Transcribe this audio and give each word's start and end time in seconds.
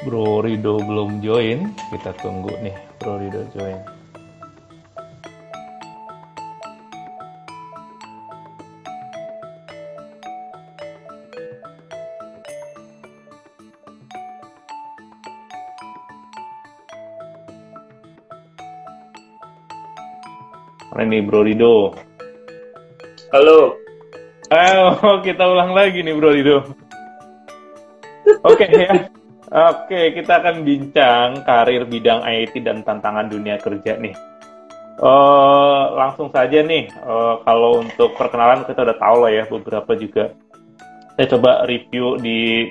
Bro 0.00 0.48
Rido 0.48 0.80
belum 0.80 1.20
join, 1.20 1.76
kita 1.92 2.16
tunggu 2.24 2.56
nih 2.64 2.72
Bro 2.96 3.20
Rido 3.20 3.44
join. 3.52 3.76
Mana 20.96 21.12
nih 21.12 21.20
Bro 21.28 21.44
Rido? 21.44 21.92
Halo. 23.36 23.76
Ayo, 24.48 24.96
kita 25.28 25.44
ulang 25.44 25.76
lagi 25.76 26.00
nih 26.00 26.16
Bro 26.16 26.32
Rido. 26.32 26.64
Oke 28.48 28.64
ya. 28.64 29.09
Oke, 29.50 30.14
kita 30.14 30.38
akan 30.38 30.62
bincang 30.62 31.42
karir 31.42 31.82
bidang 31.82 32.22
IT 32.22 32.54
dan 32.62 32.86
tantangan 32.86 33.26
dunia 33.26 33.58
kerja 33.58 33.98
nih. 33.98 34.14
Uh, 35.02 35.90
langsung 35.98 36.30
saja 36.30 36.62
nih, 36.62 36.86
uh, 37.02 37.42
kalau 37.42 37.82
untuk 37.82 38.14
perkenalan 38.14 38.62
kita 38.62 38.86
udah 38.86 38.94
tahu 39.02 39.16
lah 39.26 39.32
ya 39.34 39.44
beberapa 39.50 39.98
juga. 39.98 40.30
Saya 41.18 41.34
coba 41.34 41.66
review 41.66 42.14
di 42.22 42.70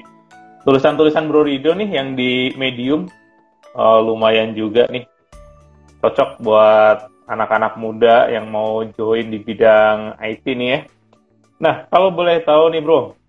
tulisan-tulisan 0.63 1.27
Bro 1.27 1.51
Rido 1.51 1.75
nih 1.75 1.99
yang 1.99 2.15
di 2.15 2.55
Medium, 2.55 3.11
uh, 3.75 3.99
lumayan 3.99 4.55
juga 4.55 4.87
nih. 4.87 5.03
Cocok 5.99 6.39
buat 6.39 7.11
anak-anak 7.27 7.75
muda 7.75 8.31
yang 8.31 8.47
mau 8.47 8.87
join 8.95 9.27
di 9.27 9.43
bidang 9.43 10.15
IT 10.23 10.47
nih 10.47 10.69
ya. 10.71 10.79
Nah, 11.59 11.91
kalau 11.91 12.15
boleh 12.15 12.39
tahu 12.39 12.71
nih 12.71 12.79
bro, 12.79 13.19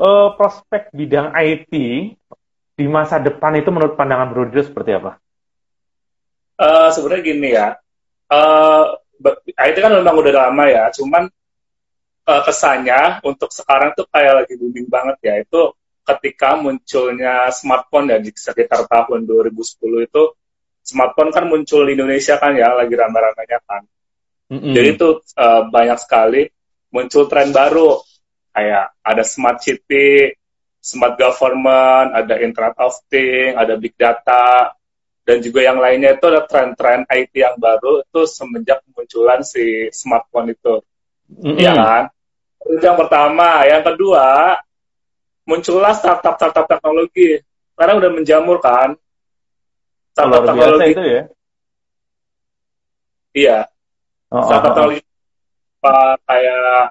uh, 0.00 0.32
prospek 0.40 0.88
bidang 0.96 1.36
IT 1.36 1.72
di 2.78 2.86
masa 2.86 3.18
depan 3.18 3.58
itu 3.58 3.74
menurut 3.74 3.98
pandangan 3.98 4.30
bro 4.30 4.46
Dio 4.46 4.62
seperti 4.62 4.94
apa? 4.94 5.18
Uh, 6.54 6.94
Sebenarnya 6.94 7.22
gini 7.26 7.48
ya, 7.50 7.74
uh, 8.30 8.84
IT 9.58 9.76
kan 9.82 9.98
memang 9.98 10.14
udah 10.14 10.46
lama 10.46 10.64
ya, 10.70 10.86
cuman 10.94 11.26
uh, 12.22 12.42
kesannya 12.46 13.18
untuk 13.26 13.50
sekarang 13.50 13.98
tuh 13.98 14.06
kayak 14.14 14.46
lagi 14.46 14.54
booming 14.54 14.86
banget 14.86 15.18
ya. 15.26 15.34
Itu 15.42 15.74
ketika 16.06 16.54
munculnya 16.54 17.50
smartphone 17.50 18.14
ya 18.14 18.18
di 18.22 18.30
sekitar 18.30 18.86
tahun 18.86 19.26
2010 19.26 20.06
itu 20.06 20.22
smartphone 20.86 21.34
kan 21.34 21.50
muncul 21.50 21.82
di 21.82 21.98
Indonesia 21.98 22.38
kan 22.38 22.54
ya, 22.54 22.78
lagi 22.78 22.94
ramai-ramainya 22.94 23.58
kan. 23.66 23.82
Mm-hmm. 24.54 24.72
Jadi 24.72 24.88
itu 24.94 25.08
uh, 25.34 25.66
banyak 25.66 25.98
sekali 25.98 26.46
muncul 26.94 27.26
tren 27.26 27.50
baru, 27.50 27.98
kayak 28.54 29.02
ada 29.02 29.22
smart 29.26 29.60
city, 29.60 30.37
smart 30.88 31.20
government, 31.20 32.16
ada 32.16 32.40
internet 32.40 32.76
of 32.80 32.96
things, 33.12 33.60
ada 33.60 33.76
big 33.76 33.92
data, 34.00 34.72
dan 35.28 35.44
juga 35.44 35.60
yang 35.60 35.76
lainnya 35.76 36.16
itu 36.16 36.24
ada 36.24 36.48
tren-tren 36.48 37.04
IT 37.12 37.36
yang 37.36 37.60
baru 37.60 38.00
itu 38.00 38.24
semenjak 38.24 38.80
kemunculan 38.88 39.44
si 39.44 39.92
smartphone 39.92 40.56
itu. 40.56 40.80
Mm-hmm. 41.28 41.60
Ya 41.60 41.72
kan? 41.76 42.02
Itu 42.64 42.80
yang 42.80 42.96
pertama. 42.96 43.68
Yang 43.68 43.92
kedua, 43.92 44.56
muncullah 45.44 45.92
startup-startup 45.92 46.64
teknologi. 46.64 47.36
Sekarang 47.76 48.00
udah 48.00 48.10
menjamur 48.16 48.58
kan, 48.64 48.96
startup 50.18 50.42
Luar 50.42 50.46
teknologi 50.50 50.90
itu 50.90 51.04
ya 51.06 51.22
iya 53.38 53.58
oh, 54.34 54.42
startup 54.42 54.66
oh, 54.66 54.66
oh. 54.66 54.74
teknologi 54.74 55.02
kayak 56.26 56.84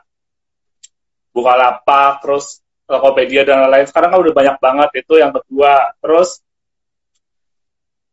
Bukalapak 1.35 2.23
terus 2.25 2.65
Tokopedia 2.87 3.43
dan 3.43 3.67
lain-lain. 3.67 3.85
Sekarang 3.85 4.15
kan 4.15 4.19
udah 4.23 4.33
banyak 4.33 4.57
banget 4.63 4.89
itu 5.03 5.13
yang 5.19 5.35
kedua. 5.35 5.91
Terus 5.99 6.39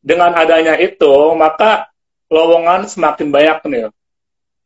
dengan 0.02 0.34
adanya 0.34 0.74
itu 0.76 1.14
maka 1.38 1.94
lowongan 2.26 2.90
semakin 2.90 3.30
banyak 3.30 3.58
nih. 3.70 3.82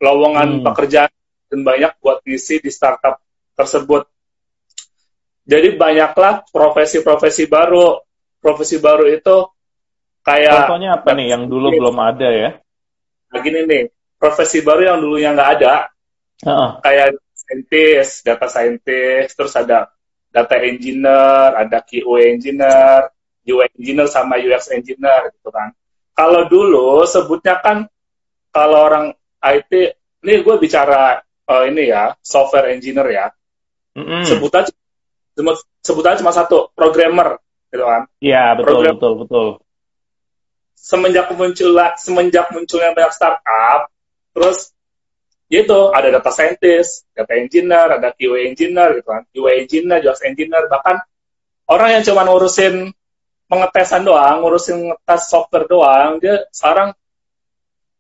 Lowongan 0.01 0.49
hmm. 0.59 0.65
pekerjaan 0.65 1.13
dan 1.53 1.61
banyak 1.61 1.93
buat 2.01 2.25
ngisi 2.25 2.65
di 2.65 2.73
startup 2.73 3.21
tersebut. 3.53 4.09
Jadi 5.49 5.77
banyaklah 5.77 6.49
profesi-profesi 6.49 7.45
baru. 7.45 8.01
Profesi 8.41 8.81
baru 8.81 9.05
itu 9.13 9.45
kayak 10.25 10.69
contohnya 10.69 10.91
apa 10.97 11.11
nih 11.13 11.27
yang 11.37 11.51
dulu 11.51 11.69
belum 11.75 11.97
ada 12.01 12.29
ya? 12.33 12.51
Begini 13.29 13.67
nih 13.67 13.83
profesi 14.17 14.65
baru 14.65 14.95
yang 14.95 14.99
dulunya 15.05 15.37
nggak 15.37 15.51
ada. 15.61 15.75
Uh-uh. 16.39 16.79
kayak 16.87 17.19
scientist 17.35 18.23
data 18.23 18.47
scientist 18.47 19.35
terus 19.35 19.59
ada 19.59 19.91
data 20.29 20.57
engineer 20.61 21.57
ada 21.57 21.79
QA 21.83 22.37
engineer 22.37 23.09
UI 23.49 23.67
engineer 23.81 24.09
sama 24.09 24.37
UX 24.37 24.69
engineer 24.71 25.33
gitu 25.33 25.49
kan. 25.49 25.73
Kalau 26.13 26.45
dulu 26.51 27.07
sebutnya 27.09 27.63
kan 27.65 27.89
kalau 28.53 28.85
orang 28.85 29.15
IT 29.41 29.73
ini 30.25 30.43
gue 30.43 30.57
bicara 30.61 31.23
uh, 31.49 31.65
ini 31.65 31.89
ya 31.89 32.13
software 32.21 32.75
engineer 32.75 33.09
ya. 33.09 33.27
Mm-hmm. 33.99 34.31
sebutan 34.31 34.63
sebutan 35.83 36.15
cuma 36.23 36.31
satu 36.31 36.71
programmer 36.77 37.41
gitu 37.73 37.83
kan. 37.83 38.07
Iya 38.23 38.55
betul 38.55 38.67
Program, 38.79 38.95
betul 38.95 39.13
betul. 39.25 39.49
Semenjak 40.79 41.27
munculnya 41.35 41.99
semenjak 41.99 42.47
munculnya 42.55 42.95
banyak 42.95 43.13
startup, 43.13 43.91
terus 44.33 44.71
gitu 45.49 45.97
ada 45.97 46.13
data 46.13 46.29
scientist, 46.29 47.09
data 47.17 47.33
engineer, 47.33 47.97
ada 47.97 48.13
QA 48.13 48.53
engineer 48.53 49.01
gitu 49.01 49.09
kan, 49.09 49.25
QA 49.33 49.65
engineer, 49.65 50.05
UX 50.05 50.21
engineer, 50.21 50.69
bahkan 50.69 51.01
orang 51.65 51.99
yang 51.99 52.05
cuma 52.05 52.29
ngurusin 52.29 52.93
pengetesan 53.49 54.05
doang, 54.05 54.45
ngurusin 54.45 54.93
ngetes 54.93 55.33
software 55.33 55.65
doang, 55.65 56.21
dia 56.21 56.45
sekarang 56.53 56.93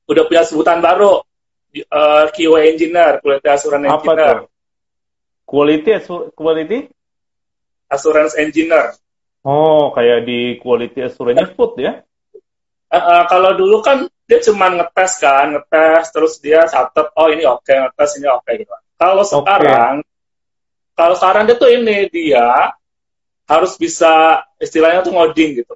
udah 0.09 0.25
punya 0.29 0.45
sebutan 0.45 0.85
baru 0.85 1.21
uh, 1.21 1.25
eh, 1.73 2.25
QA 2.37 2.61
engineer, 2.69 3.25
quality 3.25 3.49
assurance 3.49 3.85
Apa 3.89 3.97
engineer. 3.97 4.37
Tuh? 4.37 4.49
Quality 5.49 5.91
quality 6.37 6.79
assurance 7.89 8.37
engineer. 8.37 8.93
Oh, 9.49 9.89
kayak 9.97 10.29
di 10.29 10.61
quality 10.61 11.09
assurance 11.09 11.57
food 11.57 11.81
ya? 11.81 12.05
Uh, 12.93 12.97
uh, 12.97 13.23
kalau 13.29 13.57
dulu 13.57 13.81
kan 13.81 14.05
dia 14.29 14.39
cuma 14.45 14.69
ngetes 14.69 15.13
kan, 15.25 15.57
ngetes 15.57 16.05
terus 16.13 16.37
dia 16.39 16.69
catat 16.69 17.09
oh 17.17 17.29
ini 17.33 17.49
oke, 17.49 17.65
okay, 17.65 17.81
ngetes 17.81 18.21
ini 18.21 18.29
oke 18.29 18.45
okay, 18.45 18.61
gitu. 18.61 18.75
Kalau 19.01 19.25
okay. 19.25 19.33
sekarang 19.33 19.95
kalau 20.93 21.15
sekarang 21.17 21.43
dia 21.49 21.57
tuh 21.57 21.71
ini 21.73 22.13
dia 22.13 22.77
harus 23.49 23.73
bisa 23.81 24.45
istilahnya 24.61 25.01
tuh 25.01 25.17
ngoding 25.17 25.65
gitu. 25.65 25.75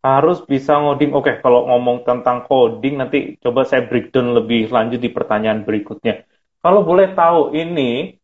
Harus 0.00 0.40
bisa 0.40 0.80
ngoding. 0.80 1.12
Oke, 1.12 1.28
okay, 1.28 1.34
kalau 1.44 1.68
ngomong 1.68 2.08
tentang 2.08 2.48
coding 2.48 2.96
nanti 2.96 3.36
coba 3.44 3.68
saya 3.68 3.84
breakdown 3.84 4.32
lebih 4.32 4.72
lanjut 4.72 4.96
di 4.96 5.12
pertanyaan 5.12 5.60
berikutnya. 5.60 6.24
Kalau 6.64 6.80
boleh 6.80 7.12
tahu 7.12 7.52
ini 7.52 8.16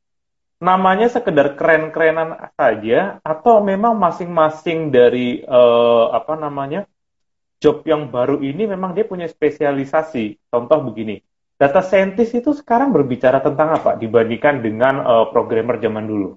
namanya 0.57 1.13
sekedar 1.13 1.53
keren-kerenan 1.53 2.49
saja 2.57 3.21
atau 3.21 3.61
memang 3.61 3.93
masing-masing 4.01 4.89
dari 4.89 5.45
uh, 5.45 6.09
apa 6.17 6.33
namanya 6.41 6.89
job 7.57 7.83
yang 7.89 8.13
baru 8.13 8.41
ini 8.45 8.69
memang 8.69 8.93
dia 8.93 9.09
punya 9.09 9.25
spesialisasi. 9.25 10.49
Contoh 10.53 10.79
begini, 10.85 11.21
data 11.57 11.81
scientist 11.81 12.37
itu 12.37 12.53
sekarang 12.53 12.93
berbicara 12.93 13.41
tentang 13.41 13.73
apa 13.77 13.97
dibandingkan 13.97 14.61
dengan 14.61 14.95
uh, 15.03 15.27
programmer 15.33 15.81
zaman 15.81 16.05
dulu? 16.05 16.31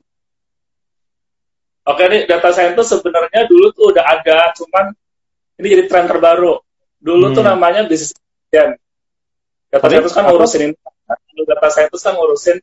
Oke 1.89 2.03
nih, 2.05 2.29
data 2.29 2.53
scientist 2.53 2.93
sebenarnya 2.93 3.49
dulu 3.49 3.73
tuh 3.73 3.85
udah 3.91 4.05
ada, 4.05 4.53
cuman 4.55 4.93
ini 5.59 5.67
jadi 5.75 5.83
tren 5.89 6.05
terbaru. 6.07 6.61
Dulu 6.99 7.31
hmm. 7.31 7.35
tuh 7.35 7.43
namanya 7.43 7.81
bisnis 7.87 8.15
intelligence. 8.15 8.79
Data 9.69 9.81
Tapi, 9.85 9.91
scientist 9.95 10.15
kan 10.15 10.23
apa? 10.23 10.31
ngurusin 10.35 10.61
ini. 10.69 10.75
Data 11.47 11.67
scientist 11.71 12.03
kan 12.03 12.13
ngurusin 12.15 12.57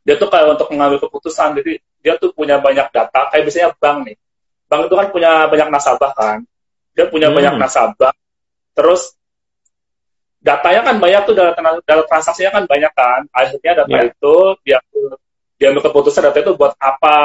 dia 0.00 0.16
tuh 0.16 0.28
kayak 0.32 0.56
untuk 0.58 0.68
mengambil 0.72 0.98
keputusan. 1.02 1.56
Jadi 1.58 1.72
dia 2.00 2.16
tuh 2.16 2.32
punya 2.32 2.60
banyak 2.60 2.88
data, 2.92 3.28
kayak 3.32 3.42
biasanya 3.48 3.70
bank 3.76 3.98
nih. 4.08 4.16
Bank 4.70 4.80
itu 4.86 4.94
kan 4.94 5.06
punya 5.10 5.30
banyak 5.50 5.68
nasabah 5.72 6.12
kan 6.14 6.46
dia 6.94 7.06
punya 7.08 7.28
hmm. 7.30 7.36
banyak 7.36 7.54
nasabah. 7.56 8.12
Terus 8.74 9.14
datanya 10.40 10.80
kan 10.88 10.96
banyak 10.96 11.22
tuh 11.28 11.34
data, 11.36 11.60
data 11.84 12.02
transaksinya 12.08 12.50
kan 12.60 12.64
banyak 12.66 12.92
kan. 12.96 13.20
Akhirnya 13.30 13.84
data 13.84 13.96
yeah. 13.96 14.08
itu 14.08 14.34
dia 14.64 14.78
dia 15.60 15.66
ambil 15.68 15.84
keputusan 15.92 16.24
data 16.24 16.38
itu 16.40 16.56
buat 16.56 16.72
apa 16.80 17.18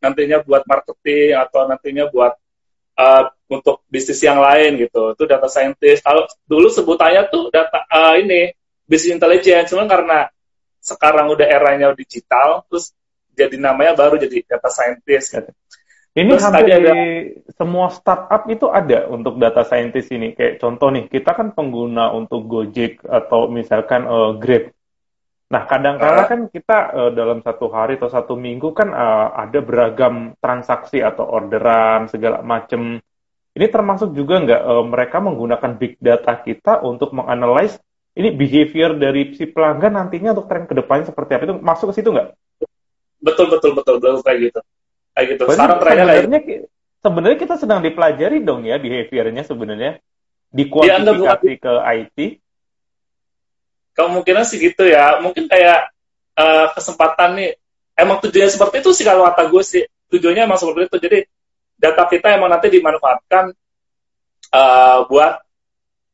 nantinya 0.00 0.40
buat 0.40 0.64
marketing 0.64 1.36
atau 1.36 1.68
nantinya 1.68 2.08
buat 2.08 2.32
uh, 2.96 3.28
untuk 3.52 3.84
bisnis 3.92 4.24
yang 4.24 4.40
lain 4.40 4.80
gitu. 4.80 5.12
Itu 5.12 5.28
data 5.28 5.46
scientist 5.46 6.00
kalau 6.00 6.24
dulu 6.48 6.72
sebutannya 6.72 7.28
tuh 7.28 7.52
data 7.52 7.84
uh, 7.92 8.16
ini 8.16 8.48
business 8.88 9.20
intelligence. 9.20 9.68
Cuma 9.68 9.84
karena 9.84 10.24
sekarang 10.82 11.30
udah 11.30 11.46
eranya 11.46 11.94
digital 11.94 12.66
terus 12.66 12.90
jadi 13.32 13.54
namanya 13.54 13.94
baru 13.94 14.18
jadi 14.18 14.44
data 14.44 14.66
scientist 14.66 15.36
ini 16.12 16.36
Terus 16.36 16.44
hampir 16.44 16.76
ada... 16.76 16.92
semua 17.56 17.88
startup 17.88 18.44
itu 18.52 18.68
ada 18.68 19.08
untuk 19.08 19.40
data 19.40 19.64
scientist 19.64 20.12
ini. 20.12 20.36
Kayak 20.36 20.60
contoh 20.60 20.92
nih, 20.92 21.08
kita 21.08 21.32
kan 21.32 21.56
pengguna 21.56 22.12
untuk 22.12 22.44
Gojek 22.44 23.00
atau 23.08 23.48
misalkan 23.48 24.04
uh, 24.04 24.36
Grab. 24.36 24.68
Nah, 25.48 25.64
kadang-kala 25.64 26.24
uh. 26.24 26.28
kan 26.28 26.40
kita 26.52 26.78
uh, 26.92 27.10
dalam 27.16 27.40
satu 27.40 27.72
hari 27.72 27.96
atau 27.96 28.12
satu 28.12 28.36
minggu 28.36 28.76
kan 28.76 28.92
uh, 28.92 29.40
ada 29.40 29.64
beragam 29.64 30.36
transaksi 30.36 31.00
atau 31.00 31.24
orderan 31.24 32.12
segala 32.12 32.44
macam. 32.44 33.00
ini 33.52 33.68
termasuk 33.68 34.16
juga 34.16 34.40
nggak 34.40 34.62
uh, 34.64 34.84
mereka 34.88 35.20
menggunakan 35.20 35.76
big 35.76 36.00
data 36.00 36.40
kita 36.40 36.80
untuk 36.88 37.12
menganalisis 37.12 37.76
ini 38.16 38.32
behavior 38.32 38.96
dari 38.96 39.36
si 39.36 39.44
pelanggan 39.44 39.92
nantinya 39.92 40.32
untuk 40.32 40.48
tren 40.48 40.64
ke 40.64 40.72
depannya 40.72 41.12
seperti 41.12 41.36
apa 41.36 41.44
itu 41.44 41.56
masuk 41.60 41.92
ke 41.92 42.00
situ 42.00 42.16
nggak? 42.16 42.32
Betul 43.20 43.52
betul 43.52 43.76
betul 43.76 44.00
betul 44.00 44.24
kayak 44.24 44.40
gitu 44.48 44.60
kayak 45.12 45.26
gitu. 45.36 45.42
Berarti 45.46 45.58
Sekarang 45.60 45.78
trennya 45.80 46.04
sebenarnya 46.04 46.40
kayak... 46.44 46.62
sebenarnya 47.02 47.38
kita 47.38 47.54
sedang 47.60 47.80
dipelajari 47.84 48.38
dong 48.42 48.62
ya 48.64 48.76
behaviornya 48.80 49.42
sebenarnya 49.44 49.92
dikualifikasi 50.52 51.48
ya, 51.48 51.56
ke 51.60 51.72
IT. 51.80 52.18
Kemungkinan 53.92 54.44
sih 54.48 54.58
gitu 54.60 54.84
ya. 54.88 55.20
Mungkin 55.20 55.48
kayak 55.48 55.92
uh, 56.36 56.66
kesempatan 56.76 57.30
nih 57.36 57.50
emang 57.96 58.20
tujuannya 58.24 58.52
seperti 58.52 58.80
itu 58.80 58.90
sih 58.96 59.04
kalau 59.04 59.28
kata 59.28 59.48
gue 59.48 59.62
sih 59.64 59.82
tujuannya 60.12 60.48
emang 60.48 60.60
seperti 60.60 60.88
itu. 60.88 60.96
Jadi 61.00 61.18
data 61.76 62.04
kita 62.08 62.36
emang 62.36 62.52
nanti 62.52 62.72
dimanfaatkan 62.72 63.52
uh, 64.52 64.98
buat 65.08 65.42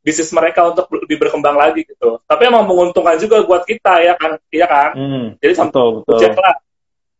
bisnis 0.03 0.33
mereka 0.33 0.65
untuk 0.65 0.89
lebih 1.05 1.21
berkembang 1.21 1.59
lagi 1.59 1.85
gitu. 1.85 2.23
Tapi 2.25 2.43
emang 2.49 2.65
menguntungkan 2.65 3.21
juga 3.21 3.45
buat 3.45 3.69
kita 3.69 4.01
ya 4.01 4.15
kan, 4.17 4.41
iya 4.49 4.65
kan. 4.65 4.91
Hmm, 4.97 5.27
Jadi 5.37 5.53
betul, 5.69 6.01
betul. 6.01 6.33
Lah, 6.33 6.57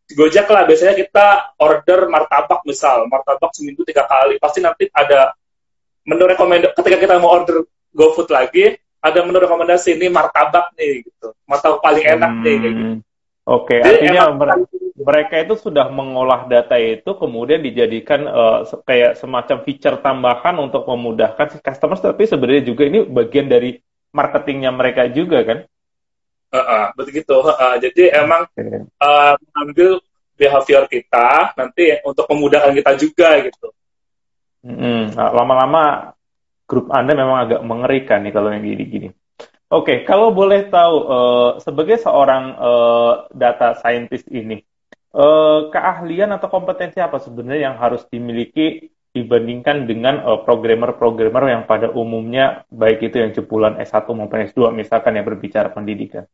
Gojek 0.09 0.49
lah 0.49 0.65
biasanya 0.65 0.97
kita 0.97 1.27
order 1.61 2.09
martabak 2.09 2.65
misal, 2.65 3.05
martabak 3.13 3.53
seminggu 3.53 3.85
tiga 3.85 4.09
kali, 4.09 4.41
pasti 4.41 4.65
nanti 4.65 4.89
ada 4.89 5.37
menu 6.09 6.25
rekomendasi. 6.25 6.73
Ketika 6.73 6.97
kita 6.97 7.15
mau 7.21 7.37
order 7.37 7.69
GoFood 7.93 8.33
lagi, 8.33 8.73
ada 9.05 9.21
menu 9.21 9.37
rekomendasi 9.37 10.01
ini 10.01 10.09
martabak 10.09 10.73
nih 10.81 11.05
gitu, 11.05 11.37
martabak 11.45 11.85
paling 11.85 12.05
enak 12.09 12.31
hmm. 12.33 12.41
nih 12.41 12.57
kayak 12.57 12.75
gitu. 12.75 12.95
Oke, 13.49 13.81
okay, 13.81 13.81
artinya 13.81 14.23
mereka 14.99 15.35
itu 15.41 15.55
sudah 15.57 15.89
mengolah 15.89 16.45
data 16.51 16.77
itu 16.77 17.17
kemudian 17.17 17.65
dijadikan 17.65 18.29
uh, 18.29 18.61
kayak 18.85 19.17
semacam 19.17 19.65
feature 19.65 19.97
tambahan 20.05 20.57
untuk 20.61 20.85
memudahkan 20.85 21.57
si 21.57 21.59
customer, 21.65 21.97
tapi 21.97 22.29
sebenarnya 22.29 22.65
juga 22.69 22.85
ini 22.85 23.09
bagian 23.09 23.49
dari 23.49 23.81
marketingnya 24.13 24.69
mereka 24.69 25.09
juga 25.09 25.45
kan? 25.45 25.59
Uh, 26.49 26.57
uh, 26.57 26.85
begitu. 26.97 27.37
Uh, 27.45 27.77
jadi 27.77 28.25
emang 28.25 28.49
uh, 29.01 29.35
mengambil 29.37 30.01
behavior 30.39 30.89
kita 30.89 31.53
nanti 31.59 32.01
untuk 32.07 32.25
memudahkan 32.31 32.73
kita 32.73 32.93
juga 32.97 33.29
gitu. 33.45 33.69
Hmm, 34.65 35.13
lama-lama 35.15 36.15
grup 36.69 36.89
Anda 36.93 37.13
memang 37.17 37.39
agak 37.49 37.61
mengerikan 37.65 38.25
nih 38.25 38.33
kalau 38.33 38.49
yang 38.53 38.65
gini-gini. 38.65 39.09
Oke, 39.69 39.85
okay, 39.85 39.97
kalau 40.09 40.33
boleh 40.33 40.73
tahu 40.73 40.97
uh, 41.05 41.51
sebagai 41.61 42.01
seorang 42.01 42.57
uh, 42.57 43.29
data 43.37 43.77
scientist 43.77 44.25
ini, 44.33 44.65
uh, 45.13 45.69
keahlian 45.69 46.33
atau 46.33 46.49
kompetensi 46.49 46.97
apa 47.05 47.21
sebenarnya 47.21 47.73
yang 47.73 47.77
harus 47.77 48.09
dimiliki 48.09 48.89
dibandingkan 49.19 49.91
dengan 49.91 50.23
programmer-programmer 50.47 51.45
yang 51.51 51.63
pada 51.67 51.91
umumnya 51.91 52.63
baik 52.71 53.11
itu 53.11 53.19
yang 53.19 53.35
jepulan 53.35 53.77
S1 53.83 54.07
maupun 54.15 54.47
S2 54.47 54.71
misalkan 54.71 55.19
yang 55.19 55.27
berbicara 55.27 55.75
pendidikan? 55.75 56.25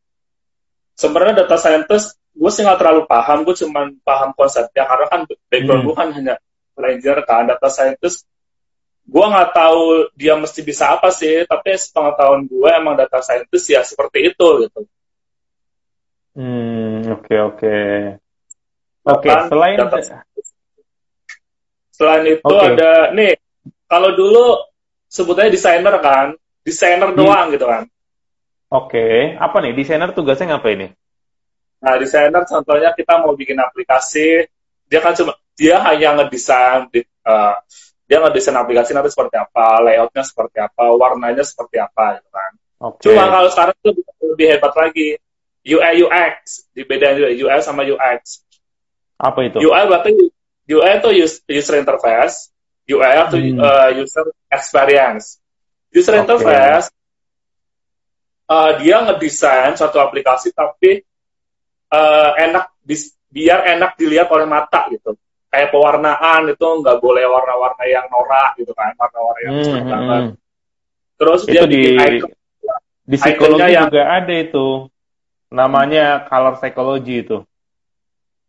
Sebenarnya 0.94 1.44
data 1.44 1.56
scientist 1.56 2.20
gue 2.34 2.50
sih 2.50 2.66
nggak 2.66 2.78
terlalu 2.82 3.02
paham, 3.06 3.46
gue 3.46 3.54
cuma 3.56 3.88
paham 4.02 4.34
konsepnya 4.34 4.84
karena 4.84 5.06
kan 5.06 5.20
background 5.48 5.80
hmm. 5.80 5.88
gue 5.88 5.94
kan 5.96 6.08
hanya 6.12 6.34
belajar 6.74 7.16
kan 7.22 7.46
data 7.46 7.68
scientist 7.70 8.26
gue 9.04 9.24
nggak 9.24 9.50
tahu 9.52 10.08
dia 10.16 10.34
mesti 10.34 10.64
bisa 10.64 10.96
apa 10.96 11.12
sih 11.12 11.44
tapi 11.44 11.76
sepengetahuan 11.76 12.48
gue 12.48 12.70
emang 12.72 12.96
data 12.96 13.20
scientist 13.20 13.68
ya 13.68 13.84
seperti 13.84 14.32
itu 14.32 14.48
gitu 14.64 14.80
hmm 16.34 17.12
oke 17.12 17.28
okay, 17.28 17.38
oke 17.38 17.56
okay. 17.60 17.92
oke 19.04 19.28
okay, 19.28 19.32
selain 19.52 19.76
data, 19.76 20.24
selain 21.94 22.26
itu 22.26 22.42
okay. 22.42 22.74
ada 22.74 23.14
nih 23.14 23.38
kalau 23.86 24.10
dulu 24.18 24.58
sebutnya 25.06 25.46
desainer 25.46 25.94
kan 26.02 26.34
desainer 26.66 27.14
hmm. 27.14 27.18
doang 27.18 27.46
gitu 27.54 27.66
kan 27.70 27.86
oke 28.74 28.90
okay. 28.90 29.38
apa 29.38 29.56
nih 29.62 29.72
desainer 29.78 30.10
tugasnya 30.10 30.58
ngapain 30.58 30.78
nih 30.82 30.90
nah 31.78 31.94
desainer 31.94 32.42
contohnya 32.42 32.90
kita 32.98 33.22
mau 33.22 33.38
bikin 33.38 33.62
aplikasi 33.62 34.50
dia 34.90 34.98
kan 34.98 35.14
cuma 35.14 35.38
dia 35.54 35.78
hanya 35.86 36.18
ngedesain 36.18 36.90
uh, 37.22 37.54
dia 38.04 38.20
ngedesain 38.20 38.56
aplikasi 38.56 38.92
nanti 38.92 39.08
seperti 39.08 39.36
apa, 39.40 39.80
layoutnya 39.80 40.24
seperti 40.24 40.60
apa, 40.60 40.92
warnanya 40.92 41.40
seperti 41.40 41.80
apa, 41.80 42.20
gitu 42.20 42.28
kan. 42.28 42.52
Okay. 42.92 43.02
Cuma 43.10 43.22
kalau 43.32 43.48
sekarang 43.48 43.76
itu 43.80 43.90
lebih 44.28 44.46
hebat 44.52 44.74
lagi, 44.76 45.08
UI 45.64 45.94
UX, 46.04 46.68
dibedain 46.76 47.16
UI 47.16 47.58
sama 47.64 47.80
UX. 47.88 48.44
Apa 49.16 49.40
itu? 49.48 49.64
UI 49.64 49.82
berarti 49.88 50.12
UI 50.64 50.90
itu 50.96 51.10
user 51.48 51.74
interface, 51.76 52.48
UI 52.88 53.12
itu 53.20 53.36
hmm. 53.36 53.58
uh, 53.60 53.90
user 53.92 54.26
experience. 54.48 55.40
User 55.92 56.16
okay. 56.16 56.22
interface 56.24 56.88
uh, 58.48 58.70
dia 58.80 58.96
ngedesain 59.04 59.76
suatu 59.76 60.00
aplikasi 60.00 60.52
tapi 60.52 61.00
uh, 61.92 62.30
enak 62.36 62.72
biar 63.34 63.66
enak 63.78 63.96
dilihat 63.98 64.28
oleh 64.30 64.46
mata 64.46 64.86
gitu 64.92 65.16
kayak 65.48 65.70
pewarnaan 65.70 66.50
itu 66.50 66.66
nggak 66.66 66.98
boleh 66.98 67.24
warna-warna 67.26 67.84
yang 67.86 68.06
norak 68.10 68.58
gitu 68.58 68.74
kan 68.74 68.94
warna-warna 68.98 69.40
yang 69.42 69.54
hmm, 69.54 69.70
hmm, 69.70 69.90
banget 69.90 70.22
hmm. 70.22 70.34
terus 71.18 71.40
itu 71.46 71.52
dia 71.54 71.62
di 71.66 71.82
icon, 71.98 72.30
di 73.04 73.16
psikologi 73.18 73.72
yang, 73.74 73.86
juga 73.90 74.02
ada 74.10 74.34
itu 74.34 74.66
namanya 75.54 76.26
color 76.26 76.54
psychology 76.58 77.22
itu 77.22 77.38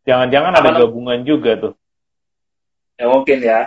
jangan-jangan 0.05 0.53
ada 0.53 0.69
gabungan 0.85 1.21
juga 1.25 1.51
tuh 1.57 1.73
ya 2.95 3.05
mungkin 3.11 3.37
ya 3.43 3.59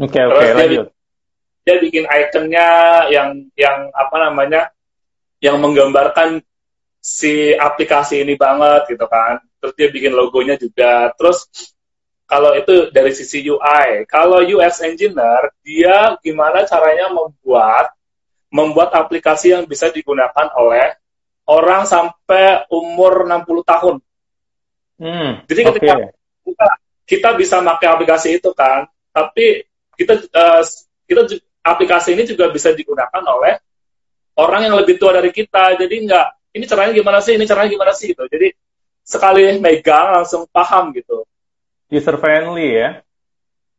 oke 0.00 0.12
okay, 0.12 0.22
oke 0.24 0.36
okay, 0.36 0.50
lanjut 0.52 0.86
dia, 0.88 0.92
dia 1.66 1.76
bikin 1.82 2.04
ikonnya 2.04 2.68
yang 3.10 3.28
yang 3.58 3.78
apa 3.92 4.16
namanya 4.28 4.62
yang 5.40 5.60
menggambarkan 5.60 6.40
si 7.00 7.54
aplikasi 7.54 8.24
ini 8.24 8.34
banget 8.34 8.92
gitu 8.92 9.06
kan 9.08 9.40
terus 9.60 9.74
dia 9.74 9.88
bikin 9.90 10.12
logonya 10.12 10.54
juga 10.58 11.10
terus 11.14 11.48
kalau 12.26 12.58
itu 12.58 12.90
dari 12.90 13.14
sisi 13.14 13.46
UI. 13.46 14.02
Kalau 14.10 14.42
UX 14.42 14.82
engineer, 14.82 15.54
dia 15.62 16.18
gimana 16.20 16.66
caranya 16.66 17.06
membuat 17.14 17.94
membuat 18.50 18.94
aplikasi 18.94 19.54
yang 19.54 19.62
bisa 19.66 19.90
digunakan 19.94 20.50
oleh 20.58 20.94
orang 21.46 21.86
sampai 21.86 22.66
umur 22.70 23.26
60 23.26 23.62
tahun. 23.62 23.96
Hmm, 24.98 25.30
Jadi 25.46 25.60
ketika 25.70 25.94
okay. 25.94 26.10
kita, 26.46 26.70
kita 27.06 27.38
bisa 27.38 27.62
pakai 27.62 27.88
aplikasi 27.88 28.42
itu 28.42 28.50
kan, 28.52 28.84
tapi 29.14 29.62
kita 29.94 30.20
uh, 30.34 30.62
kita 31.06 31.38
aplikasi 31.62 32.18
ini 32.18 32.26
juga 32.26 32.50
bisa 32.50 32.74
digunakan 32.74 33.22
oleh 33.22 33.56
orang 34.36 34.68
yang 34.68 34.74
lebih 34.76 34.98
tua 34.98 35.16
dari 35.16 35.30
kita. 35.30 35.78
Jadi 35.78 36.02
enggak, 36.02 36.26
ini 36.52 36.64
caranya 36.66 36.92
gimana 36.92 37.18
sih? 37.22 37.38
Ini 37.38 37.44
caranya 37.46 37.70
gimana 37.70 37.92
sih 37.94 38.10
gitu. 38.10 38.26
Jadi 38.26 38.52
sekali 39.06 39.62
megang 39.62 40.18
langsung 40.18 40.50
paham 40.50 40.90
gitu 40.90 41.22
user 41.86 42.18
friendly 42.18 42.74
ya 42.74 42.98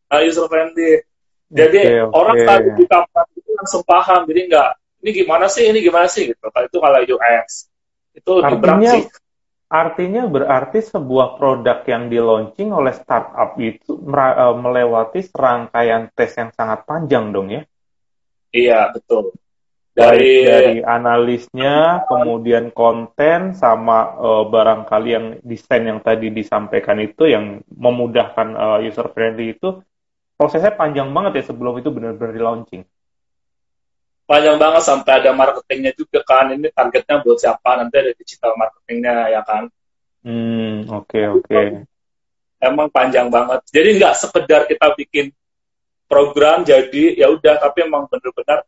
uh, 0.07 0.24
user 0.24 0.48
friendly 0.48 1.03
jadi 1.51 1.79
okay, 1.84 2.00
okay. 2.00 2.15
orang 2.15 2.36
saat 2.48 2.63
buka 2.79 2.98
itu 3.36 3.51
langsung 3.60 3.84
paham 3.84 4.24
jadi 4.24 4.41
enggak 4.48 4.72
ini 5.03 5.10
gimana 5.12 5.46
sih 5.51 5.67
ini 5.67 5.84
gimana 5.84 6.07
sih 6.07 6.31
gitu 6.31 6.48
kalau 6.48 6.65
itu 6.72 6.77
kalau 6.79 7.00
UX 7.03 7.67
itu 8.15 8.31
artinya 8.39 8.91
artinya 9.67 10.24
berarti 10.27 10.79
sebuah 10.79 11.36
produk 11.36 11.83
yang 11.83 12.07
di 12.07 12.19
launching 12.19 12.71
oleh 12.71 12.95
startup 12.95 13.59
itu 13.59 14.00
eh, 14.00 14.55
melewati 14.55 15.19
serangkaian 15.27 16.07
tes 16.15 16.31
yang 16.39 16.51
sangat 16.55 16.88
panjang 16.88 17.36
dong 17.36 17.51
ya? 17.51 17.62
Iya 18.55 18.95
betul. 18.95 19.36
Dari 19.97 20.45
dari 20.45 20.77
analisnya 20.86 22.05
kemudian 22.05 22.69
konten 22.69 23.57
sama 23.57 24.13
uh, 24.13 24.45
barangkali 24.45 25.09
yang 25.09 25.25
desain 25.41 25.89
yang 25.89 26.05
tadi 26.05 26.29
disampaikan 26.29 27.01
itu 27.01 27.25
yang 27.25 27.65
memudahkan 27.65 28.53
uh, 28.53 28.77
user 28.86 29.09
friendly 29.09 29.57
itu 29.57 29.81
prosesnya 30.38 30.77
panjang 30.77 31.09
banget 31.09 31.41
ya 31.41 31.43
sebelum 31.50 31.81
itu 31.81 31.89
benar-benar 31.89 32.29
di 32.29 32.41
launching 32.45 32.83
panjang 34.27 34.60
banget 34.60 34.84
sampai 34.84 35.24
ada 35.24 35.31
marketingnya 35.31 35.96
juga 35.96 36.19
kan. 36.27 36.51
Ini 36.51 36.67
targetnya 36.75 37.24
buat 37.24 37.39
siapa? 37.39 37.79
Nanti 37.79 37.96
ada 37.96 38.12
digital 38.13 38.51
marketingnya 38.60 39.15
ya 39.31 39.41
kan? 39.48 39.72
Hmm 40.22 40.86
oke 40.91 41.07
okay, 41.07 41.24
oke. 41.31 41.48
Okay. 41.48 41.67
emang 42.60 42.91
panjang 42.91 43.31
banget. 43.31 43.63
Jadi 43.72 43.89
nggak 43.98 44.15
sekedar 44.19 44.67
kita 44.67 44.91
bikin 45.00 45.31
program 46.12 46.67
jadi 46.67 47.15
ya 47.15 47.31
udah 47.31 47.60
tapi 47.60 47.88
emang 47.88 48.07
benar-benar 48.07 48.63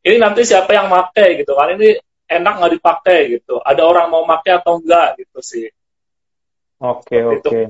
ini 0.00 0.16
nanti 0.16 0.44
siapa 0.44 0.72
yang 0.76 0.92
make 0.92 1.44
gitu 1.44 1.56
kan? 1.56 1.76
Ini 1.76 1.96
enak 2.28 2.54
nggak 2.60 2.72
dipakai 2.76 3.18
gitu? 3.40 3.60
Ada 3.64 3.82
orang 3.84 4.06
mau 4.12 4.24
make 4.28 4.52
atau 4.52 4.80
enggak 4.80 5.20
gitu 5.20 5.40
sih. 5.40 5.68
Oke 6.80 7.20
oke. 7.24 7.44
okay. 7.44 7.64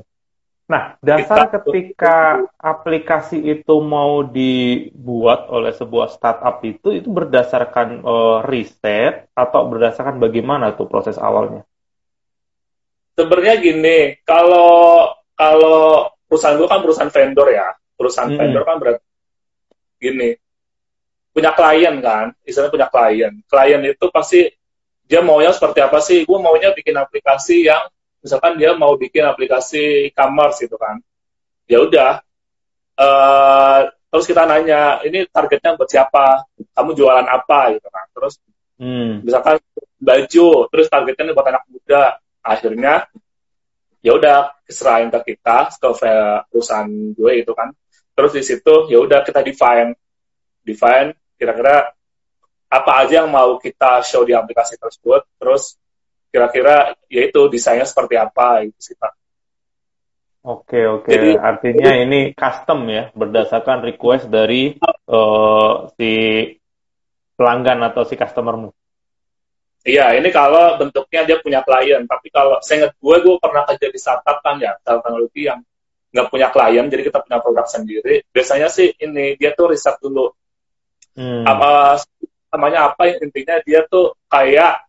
Nah 0.71 0.95
dasar 1.03 1.51
ketika 1.51 2.47
aplikasi 2.55 3.43
itu 3.43 3.75
mau 3.83 4.23
dibuat 4.23 5.51
oleh 5.51 5.75
sebuah 5.75 6.07
startup 6.15 6.63
itu 6.63 6.95
itu 6.95 7.11
berdasarkan 7.11 7.99
uh, 8.07 8.39
riset 8.47 9.27
atau 9.35 9.67
berdasarkan 9.67 10.15
bagaimana 10.23 10.71
tuh 10.71 10.87
proses 10.87 11.19
awalnya? 11.19 11.67
Sebenarnya 13.19 13.59
gini 13.59 14.15
kalau 14.23 15.11
kalau 15.35 16.07
perusahaan 16.31 16.55
gue 16.55 16.71
kan 16.71 16.79
perusahaan 16.79 17.11
vendor 17.11 17.47
ya. 17.51 17.67
Perusahaan 17.99 18.31
hmm. 18.31 18.39
vendor 18.39 18.63
kan 18.63 18.75
berarti 18.79 19.05
gini 19.99 20.29
punya 21.31 21.51
klien 21.55 21.95
kan 21.99 22.31
istilahnya 22.47 22.71
punya 22.71 22.87
klien. 22.87 23.33
Klien 23.43 23.81
itu 23.83 24.05
pasti 24.07 24.47
dia 25.03 25.19
maunya 25.19 25.51
seperti 25.51 25.83
apa 25.83 25.99
sih? 25.99 26.23
Gue 26.23 26.39
maunya 26.39 26.71
bikin 26.71 26.95
aplikasi 26.95 27.67
yang 27.67 27.83
misalkan 28.21 28.57
dia 28.61 28.77
mau 28.77 28.93
bikin 28.95 29.25
aplikasi 29.25 30.13
e-commerce 30.13 30.61
gitu 30.61 30.77
kan. 30.77 31.01
Ya 31.65 31.81
udah 31.81 32.21
uh, 32.97 33.79
terus 34.13 34.25
kita 34.29 34.45
nanya 34.45 35.01
ini 35.03 35.25
targetnya 35.27 35.75
buat 35.75 35.89
siapa? 35.89 36.45
Kamu 36.77 36.93
jualan 36.93 37.27
apa? 37.27 37.75
Gitu 37.75 37.89
kan. 37.89 38.05
Terus 38.13 38.33
hmm. 38.77 39.25
misalkan 39.25 39.57
baju 39.97 40.47
terus 40.69 40.87
targetnya 40.87 41.33
buat 41.33 41.47
anak 41.49 41.63
muda. 41.67 42.21
Akhirnya 42.41 43.05
ya 44.01 44.17
udah 44.17 44.57
serahin 44.65 45.13
ke 45.13 45.33
kita 45.33 45.69
ke 45.77 45.89
perusahaan 46.49 46.89
gue 46.89 47.31
itu 47.37 47.51
kan. 47.53 47.73
Terus 48.17 48.31
di 48.37 48.43
situ 48.45 48.89
ya 48.89 49.01
udah 49.01 49.25
kita 49.25 49.41
define. 49.41 49.97
Define 50.61 51.17
kira-kira 51.41 51.89
apa 52.71 52.91
aja 53.03 53.25
yang 53.25 53.29
mau 53.33 53.59
kita 53.59 53.99
show 53.99 54.23
di 54.23 54.31
aplikasi 54.31 54.79
tersebut, 54.79 55.27
terus 55.35 55.75
kira-kira 56.31 56.95
yaitu 57.11 57.51
desainnya 57.51 57.85
seperti 57.85 58.15
apa 58.15 58.65
itu 58.65 58.79
sih 58.79 58.95
Pak. 58.95 59.13
Oke 60.41 60.89
oke, 60.89 61.13
Jadi, 61.13 61.37
artinya 61.37 61.93
ini 61.93 62.33
custom 62.33 62.89
ya, 62.89 63.13
berdasarkan 63.13 63.85
request 63.85 64.25
dari 64.25 64.73
uh, 65.05 65.85
si 65.93 66.09
pelanggan 67.37 67.77
atau 67.85 68.01
si 68.09 68.17
customermu. 68.17 68.73
Iya, 69.85 70.17
ini 70.17 70.33
kalau 70.33 70.81
bentuknya 70.81 71.29
dia 71.29 71.37
punya 71.37 71.61
klien, 71.61 72.09
tapi 72.09 72.33
kalau 72.33 72.57
saya 72.65 72.85
ingat 72.85 72.93
gue, 72.97 73.15
gue 73.21 73.35
pernah 73.37 73.69
kerja 73.69 73.87
di 73.93 73.99
startup 74.01 74.41
kan 74.41 74.57
ya, 74.57 74.73
teknologi 74.81 75.45
yang 75.45 75.61
nggak 76.09 76.27
punya 76.33 76.49
klien, 76.49 76.89
jadi 76.89 77.01
kita 77.05 77.21
punya 77.21 77.37
produk 77.37 77.65
sendiri. 77.69 78.25
Biasanya 78.33 78.65
sih 78.73 78.97
ini 78.97 79.37
dia 79.37 79.53
tuh 79.53 79.69
riset 79.69 80.01
dulu 80.01 80.25
hmm. 81.15 81.43
apa 81.47 81.99
namanya 82.51 82.91
apa 82.91 83.15
intinya 83.19 83.59
dia 83.63 83.87
tuh 83.87 84.15
kayak 84.27 84.83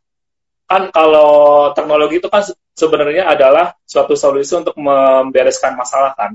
kan 0.73 0.89
kalau 0.89 1.69
teknologi 1.77 2.17
itu 2.17 2.33
kan 2.33 2.41
sebenarnya 2.73 3.29
adalah 3.29 3.77
suatu 3.85 4.17
solusi 4.17 4.57
untuk 4.57 4.73
membereskan 4.81 5.77
masalah 5.77 6.17
kan. 6.17 6.33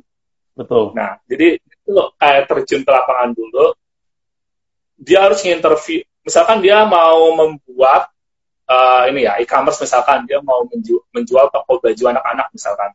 Betul. 0.53 0.93
Nah, 0.93 1.17
jadi 1.25 1.57
itu 1.57 1.91
kayak 2.21 2.45
terjun 2.45 2.85
ke 2.85 2.91
lapangan 2.93 3.33
dulu. 3.33 3.73
Dia 5.01 5.25
harus 5.29 5.41
nginterview, 5.41 6.05
misalkan 6.25 6.61
dia 6.61 6.85
mau 6.85 7.33
membuat 7.33 8.09
uh, 8.65 9.05
ini 9.09 9.25
ya 9.25 9.37
e-commerce 9.41 9.81
misalkan 9.81 10.25
dia 10.25 10.41
mau 10.41 10.65
menjual, 10.65 11.05
menjual 11.13 11.53
toko 11.53 11.81
baju 11.81 12.03
anak-anak 12.13 12.47
misalkan. 12.53 12.93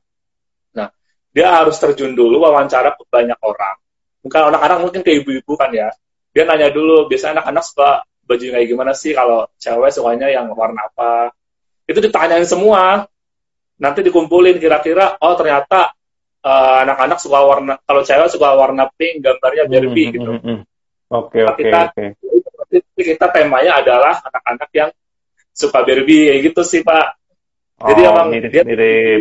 Nah, 0.74 0.90
dia 1.34 1.46
harus 1.50 1.78
terjun 1.78 2.14
dulu 2.14 2.42
wawancara 2.42 2.94
ke 2.94 3.02
banyak 3.06 3.38
orang. 3.42 3.76
Bukan 4.22 4.42
anak-anak 4.54 4.78
mungkin 4.82 5.00
ke 5.02 5.10
ibu-ibu 5.18 5.58
kan 5.58 5.74
ya. 5.74 5.90
Dia 6.34 6.46
nanya 6.46 6.70
dulu, 6.70 7.10
biasanya 7.10 7.42
anak-anak 7.42 7.64
suka 7.66 7.90
baju 8.26 8.46
kayak 8.52 8.66
gimana 8.68 8.92
sih? 8.94 9.12
Kalau 9.12 9.50
cewek 9.58 9.90
sukanya 9.92 10.28
yang 10.30 10.50
warna 10.52 10.86
apa? 10.88 11.32
Itu 11.86 11.98
ditanyain 11.98 12.46
semua. 12.46 13.06
Nanti 13.82 14.00
dikumpulin 14.06 14.62
kira-kira 14.62 15.18
oh 15.18 15.34
ternyata 15.34 15.90
uh, 16.42 16.76
anak-anak 16.84 17.18
suka 17.22 17.38
warna 17.42 17.74
kalau 17.86 18.02
cewek 18.02 18.28
suka 18.30 18.48
warna 18.54 18.90
pink 18.94 19.22
gambarnya 19.22 19.64
Barbie 19.70 19.88
hmm, 19.90 20.10
hmm 20.10 20.14
gitu. 20.14 20.30
hmm, 20.30 20.42
hmm. 20.42 20.58
oke 21.10 21.38
oke 21.46 21.68
oke. 21.70 22.04
kita 22.98 23.26
temanya 23.30 23.82
adalah 23.82 24.14
anak-anak 24.22 24.70
yang 24.74 24.90
suka 25.52 25.82
Barbie 25.82 26.30
kayak 26.30 26.40
gitu 26.52 26.62
sih 26.62 26.80
pak. 26.82 27.18
Jadi 27.82 28.00
oh, 28.06 28.10
emang 28.14 28.28
mirip, 28.30 28.50
dia 28.54 28.62
mirip. 28.62 29.20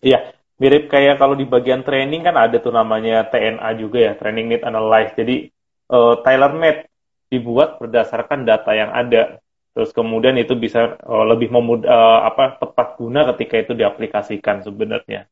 iya 0.00 0.18
mirip 0.56 0.88
kayak 0.88 1.20
kalau 1.20 1.36
di 1.36 1.44
bagian 1.44 1.84
training 1.84 2.24
kan 2.24 2.32
ada 2.32 2.56
tuh 2.56 2.72
namanya 2.72 3.28
TNA 3.28 3.68
juga 3.76 3.98
ya 4.00 4.12
training 4.16 4.46
need 4.48 4.62
analyze. 4.64 5.12
Jadi 5.12 5.52
uh, 5.92 6.18
tailor 6.24 6.52
made 6.56 6.88
dibuat 7.34 7.82
berdasarkan 7.82 8.46
data 8.46 8.70
yang 8.72 8.94
ada. 8.94 9.42
Terus 9.74 9.90
kemudian 9.90 10.38
itu 10.38 10.54
bisa 10.54 10.94
uh, 11.02 11.24
lebih 11.26 11.50
memud 11.50 11.82
uh, 11.82 12.22
apa 12.22 12.62
tepat 12.62 12.94
guna 12.94 13.26
ketika 13.34 13.58
itu 13.58 13.72
diaplikasikan 13.74 14.62
sebenarnya. 14.62 15.26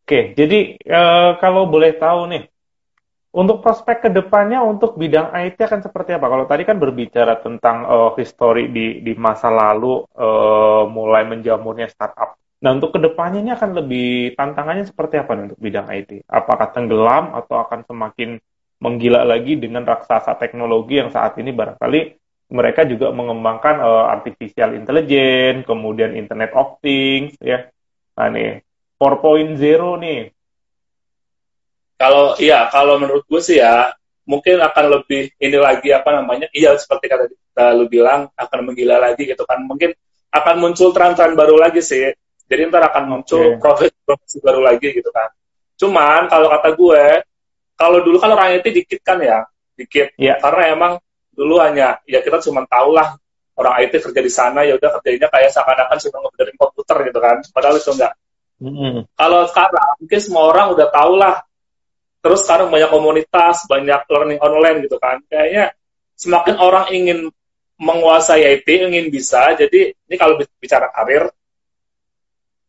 Oke, 0.00 0.32
jadi 0.32 0.80
uh, 0.88 1.36
kalau 1.38 1.68
boleh 1.68 1.92
tahu 1.94 2.32
nih, 2.32 2.48
untuk 3.30 3.62
prospek 3.62 4.08
ke 4.08 4.10
depannya 4.10 4.58
untuk 4.58 4.98
bidang 4.98 5.30
IT 5.30 5.60
akan 5.60 5.86
seperti 5.86 6.18
apa? 6.18 6.26
Kalau 6.26 6.50
tadi 6.50 6.66
kan 6.66 6.82
berbicara 6.82 7.38
tentang 7.38 7.86
uh, 7.86 8.10
histori 8.18 8.74
di 8.74 9.06
di 9.06 9.12
masa 9.14 9.54
lalu 9.54 10.02
uh, 10.18 10.82
mulai 10.90 11.22
menjamurnya 11.30 11.86
startup. 11.86 12.34
Nah 12.60 12.74
untuk 12.74 12.90
ke 12.90 12.98
depannya 12.98 13.38
ini 13.38 13.52
akan 13.54 13.70
lebih 13.72 14.34
tantangannya 14.34 14.84
seperti 14.84 15.22
apa 15.22 15.38
nih 15.38 15.44
untuk 15.52 15.60
bidang 15.62 15.86
IT? 15.94 16.26
Apakah 16.26 16.74
tenggelam 16.74 17.30
atau 17.38 17.62
akan 17.62 17.86
semakin 17.86 18.42
menggila 18.80 19.22
lagi 19.28 19.60
dengan 19.60 19.84
raksasa 19.84 20.34
teknologi 20.40 20.96
yang 20.98 21.12
saat 21.12 21.36
ini 21.36 21.52
barangkali 21.52 22.00
mereka 22.50 22.82
juga 22.82 23.14
mengembangkan 23.14 23.78
uh, 23.78 24.04
artificial 24.10 24.74
intelligence, 24.74 25.62
kemudian 25.64 26.18
Internet 26.18 26.50
of 26.58 26.82
Things, 26.82 27.38
ya. 27.38 27.70
Nah 28.18 28.26
nih, 28.26 28.58
4.0 28.98 29.54
nih. 30.02 30.20
Kalau 31.94 32.34
iya, 32.42 32.66
kalau 32.74 32.98
menurut 32.98 33.22
gue 33.30 33.38
sih 33.38 33.62
ya, 33.62 33.94
mungkin 34.26 34.58
akan 34.58 34.84
lebih 34.98 35.30
ini 35.38 35.58
lagi 35.62 35.94
apa 35.94 36.10
namanya, 36.10 36.50
iya 36.50 36.74
seperti 36.74 37.06
kata 37.06 37.30
kita 37.30 37.66
lu 37.78 37.86
bilang 37.86 38.26
akan 38.34 38.60
menggila 38.66 38.98
lagi 38.98 39.30
gitu 39.30 39.46
kan. 39.46 39.62
Mungkin 39.62 39.94
akan 40.34 40.54
muncul 40.58 40.90
tren-tren 40.90 41.38
baru 41.38 41.54
lagi 41.54 41.78
sih. 41.78 42.10
Jadi 42.50 42.66
ntar 42.66 42.82
akan 42.90 43.04
muncul 43.06 43.62
profesi-profesi 43.62 44.42
baru 44.42 44.58
lagi 44.58 44.90
gitu 44.90 45.06
kan. 45.14 45.30
Cuman 45.78 46.26
kalau 46.26 46.50
kata 46.50 46.74
gue, 46.74 47.04
kalau 47.80 48.04
dulu 48.04 48.20
kan 48.20 48.36
orang 48.36 48.60
IT 48.60 48.68
dikit 48.76 49.00
kan 49.00 49.16
ya, 49.24 49.48
dikit. 49.72 50.12
Yeah. 50.20 50.36
Karena 50.36 50.76
emang 50.76 50.92
dulu 51.32 51.56
hanya 51.64 51.96
ya 52.04 52.20
kita 52.20 52.44
cuma 52.44 52.68
tahu 52.68 52.92
lah 52.92 53.16
orang 53.56 53.80
IT 53.80 54.04
kerja 54.04 54.20
di 54.20 54.28
sana 54.28 54.60
ya 54.68 54.76
udah 54.76 55.00
kerjanya 55.00 55.32
kayak 55.32 55.48
seakan-akan 55.48 55.96
cuma 55.96 56.16
ngebenerin 56.28 56.56
komputer 56.60 56.96
gitu 57.08 57.18
kan. 57.24 57.36
Padahal 57.48 57.80
itu 57.80 57.90
enggak. 57.96 58.12
Mm-hmm. 58.60 59.16
Kalau 59.16 59.40
sekarang 59.48 59.88
mungkin 59.96 60.20
semua 60.20 60.44
orang 60.52 60.66
udah 60.76 60.88
tahu 60.92 61.12
lah. 61.16 61.40
Terus 62.20 62.44
sekarang 62.44 62.68
banyak 62.68 62.92
komunitas, 62.92 63.64
banyak 63.64 64.00
learning 64.12 64.40
online 64.44 64.84
gitu 64.84 65.00
kan. 65.00 65.24
Kayaknya 65.24 65.72
semakin 66.20 66.60
orang 66.60 66.92
ingin 66.92 67.32
menguasai 67.80 68.44
IT, 68.60 68.68
ingin 68.68 69.08
bisa. 69.08 69.56
Jadi 69.56 69.96
ini 69.96 70.16
kalau 70.20 70.36
bicara 70.36 70.92
karir, 70.92 71.32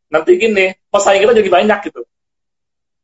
nanti 0.08 0.40
gini, 0.40 0.72
pesaing 0.88 1.20
kita 1.20 1.36
jadi 1.36 1.52
banyak 1.52 1.80
gitu. 1.92 2.08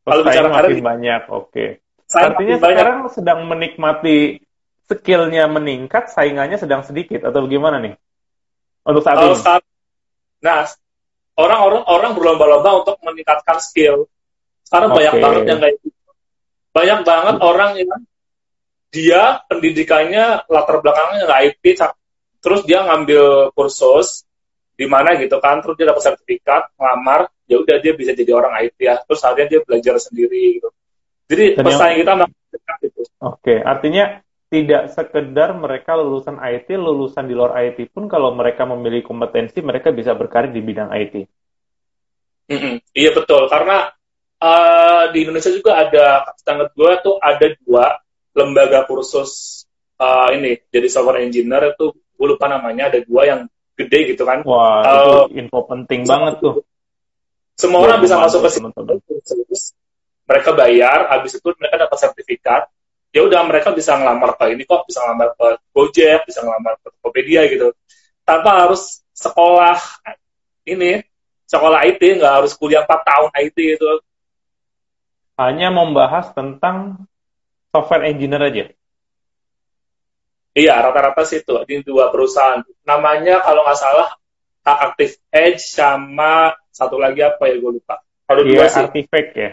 Kalau 0.08 0.24
bicara 0.24 0.48
karir 0.48 0.80
banyak, 0.80 1.22
oke. 1.28 1.52
Okay. 1.52 1.84
Saya 2.08 2.32
Artinya 2.32 2.56
sekarang 2.56 2.98
sedang 3.12 3.44
menikmati 3.52 4.40
skillnya 4.88 5.52
meningkat, 5.52 6.08
saingannya 6.08 6.56
sedang 6.56 6.82
sedikit 6.88 7.28
atau 7.28 7.44
bagaimana 7.44 7.84
nih? 7.84 8.00
Untuk 8.88 9.04
saat 9.04 9.20
Kalau 9.20 9.36
ini. 9.36 9.44
Saat, 9.44 9.62
nah, 10.40 10.64
orang-orang 11.36 11.84
orang 11.84 12.12
berlomba-lomba 12.16 12.72
untuk 12.84 12.96
meningkatkan 13.04 13.60
skill. 13.60 14.08
Sekarang 14.64 14.96
okay. 14.96 14.98
banyak 15.04 15.16
banget 15.20 15.42
yang 15.52 15.60
kayak 15.60 15.76
gitu. 15.84 16.00
Banyak 16.72 17.00
banget 17.04 17.36
orang 17.44 17.72
yang 17.76 17.92
dia 18.88 19.44
pendidikannya 19.52 20.48
latar 20.48 20.80
belakangnya 20.80 21.28
nggak 21.28 21.42
IT, 21.52 21.64
terus 22.40 22.64
dia 22.64 22.88
ngambil 22.88 23.52
kursus 23.52 24.24
di 24.80 24.88
mana 24.88 25.20
gitu 25.20 25.44
kan, 25.44 25.60
terus 25.60 25.76
dia 25.76 25.92
dapat 25.92 26.04
sertifikat, 26.08 26.72
ngelamar, 26.80 27.28
ya 27.50 27.60
udah 27.60 27.78
dia 27.84 27.92
bisa 27.98 28.16
jadi 28.16 28.32
orang 28.32 28.56
IT 28.64 28.78
ya. 28.80 28.96
Terus 29.04 29.20
akhirnya 29.28 29.58
dia 29.58 29.62
belajar 29.68 29.96
sendiri 30.00 30.64
gitu. 30.64 30.70
Jadi 31.28 31.46
Dan 31.60 31.64
pesaing 31.68 32.00
yang... 32.00 32.02
kita 32.04 32.12
dekat 32.56 32.78
itu. 32.88 33.02
Oke, 33.20 33.56
artinya 33.60 34.24
tidak 34.48 34.96
sekedar 34.96 35.52
mereka 35.60 36.00
lulusan 36.00 36.40
IT, 36.40 36.72
lulusan 36.80 37.28
di 37.28 37.36
luar 37.36 37.60
IT 37.68 37.92
pun 37.92 38.08
kalau 38.08 38.32
mereka 38.32 38.64
memiliki 38.64 39.12
kompetensi, 39.12 39.60
mereka 39.60 39.92
bisa 39.92 40.16
berkarir 40.16 40.56
di 40.56 40.64
bidang 40.64 40.88
IT. 40.96 41.16
Mm 42.48 42.58
-hmm. 42.58 42.76
Iya 42.96 43.12
betul, 43.12 43.52
karena 43.52 43.92
uh, 44.40 45.12
di 45.12 45.28
Indonesia 45.28 45.52
juga 45.52 45.84
ada, 45.84 46.32
sangat 46.40 46.72
gue 46.72 46.92
tuh 47.04 47.20
ada 47.20 47.48
dua 47.60 48.00
lembaga 48.32 48.88
kursus 48.88 49.64
uh, 50.00 50.32
ini, 50.32 50.64
jadi 50.72 50.88
software 50.88 51.28
engineer 51.28 51.76
itu 51.76 51.92
gue 51.92 52.28
lupa 52.28 52.48
namanya, 52.48 52.88
ada 52.88 53.04
dua 53.04 53.28
yang 53.28 53.42
gede 53.76 54.16
gitu 54.16 54.24
kan. 54.24 54.48
Wah, 54.48 54.80
uh, 54.80 54.96
itu 54.96 55.12
eh, 55.36 55.44
info 55.44 55.68
penting 55.68 56.08
banget 56.08 56.40
tuh. 56.40 56.64
Semua 57.60 57.84
orang 57.84 58.00
bisa 58.00 58.16
masuk 58.16 58.48
ke 58.48 58.50
situ 58.54 58.70
mereka 60.28 60.52
bayar, 60.52 61.08
habis 61.08 61.40
itu 61.40 61.48
mereka 61.56 61.88
dapat 61.88 61.98
sertifikat, 61.98 62.68
ya 63.16 63.24
udah 63.24 63.42
mereka 63.48 63.72
bisa 63.72 63.96
ngelamar 63.96 64.36
ke 64.36 64.52
ini 64.52 64.68
kok, 64.68 64.84
bisa 64.84 65.00
ngelamar 65.08 65.32
ke 65.40 65.48
Gojek, 65.72 66.28
bisa 66.28 66.44
ngelamar 66.44 66.76
ke 66.84 66.88
Tokopedia 67.00 67.48
gitu, 67.48 67.72
tanpa 68.28 68.68
harus 68.68 69.02
sekolah 69.16 69.80
ini, 70.68 71.00
sekolah 71.48 71.88
IT, 71.88 72.20
nggak 72.20 72.34
harus 72.44 72.52
kuliah 72.60 72.84
4 72.84 73.08
tahun 73.08 73.30
IT 73.48 73.58
itu. 73.80 73.92
Hanya 75.40 75.72
membahas 75.72 76.36
tentang 76.36 77.08
software 77.72 78.10
engineer 78.10 78.44
aja? 78.44 78.66
Iya, 80.58 80.74
rata-rata 80.82 81.22
sih 81.22 81.46
itu 81.46 81.54
di 81.70 81.86
dua 81.86 82.10
perusahaan. 82.10 82.66
Namanya 82.82 83.46
kalau 83.46 83.62
nggak 83.62 83.78
salah 83.78 84.10
Active 84.66 85.16
Edge 85.30 85.62
sama 85.64 86.52
satu 86.74 86.98
lagi 86.98 87.22
apa 87.22 87.46
ya 87.48 87.62
gue 87.62 87.72
lupa. 87.78 88.02
Kalau 88.28 88.42
iya, 88.44 88.52
dua 88.52 88.66
sih. 88.66 88.82
Artifact 88.84 89.32
ya. 89.38 89.52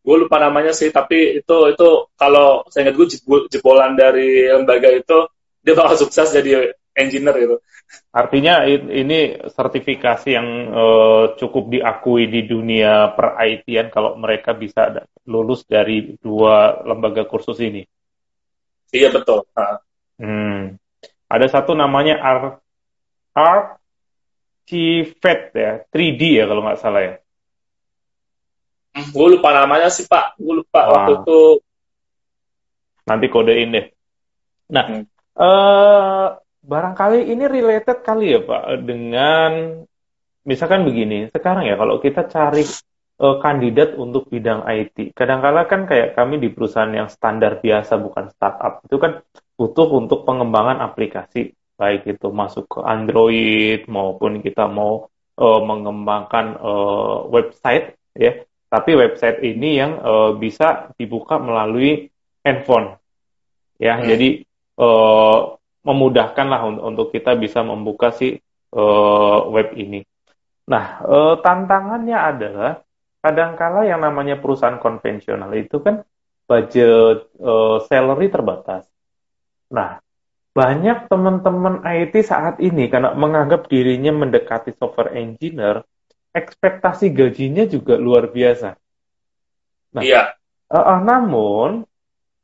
Gue 0.00 0.16
lupa 0.16 0.40
namanya 0.40 0.72
sih 0.72 0.88
tapi 0.88 1.44
itu 1.44 1.56
itu 1.68 1.88
kalau 2.16 2.64
saya 2.72 2.88
ingat 2.88 2.96
gue 2.96 3.06
jebolan 3.52 3.92
dari 3.92 4.48
lembaga 4.48 4.88
itu 4.88 5.28
dia 5.60 5.76
bakal 5.76 5.96
sukses 6.00 6.32
jadi 6.32 6.72
engineer 6.96 7.36
gitu 7.36 7.56
artinya 8.10 8.64
ini 8.70 9.38
sertifikasi 9.50 10.28
yang 10.30 10.48
uh, 10.72 11.24
cukup 11.36 11.74
diakui 11.74 12.30
di 12.30 12.46
dunia 12.48 13.12
per 13.12 13.36
IT-an 13.38 13.92
kalau 13.92 14.16
mereka 14.16 14.56
bisa 14.56 15.04
lulus 15.28 15.66
dari 15.68 16.16
dua 16.16 16.80
lembaga 16.86 17.28
kursus 17.28 17.60
ini 17.60 17.84
iya 18.94 19.12
betul 19.12 19.44
nah. 19.52 19.84
hmm. 20.16 20.80
ada 21.28 21.46
satu 21.50 21.76
namanya 21.76 22.18
Art 23.36 23.78
Cifet 24.64 25.50
ya 25.52 25.72
3D 25.92 26.22
ya 26.40 26.44
kalau 26.46 26.62
nggak 26.62 26.80
salah 26.80 27.02
ya 27.04 27.14
gue 28.94 29.26
lupa 29.38 29.54
namanya 29.54 29.88
sih 29.88 30.06
Pak. 30.06 30.38
Gue 30.40 30.64
lupa 30.64 30.80
Wah. 30.86 30.90
waktu 30.92 31.12
itu. 31.22 31.40
Nanti 33.06 33.26
kodein 33.26 33.70
deh. 33.74 33.86
Nah, 34.70 34.84
hmm. 34.86 35.04
uh, 35.34 36.26
barangkali 36.62 37.26
ini 37.32 37.44
related 37.50 38.06
kali 38.06 38.38
ya 38.38 38.40
Pak 38.42 38.62
dengan 38.86 39.82
misalkan 40.46 40.86
begini. 40.86 41.30
Sekarang 41.30 41.66
ya 41.66 41.74
kalau 41.74 41.98
kita 41.98 42.26
cari 42.30 42.62
uh, 43.18 43.36
kandidat 43.42 43.98
untuk 43.98 44.30
bidang 44.30 44.62
IT, 44.66 45.14
kadang-kala 45.14 45.66
kan 45.66 45.90
kayak 45.90 46.14
kami 46.14 46.38
di 46.38 46.48
perusahaan 46.54 46.90
yang 46.90 47.10
standar 47.10 47.58
biasa 47.58 47.98
bukan 47.98 48.30
startup 48.30 48.84
itu 48.86 48.96
kan 48.96 49.22
butuh 49.58 49.88
untuk 49.92 50.24
pengembangan 50.24 50.80
aplikasi 50.80 51.52
baik 51.80 52.04
itu 52.04 52.28
masuk 52.28 52.68
ke 52.68 52.80
Android 52.84 53.88
maupun 53.88 54.44
kita 54.44 54.68
mau 54.68 55.08
uh, 55.40 55.60
mengembangkan 55.64 56.60
uh, 56.60 57.24
website 57.32 57.96
ya 58.12 58.44
tapi 58.70 58.94
website 58.94 59.42
ini 59.42 59.82
yang 59.82 59.98
uh, 59.98 60.30
bisa 60.38 60.94
dibuka 60.94 61.42
melalui 61.42 62.06
handphone. 62.46 62.94
Ya 63.82 63.98
hmm. 63.98 64.06
jadi 64.06 64.28
uh, 64.78 65.58
memudahkan 65.82 66.46
lah 66.46 66.62
untuk, 66.62 66.84
untuk 66.86 67.06
kita 67.10 67.34
bisa 67.34 67.66
membuka 67.66 68.14
si 68.14 68.38
uh, 68.72 69.40
web 69.50 69.74
ini. 69.74 70.06
Nah 70.70 71.02
uh, 71.02 71.34
tantangannya 71.42 72.14
adalah 72.14 72.72
kadangkala 73.20 73.90
yang 73.90 74.00
namanya 74.06 74.38
perusahaan 74.38 74.78
konvensional 74.78 75.50
itu 75.58 75.82
kan 75.82 76.06
budget 76.46 77.26
uh, 77.42 77.82
salary 77.90 78.30
terbatas. 78.30 78.86
Nah 79.74 79.98
banyak 80.50 81.10
teman-teman 81.10 81.82
IT 81.86 82.14
saat 82.26 82.62
ini 82.62 82.86
karena 82.86 83.14
menganggap 83.18 83.66
dirinya 83.66 84.14
mendekati 84.14 84.74
software 84.78 85.14
engineer 85.14 85.82
ekspektasi 86.30 87.10
gajinya 87.10 87.66
juga 87.66 87.98
luar 87.98 88.30
biasa. 88.30 88.78
Nah, 89.94 90.02
iya. 90.02 90.34
Uh, 90.70 90.78
uh, 90.78 90.98
namun 91.02 91.82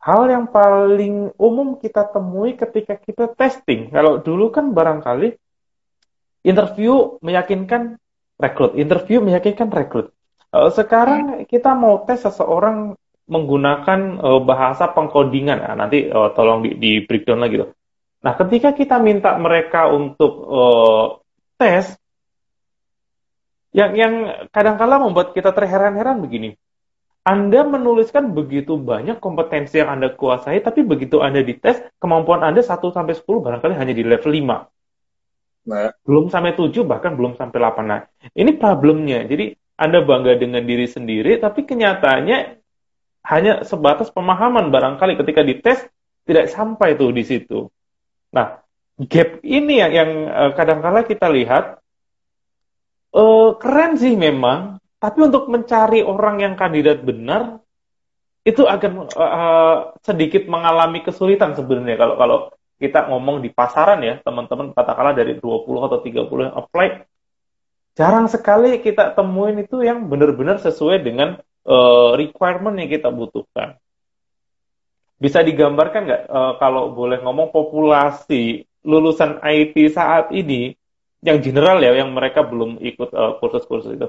hal 0.03 0.23
yang 0.27 0.51
paling 0.51 1.31
umum 1.39 1.79
kita 1.79 2.07
temui 2.11 2.59
ketika 2.59 2.99
kita 2.99 3.31
testing, 3.35 3.91
kalau 3.95 4.19
dulu 4.19 4.51
kan 4.51 4.75
barangkali 4.75 5.39
interview 6.43 7.19
meyakinkan 7.23 7.99
rekrut, 8.39 8.75
interview 8.75 9.23
meyakinkan 9.23 9.71
rekrut. 9.71 10.11
Uh, 10.51 10.71
sekarang 10.71 11.43
hmm. 11.43 11.47
kita 11.47 11.75
mau 11.75 12.03
tes 12.07 12.23
seseorang 12.23 12.95
menggunakan 13.27 14.23
uh, 14.23 14.41
bahasa 14.43 14.91
pengkodingan, 14.91 15.59
nah, 15.59 15.75
nanti 15.75 16.07
uh, 16.07 16.31
tolong 16.35 16.63
di, 16.63 16.79
di 16.79 16.93
breakdown 17.03 17.43
lagi 17.43 17.59
tuh. 17.63 17.71
Nah, 18.23 18.35
ketika 18.35 18.75
kita 18.75 18.99
minta 19.03 19.35
mereka 19.39 19.91
untuk 19.91 20.33
uh, 20.47 21.07
tes, 21.59 21.95
yang 23.77 23.93
yang 23.93 24.15
kadang-kala 24.49 24.97
membuat 24.97 25.37
kita 25.37 25.53
terheran-heran 25.53 26.25
begini. 26.25 26.57
Anda 27.27 27.67
menuliskan 27.67 28.33
begitu 28.33 28.79
banyak 28.81 29.19
kompetensi 29.21 29.83
yang 29.83 29.99
Anda 29.99 30.15
kuasai, 30.15 30.63
tapi 30.63 30.87
begitu 30.87 31.21
Anda 31.21 31.43
dites, 31.43 31.83
kemampuan 31.99 32.41
Anda 32.41 32.63
1 32.63 32.95
sampai 32.95 33.19
10 33.19 33.27
barangkali 33.43 33.75
hanya 33.75 33.93
di 33.93 34.07
level 34.07 34.31
5. 34.31 34.71
Nah. 35.67 35.91
Belum 36.07 36.31
sampai 36.31 36.55
7, 36.55 36.87
bahkan 36.87 37.19
belum 37.19 37.35
sampai 37.35 37.59
8. 37.59 37.83
Nah, 37.83 38.07
ini 38.31 38.55
problemnya. 38.55 39.27
Jadi, 39.27 39.59
Anda 39.75 40.07
bangga 40.07 40.39
dengan 40.39 40.63
diri 40.63 40.87
sendiri, 40.87 41.43
tapi 41.43 41.67
kenyataannya 41.67 42.63
hanya 43.27 43.67
sebatas 43.67 44.09
pemahaman 44.15 44.71
barangkali 44.71 45.19
ketika 45.19 45.43
dites 45.43 45.83
tidak 46.31 46.47
sampai 46.47 46.95
tuh 46.95 47.11
di 47.11 47.27
situ. 47.27 47.67
Nah, 48.31 48.63
gap 49.03 49.43
ini 49.43 49.83
yang, 49.83 49.93
yang 49.93 50.11
eh, 50.31 50.51
kadang-kala 50.55 51.03
kita 51.03 51.27
lihat 51.27 51.83
uh, 53.13 53.55
keren 53.61 53.95
sih 54.01 54.17
memang, 54.17 54.83
tapi 54.99 55.19
untuk 55.23 55.47
mencari 55.53 56.01
orang 56.03 56.43
yang 56.43 56.55
kandidat 56.59 57.05
benar 57.05 57.61
itu 58.47 58.63
akan 58.63 59.11
uh, 59.15 59.77
sedikit 60.03 60.47
mengalami 60.47 61.03
kesulitan 61.03 61.59
sebenarnya 61.59 61.99
kalau 61.99 62.15
kalau 62.15 62.39
kita 62.77 63.09
ngomong 63.11 63.43
di 63.43 63.51
pasaran 63.51 64.05
ya, 64.05 64.21
teman-teman 64.23 64.71
katakanlah 64.71 65.17
dari 65.17 65.39
20 65.39 65.87
atau 65.87 65.99
30 66.01 66.47
yang 66.47 66.55
apply 66.55 66.87
jarang 67.97 68.29
sekali 68.29 68.77
kita 68.85 69.17
temuin 69.17 69.65
itu 69.65 69.81
yang 69.81 70.05
benar-benar 70.07 70.61
sesuai 70.61 71.01
dengan 71.01 71.41
uh, 71.65 72.13
requirement 72.15 72.77
yang 72.77 72.93
kita 72.93 73.09
butuhkan. 73.09 73.81
Bisa 75.17 75.41
digambarkan 75.41 76.05
nggak 76.05 76.23
uh, 76.29 76.55
kalau 76.61 76.93
boleh 76.93 77.25
ngomong 77.25 77.49
populasi 77.49 78.69
lulusan 78.85 79.41
IT 79.41 79.97
saat 79.97 80.29
ini 80.31 80.77
yang 81.25 81.41
general 81.41 81.81
ya, 81.81 81.97
yang 81.97 82.13
mereka 82.13 82.45
belum 82.45 82.77
ikut 82.83 83.11
kursus 83.13 83.21
eh, 83.21 83.33
kursus-kursus 83.41 83.93
itu. 83.97 84.09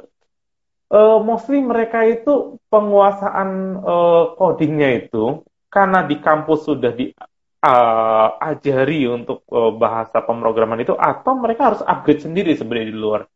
Uh, 0.87 1.19
mostly 1.19 1.59
mereka 1.59 2.07
itu 2.07 2.55
penguasaan 2.71 3.75
uh, 3.83 4.39
codingnya 4.39 5.03
itu 5.03 5.43
karena 5.67 6.07
di 6.07 6.15
kampus 6.23 6.63
sudah 6.63 6.95
diajari 6.95 9.03
uh, 9.03 9.11
untuk 9.11 9.43
uh, 9.51 9.75
bahasa 9.75 10.23
pemrograman 10.23 10.79
itu 10.79 10.95
atau 10.95 11.35
mereka 11.35 11.75
harus 11.75 11.83
upgrade 11.83 12.23
sendiri 12.23 12.55
sebenarnya 12.55 12.87
di 12.87 12.95
luar. 12.95 13.27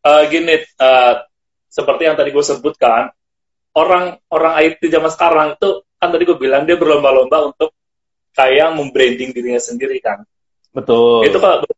Uh, 0.00 0.24
gini, 0.32 0.64
uh, 0.80 1.28
seperti 1.68 2.08
yang 2.08 2.16
tadi 2.16 2.32
gue 2.32 2.40
sebutkan, 2.40 3.12
orang 3.76 4.16
orang 4.32 4.64
IT 4.64 4.80
zaman 4.88 5.12
sekarang 5.12 5.60
itu 5.60 5.84
kan 6.00 6.08
tadi 6.08 6.24
gue 6.24 6.40
bilang 6.40 6.64
dia 6.64 6.80
berlomba-lomba 6.80 7.52
untuk 7.52 7.76
kayak 8.32 8.72
membranding 8.72 9.36
dirinya 9.36 9.60
sendiri 9.60 10.00
kan. 10.00 10.24
Betul. 10.72 11.28
Itu 11.28 11.36
kalau 11.36 11.68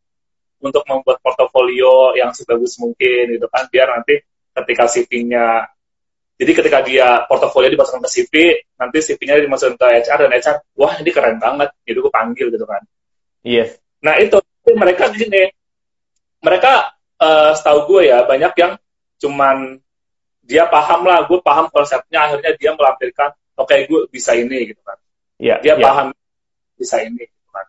untuk 0.61 0.85
membuat 0.85 1.19
portofolio 1.19 2.13
yang 2.13 2.31
sebagus 2.31 2.77
mungkin 2.77 3.35
gitu 3.35 3.49
kan 3.49 3.67
biar 3.67 3.97
nanti 3.97 4.21
ketika 4.53 4.85
CV-nya 4.87 5.67
jadi 6.41 6.51
ketika 6.57 6.79
dia 6.81 7.07
portofolio 7.29 7.69
dimasukkan 7.69 8.01
ke 8.05 8.09
CV 8.09 8.33
nanti 8.77 8.97
CV-nya 9.01 9.41
dimasukkan 9.41 9.77
ke 9.77 9.87
HR 10.05 10.19
dan 10.25 10.31
HR 10.37 10.57
wah 10.77 10.93
ini 10.97 11.09
keren 11.13 11.37
banget 11.37 11.69
jadi 11.85 11.97
gue 11.97 12.13
panggil 12.13 12.47
gitu 12.53 12.65
kan. 12.65 12.81
Yes 13.41 13.81
nah 14.01 14.17
itu 14.17 14.37
mereka 14.65 15.13
di 15.13 15.17
sini 15.21 15.41
mereka 16.41 16.89
uh, 17.21 17.53
setahu 17.53 17.85
gue 17.95 18.09
ya 18.09 18.25
banyak 18.25 18.53
yang 18.57 18.73
cuman 19.21 19.77
dia 20.41 20.65
paham 20.65 21.05
lah 21.05 21.29
gue 21.29 21.37
paham 21.45 21.69
konsepnya 21.69 22.25
akhirnya 22.25 22.57
dia 22.57 22.73
melampirkan 22.73 23.29
oke 23.53 23.69
okay, 23.69 23.85
gue 23.85 24.09
bisa 24.09 24.33
ini 24.33 24.73
gitu 24.73 24.81
kan. 24.81 24.97
Yeah, 25.37 25.61
dia 25.61 25.77
yeah. 25.77 25.85
paham 25.85 26.07
bisa 26.73 26.97
ini 27.05 27.29
gitu 27.29 27.49
kan. 27.53 27.65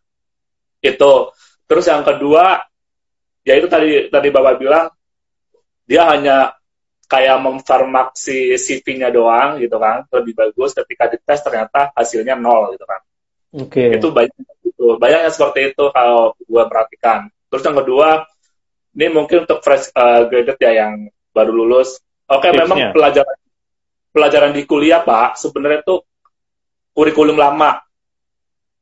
Itu. 0.80 1.12
Terus 1.68 1.84
yang 1.88 2.04
kedua 2.04 2.64
ya 3.42 3.58
itu 3.58 3.66
tadi 3.66 4.08
tadi 4.08 4.28
bapak 4.30 4.54
bilang 4.58 4.86
dia 5.86 6.06
hanya 6.08 6.54
kayak 7.10 7.44
memfarmaksi 7.44 8.56
CV-nya 8.56 9.12
doang 9.12 9.60
gitu 9.60 9.76
kan 9.76 10.08
lebih 10.08 10.32
bagus. 10.32 10.72
Ketika 10.72 11.12
dites 11.12 11.40
ternyata 11.44 11.92
hasilnya 11.92 12.38
nol 12.40 12.72
gitu 12.72 12.88
kan. 12.88 13.00
Oke. 13.52 13.92
Okay. 13.92 14.00
itu 14.00 14.08
banyak 14.08 14.48
itu 14.64 14.86
banyaknya 14.96 15.28
seperti 15.28 15.76
itu 15.76 15.84
kalau 15.92 16.32
gue 16.40 16.64
perhatikan. 16.64 17.28
Terus 17.52 17.62
yang 17.68 17.76
kedua 17.76 18.24
ini 18.96 19.06
mungkin 19.12 19.44
untuk 19.44 19.60
fresh 19.60 19.92
uh, 19.92 20.24
graduate 20.24 20.60
ya 20.64 20.72
yang 20.86 21.12
baru 21.36 21.52
lulus. 21.52 22.00
Oke 22.32 22.48
okay, 22.48 22.56
memang 22.56 22.96
pelajaran 22.96 23.36
pelajaran 24.12 24.52
di 24.56 24.64
kuliah 24.64 25.04
pak 25.04 25.36
sebenarnya 25.36 25.84
itu 25.84 26.00
kurikulum 26.96 27.36
lama. 27.36 27.84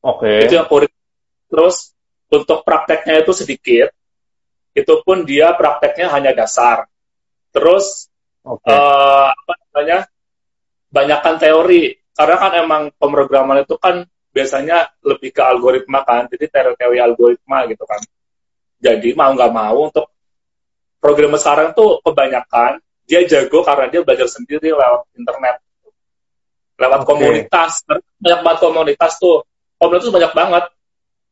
Oke. 0.07 0.31
Okay. 0.31 0.47
itu 0.47 0.55
yang 0.55 0.71
kurikulum. 0.71 1.03
Terus 1.51 1.77
untuk 2.31 2.63
prakteknya 2.63 3.27
itu 3.27 3.35
sedikit 3.35 3.91
itu 4.75 4.95
pun 5.03 5.27
dia 5.27 5.53
prakteknya 5.55 6.11
hanya 6.15 6.33
dasar. 6.35 6.87
Terus 7.51 8.07
okay. 8.47 8.71
uh, 8.71 8.75
eh, 8.75 9.29
apa 9.35 9.53
namanya 9.67 9.99
banyakkan 10.91 11.35
teori 11.39 11.95
karena 12.15 12.37
kan 12.37 12.53
emang 12.59 12.83
pemrograman 12.99 13.63
itu 13.63 13.79
kan 13.79 14.07
biasanya 14.31 14.95
lebih 15.03 15.35
ke 15.35 15.43
algoritma 15.43 16.07
kan, 16.07 16.31
jadi 16.31 16.47
teori-teori 16.47 16.99
algoritma 17.03 17.67
gitu 17.67 17.83
kan. 17.83 17.99
Jadi 18.81 19.13
mau 19.19 19.35
nggak 19.35 19.53
mau 19.53 19.91
untuk 19.91 20.07
programmer 21.03 21.41
sekarang 21.41 21.75
tuh 21.75 21.99
kebanyakan 22.05 22.79
dia 23.11 23.27
jago 23.27 23.67
karena 23.67 23.91
dia 23.91 24.01
belajar 24.07 24.31
sendiri 24.31 24.71
lewat 24.71 25.11
internet, 25.19 25.59
lewat 26.79 27.01
okay. 27.03 27.09
komunitas. 27.11 27.83
Banyak 28.23 28.41
banget 28.47 28.59
komunitas 28.63 29.13
tuh. 29.19 29.43
Komunitas 29.81 30.13
banyak 30.15 30.33
banget 30.37 30.65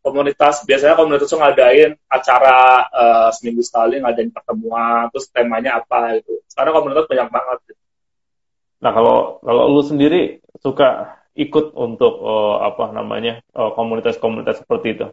komunitas 0.09 0.65
biasanya 0.65 0.97
komunitas 0.97 1.29
itu 1.29 1.37
ngadain 1.37 1.91
acara 2.09 2.89
uh, 2.89 3.29
seminggu 3.37 3.61
sekali 3.61 4.01
ngadain 4.01 4.33
pertemuan 4.33 5.13
terus 5.13 5.29
temanya 5.29 5.85
apa 5.85 6.17
itu 6.17 6.41
sekarang 6.49 6.73
komunitas 6.73 7.05
banyak 7.05 7.29
banget. 7.29 7.59
Gitu. 7.69 7.83
Nah 8.81 8.91
kalau 8.97 9.17
kalau 9.45 9.63
lu 9.69 9.83
sendiri 9.85 10.41
suka 10.57 11.21
ikut 11.39 11.77
untuk 11.77 12.19
uh, 12.19 12.67
apa 12.67 12.91
namanya 12.91 13.39
komunitas 13.55 14.19
komunitas-komunitas 14.19 14.57
seperti 14.67 14.89
itu, 14.99 15.07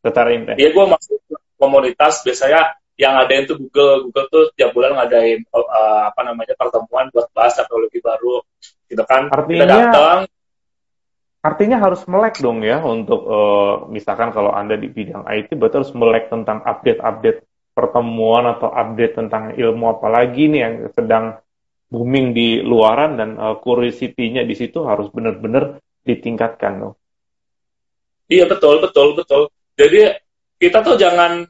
tertarik 0.00 0.48
teh? 0.48 0.56
Iya 0.56 0.68
gue 0.72 0.84
masuk 0.88 1.18
komunitas. 1.60 2.24
Biasanya 2.24 2.78
yang 2.96 3.14
ada 3.20 3.32
itu 3.36 3.58
Google. 3.58 4.08
Google 4.08 4.26
tuh 4.32 4.44
tiap 4.56 4.72
bulan 4.72 4.96
ngadain 4.96 5.44
uh, 5.52 6.08
apa 6.08 6.20
namanya 6.24 6.56
pertemuan 6.56 7.12
buat 7.12 7.28
bahas 7.36 7.52
teknologi 7.58 8.00
baru. 8.00 8.40
Gitu 8.88 9.04
kan? 9.04 9.28
Artinya 9.28 9.64
kita 9.66 9.66
datang 9.68 10.18
artinya 11.48 11.80
harus 11.80 12.04
melek 12.04 12.44
dong 12.44 12.60
ya 12.60 12.84
untuk 12.84 13.24
uh, 13.24 13.88
misalkan 13.88 14.28
kalau 14.36 14.52
anda 14.52 14.76
di 14.76 14.92
bidang 14.92 15.24
IT 15.24 15.56
berarti 15.56 15.80
harus 15.80 15.94
melek 15.96 16.28
tentang 16.28 16.60
update-update 16.60 17.48
pertemuan 17.72 18.44
atau 18.52 18.68
update 18.68 19.16
tentang 19.16 19.56
ilmu 19.56 19.96
apalagi 19.96 20.52
nih 20.52 20.60
yang 20.60 20.74
sedang 20.92 21.40
booming 21.88 22.36
di 22.36 22.60
luaran 22.60 23.16
dan 23.16 23.40
uh, 23.40 23.56
curiosity-nya 23.64 24.44
di 24.44 24.52
situ 24.52 24.84
harus 24.84 25.08
benar-benar 25.08 25.80
ditingkatkan 26.04 26.84
loh. 26.84 26.94
Iya 28.28 28.44
betul 28.44 28.84
betul 28.84 29.16
betul. 29.16 29.48
Jadi 29.72 30.12
kita 30.60 30.84
tuh 30.84 31.00
jangan 31.00 31.48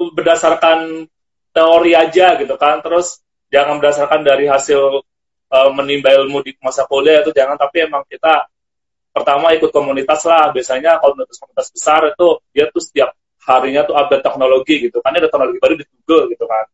berdasarkan 0.00 1.04
teori 1.52 1.92
aja 1.92 2.40
gitu 2.40 2.56
kan, 2.56 2.80
terus 2.80 3.20
jangan 3.52 3.76
berdasarkan 3.76 4.24
dari 4.24 4.48
hasil 4.48 5.04
uh, 5.52 5.70
menimba 5.76 6.08
ilmu 6.14 6.40
di 6.40 6.56
masa 6.64 6.88
kuliah 6.88 7.20
itu 7.20 7.36
jangan, 7.36 7.60
tapi 7.60 7.84
emang 7.84 8.06
kita 8.08 8.48
pertama 9.10 9.52
ikut 9.54 9.70
komunitas 9.74 10.24
lah. 10.26 10.50
Biasanya 10.54 11.02
komunitas-komunitas 11.02 11.68
besar 11.74 12.00
itu 12.10 12.28
dia 12.54 12.70
tuh 12.70 12.82
setiap 12.82 13.10
harinya 13.46 13.82
tuh 13.84 13.96
update 13.98 14.22
teknologi 14.22 14.74
gitu 14.90 14.98
kan, 15.02 15.16
ada 15.16 15.26
teknologi 15.26 15.58
baru 15.58 15.74
di 15.74 15.84
Google 15.86 16.24
gitu 16.32 16.44
kan. 16.46 16.64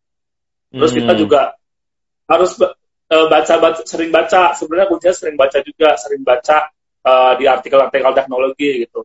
Terus 0.77 0.91
hmm. 0.93 0.99
kita 1.01 1.13
juga 1.17 1.41
harus 2.27 2.59
uh, 3.11 3.27
baca, 3.31 3.55
baca 3.59 3.81
sering 3.87 4.11
baca 4.11 4.53
sebenarnya 4.55 4.87
kuncinya 4.91 5.15
sering 5.15 5.37
baca 5.39 5.59
juga 5.63 5.89
sering 5.95 6.23
baca 6.27 6.59
uh, 7.07 7.33
di 7.39 7.45
artikel-artikel 7.47 8.13
teknologi 8.15 8.71
gitu 8.87 9.01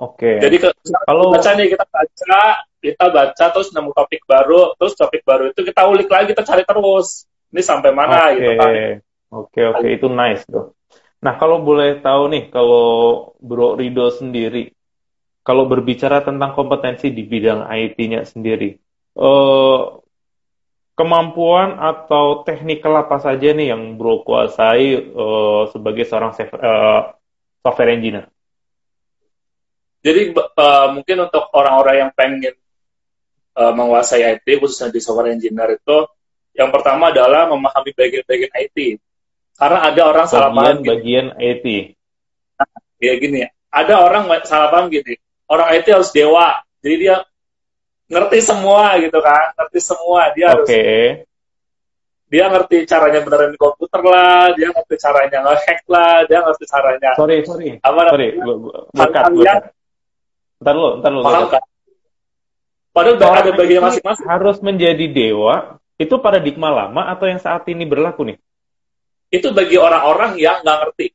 oke 0.00 0.16
okay. 0.16 0.36
jadi 0.40 0.56
ke, 0.56 0.68
kalau 1.04 1.32
baca 1.32 1.50
nih 1.56 1.68
kita 1.68 1.84
baca 1.84 2.40
kita 2.80 3.06
baca 3.12 3.44
terus 3.52 3.68
nemu 3.76 3.90
topik 3.92 4.22
baru 4.24 4.72
terus 4.80 4.96
topik 4.96 5.22
baru 5.28 5.52
itu 5.52 5.60
kita 5.60 5.84
ulik 5.84 6.08
lagi 6.08 6.32
kita 6.32 6.42
cari 6.44 6.64
terus 6.64 7.28
ini 7.52 7.60
sampai 7.60 7.90
mana 7.92 8.32
okay. 8.32 8.36
gitu 8.40 8.50
kan 8.56 8.70
oke 8.72 8.80
okay, 9.52 9.64
oke 9.68 9.78
okay. 9.84 9.90
itu 10.00 10.06
nice 10.08 10.42
tuh 10.48 10.72
nah 11.20 11.36
kalau 11.36 11.60
boleh 11.60 12.00
tahu 12.00 12.32
nih 12.32 12.44
kalau 12.48 13.36
Bro 13.44 13.76
Rido 13.76 14.08
sendiri 14.08 14.72
kalau 15.40 15.64
berbicara 15.64 16.20
tentang 16.20 16.52
kompetensi 16.52 17.08
di 17.10 17.24
bidang 17.24 17.64
IT-nya 17.64 18.28
sendiri, 18.28 18.76
uh, 19.16 19.98
kemampuan 20.94 21.80
atau 21.80 22.44
teknikal 22.44 22.92
apa 23.00 23.18
saja 23.24 23.56
nih 23.56 23.72
yang 23.72 23.96
bro 23.96 24.20
kuasai 24.20 25.00
uh, 25.00 25.66
sebagai 25.72 26.04
seorang 26.04 26.36
uh, 26.36 27.16
software 27.64 27.96
engineer? 27.96 28.28
Jadi 30.04 30.32
uh, 30.36 30.88
mungkin 30.92 31.28
untuk 31.28 31.48
orang-orang 31.56 31.96
yang 32.04 32.10
pengen 32.12 32.54
uh, 33.56 33.72
menguasai 33.72 34.38
IT 34.38 34.46
khususnya 34.60 34.92
di 34.92 35.00
software 35.00 35.32
engineer 35.32 35.76
itu 35.76 36.04
yang 36.52 36.68
pertama 36.68 37.08
adalah 37.08 37.48
memahami 37.48 37.96
bagian-bagian 37.96 38.52
IT. 38.54 39.00
Karena 39.60 39.78
ada 39.84 40.02
orang 40.08 40.24
bagian, 40.24 40.40
salah 40.40 40.50
paham 40.56 40.78
bagian 40.80 41.26
IT. 41.36 41.66
Ya 42.96 43.12
gini, 43.20 43.44
ada 43.68 43.94
orang 44.00 44.24
salah 44.48 44.72
paham 44.72 44.88
gini. 44.88 45.20
Orang 45.44 45.68
IT 45.76 45.84
harus 45.92 46.08
dewa. 46.16 46.64
Jadi 46.80 46.96
dia 46.96 47.20
ngerti 48.08 48.40
semua 48.40 48.96
gitu 48.96 49.20
kan. 49.20 49.52
Ngerti 49.60 49.80
semua. 49.84 50.32
Dia 50.32 50.56
harus 50.56 50.64
okay. 50.64 51.28
dia 52.30 52.46
ngerti 52.48 52.88
caranya 52.88 53.20
benerin 53.26 53.58
komputer 53.58 54.06
lah 54.06 54.54
dia 54.54 54.70
ngerti 54.70 54.94
caranya 55.02 55.38
ngehack 55.50 55.82
lah 55.90 56.22
dia 56.30 56.38
ngerti 56.46 56.64
caranya 56.70 57.10
sorry 57.18 57.42
sorry. 57.42 57.82
apa 57.82 58.00
sorry 58.06 58.28
bukan 58.94 59.22
ntar 60.62 60.74
lu 60.78 61.02
ntar 61.02 61.10
lu 61.10 61.26
paham 61.26 61.50
kan 61.50 61.62
padahal 62.94 63.18
Orang 63.18 63.34
ada 63.34 63.50
bagian 63.58 63.82
masing-masing. 63.82 64.26
harus 64.30 64.56
menjadi 64.62 65.10
dewa 65.10 65.82
itu 65.98 66.14
paradigma 66.22 66.70
lama 66.70 67.10
atau 67.10 67.26
yang 67.26 67.42
saat 67.42 67.66
ini 67.66 67.82
berlaku 67.82 68.30
nih 68.30 68.38
itu 69.30 69.48
bagi 69.54 69.78
orang-orang 69.78 70.36
yang 70.42 70.60
nggak 70.66 70.78
ngerti. 70.86 71.06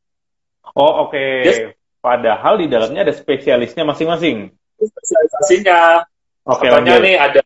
Oh 0.75 1.07
oke. 1.07 1.11
Okay. 1.11 1.43
yes. 1.45 1.59
padahal 1.99 2.61
di 2.61 2.67
dalamnya 2.71 3.03
ada 3.03 3.13
spesialisnya 3.13 3.83
masing-masing. 3.83 4.55
Spesialisasinya. 4.79 6.07
Oke, 6.45 6.69
Contohnya 6.69 7.01
nih 7.01 7.15
ada 7.17 7.41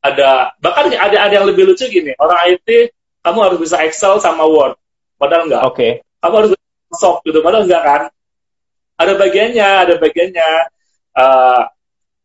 ada 0.00 0.30
bahkan 0.58 0.88
ada 0.90 1.16
ada 1.28 1.34
yang 1.34 1.46
lebih 1.46 1.70
lucu 1.70 1.86
gini. 1.86 2.16
Orang 2.18 2.40
IT 2.50 2.90
kamu 3.22 3.38
harus 3.46 3.58
bisa 3.62 3.78
Excel 3.86 4.18
sama 4.18 4.48
Word. 4.48 4.74
Padahal 5.20 5.46
enggak 5.46 5.62
oke. 5.62 5.76
Okay. 5.76 5.92
kamu 6.18 6.34
harus 6.40 6.50
Microsoft 6.56 7.20
gitu 7.28 7.38
padahal 7.44 7.64
enggak 7.68 7.82
kan? 7.84 8.02
Ada 8.98 9.12
bagiannya 9.16 9.68
ada 9.86 9.94
bagiannya. 9.96 10.50
Uh, 11.10 11.62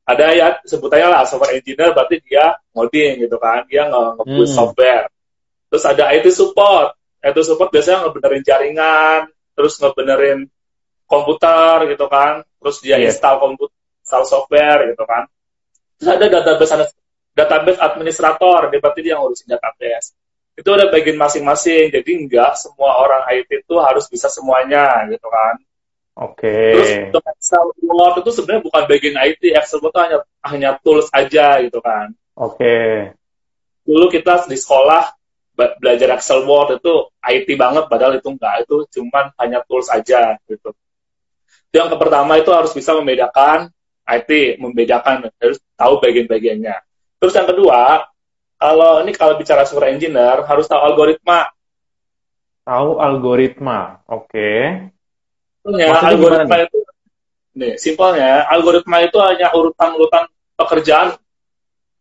ada 0.05 0.37
ya 0.37 0.47
sebutannya 0.61 1.09
lah 1.09 1.25
software 1.25 1.57
engineer 1.57 1.89
berarti 1.89 2.21
dia 2.25 2.57
ngoding 2.73 3.25
gitu 3.25 3.37
kan. 3.37 3.65
Dia 3.69 3.89
nge 3.89 4.01
ngebuat 4.21 4.49
hmm. 4.49 4.55
software. 4.55 5.05
Terus 5.69 5.83
ada 5.83 6.13
IT 6.15 6.29
support 6.31 6.95
IT 7.25 7.37
support 7.41 7.73
biasanya 7.73 8.05
ngebenerin 8.05 8.43
jaringan 8.45 9.21
terus 9.57 9.81
ngebenerin 9.81 10.45
komputer 11.09 11.89
gitu 11.89 12.05
kan 12.05 12.45
terus 12.61 12.77
dia 12.85 13.01
yeah. 13.01 13.09
install 13.09 13.41
komputer 13.41 13.73
install 14.05 14.25
software 14.29 14.93
gitu 14.93 15.03
kan 15.09 15.25
Terus 15.99 16.09
ada 16.11 16.25
database 16.27 16.71
database 17.35 17.79
administrator, 17.79 18.71
dia 18.71 18.79
berarti 18.79 19.01
dia 19.03 19.15
ngurusin 19.19 19.47
database. 19.47 20.15
Itu 20.55 20.71
ada 20.71 20.87
bagian 20.87 21.19
masing-masing, 21.19 21.91
jadi 21.91 22.11
enggak 22.15 22.55
semua 22.55 22.95
orang 22.95 23.27
IT 23.35 23.67
itu 23.67 23.75
harus 23.79 24.07
bisa 24.07 24.31
semuanya 24.31 25.03
gitu 25.11 25.27
kan. 25.27 25.55
Oke. 26.15 26.47
Okay. 26.47 26.71
Terus 26.71 26.91
untuk 27.11 27.23
Excel 27.27 27.65
Word 27.91 28.15
itu 28.23 28.31
sebenarnya 28.31 28.63
bukan 28.63 28.83
bagian 28.87 29.15
IT, 29.19 29.43
Excel 29.51 29.83
itu 29.83 29.99
hanya 29.99 30.17
hanya 30.47 30.69
tools 30.79 31.11
aja 31.11 31.59
gitu 31.59 31.83
kan. 31.83 32.15
Oke. 32.39 32.55
Okay. 32.55 32.91
Dulu 33.83 34.07
kita 34.07 34.47
di 34.47 34.55
sekolah 34.55 35.11
belajar 35.55 36.19
Excel 36.19 36.43
Word 36.43 36.83
itu 36.83 36.93
IT 37.23 37.47
banget, 37.55 37.87
padahal 37.87 38.19
itu 38.19 38.27
enggak, 38.27 38.67
itu 38.67 38.85
cuman 38.99 39.31
hanya 39.39 39.63
tools 39.63 39.87
aja 39.87 40.35
gitu. 40.45 40.75
Yang 41.71 41.95
pertama 41.99 42.39
itu 42.39 42.51
harus 42.51 42.71
bisa 42.71 42.95
membedakan 42.95 43.71
IT 44.05 44.61
membedakan 44.61 45.33
harus 45.41 45.57
tahu 45.73 45.97
bagian-bagiannya. 45.97 46.77
Terus 47.17 47.33
yang 47.33 47.49
kedua, 47.49 48.05
kalau 48.55 49.01
ini 49.01 49.11
kalau 49.17 49.35
bicara 49.35 49.65
software 49.65 49.91
engineer 49.91 50.45
harus 50.45 50.69
tahu 50.69 50.77
algoritma. 50.77 51.49
Tahu 52.65 53.01
algoritma, 53.01 54.05
oke. 54.05 54.29
Okay. 54.29 54.61
Ya, 55.65 55.97
algoritma 55.97 56.69
itu, 56.69 56.77
nih 57.57 57.73
simpelnya 57.81 58.45
algoritma 58.45 59.01
itu 59.01 59.17
hanya 59.17 59.49
urutan-urutan 59.49 60.29
pekerjaan, 60.53 61.17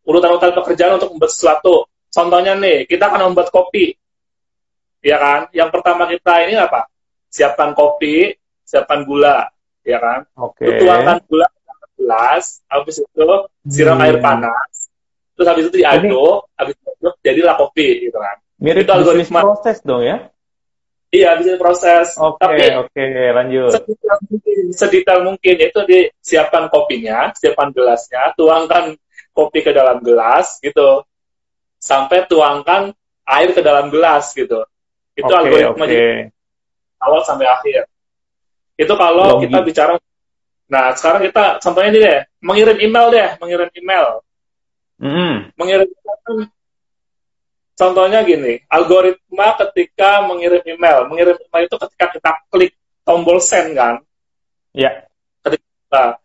urutan-urutan 0.05 0.53
pekerjaan 0.53 1.01
untuk 1.01 1.17
membuat 1.17 1.33
sesuatu. 1.33 1.89
Contohnya 2.15 2.55
nih, 2.55 2.87
kita 2.87 3.11
akan 3.11 3.35
membuat 3.35 3.51
kopi, 3.51 3.91
ya 5.03 5.19
kan? 5.19 5.41
Yang 5.51 5.71
pertama 5.75 6.07
kita 6.07 6.47
ini 6.47 6.55
apa? 6.55 6.87
Siapkan 7.27 7.75
kopi, 7.75 8.31
siapkan 8.63 9.03
gula, 9.03 9.51
ya 9.83 9.99
kan? 9.99 10.23
Oke. 10.39 10.63
Okay. 10.63 10.79
Tuangkan 10.79 11.19
gula 11.27 11.51
gelas, 11.99 12.61
habis 12.69 13.01
itu 13.01 13.27
siram 13.71 13.97
hmm. 13.97 14.05
air 14.07 14.17
panas, 14.19 14.91
terus 15.35 15.47
habis 15.47 15.65
itu 15.71 15.81
diaduk, 15.81 16.47
Ini... 16.47 16.59
habis 16.59 16.75
itu 16.77 17.09
jadilah 17.23 17.55
kopi 17.57 17.89
gitu 18.11 18.19
kan. 18.19 18.37
Mirip 18.59 18.87
itu 18.87 18.93
algoritma 18.93 19.41
proses 19.43 19.79
dong 19.83 20.03
ya? 20.03 20.29
Iya, 21.15 21.39
bisa 21.39 21.55
proses. 21.63 22.19
Oke, 22.19 22.43
okay, 22.43 22.75
oke, 22.75 22.91
okay, 22.91 23.31
lanjut. 23.31 23.71
Sedetail 23.71 24.19
mungkin, 24.27 24.63
sedetail 24.75 25.21
mungkin 25.23 25.57
itu 25.63 25.81
disiapkan 25.87 26.67
kopinya, 26.75 27.31
siapkan 27.39 27.71
gelasnya, 27.71 28.35
tuangkan 28.35 28.99
kopi 29.31 29.63
ke 29.63 29.71
dalam 29.71 30.03
gelas 30.03 30.59
gitu, 30.59 31.07
sampai 31.85 32.25
tuangkan 32.25 32.97
air 33.29 33.53
ke 33.53 33.61
dalam 33.61 33.93
gelas 33.93 34.33
gitu. 34.33 34.65
Itu 35.13 35.29
okay, 35.29 35.37
algoritma 35.37 35.85
okay. 35.85 36.33
awal 37.05 37.21
sampai 37.29 37.45
akhir. 37.45 37.85
Itu 38.81 38.97
kalau 38.97 39.37
kita 39.45 39.61
bicara 39.61 40.01
Nah, 40.65 40.97
sekarang 40.97 41.29
kita 41.29 41.61
contohnya 41.61 41.89
ini 41.93 42.01
deh, 42.01 42.21
mengirim 42.41 42.79
email 42.81 43.07
deh, 43.13 43.29
mengirim 43.37 43.69
email. 43.77 44.25
Mm. 44.97 45.53
Mengirim 45.61 45.89
email 45.93 46.49
contohnya 47.75 48.23
gini, 48.23 48.63
algoritma 48.71 49.59
ketika 49.61 50.23
mengirim 50.25 50.63
email, 50.65 51.11
mengirim 51.11 51.37
email 51.37 51.65
itu 51.67 51.77
ketika 51.77 52.07
kita 52.15 52.31
klik 52.49 52.73
tombol 53.03 53.43
send 53.43 53.75
kan? 53.75 54.01
Iya. 54.73 54.89
Yeah. 54.89 54.95
Ketika 55.43 56.23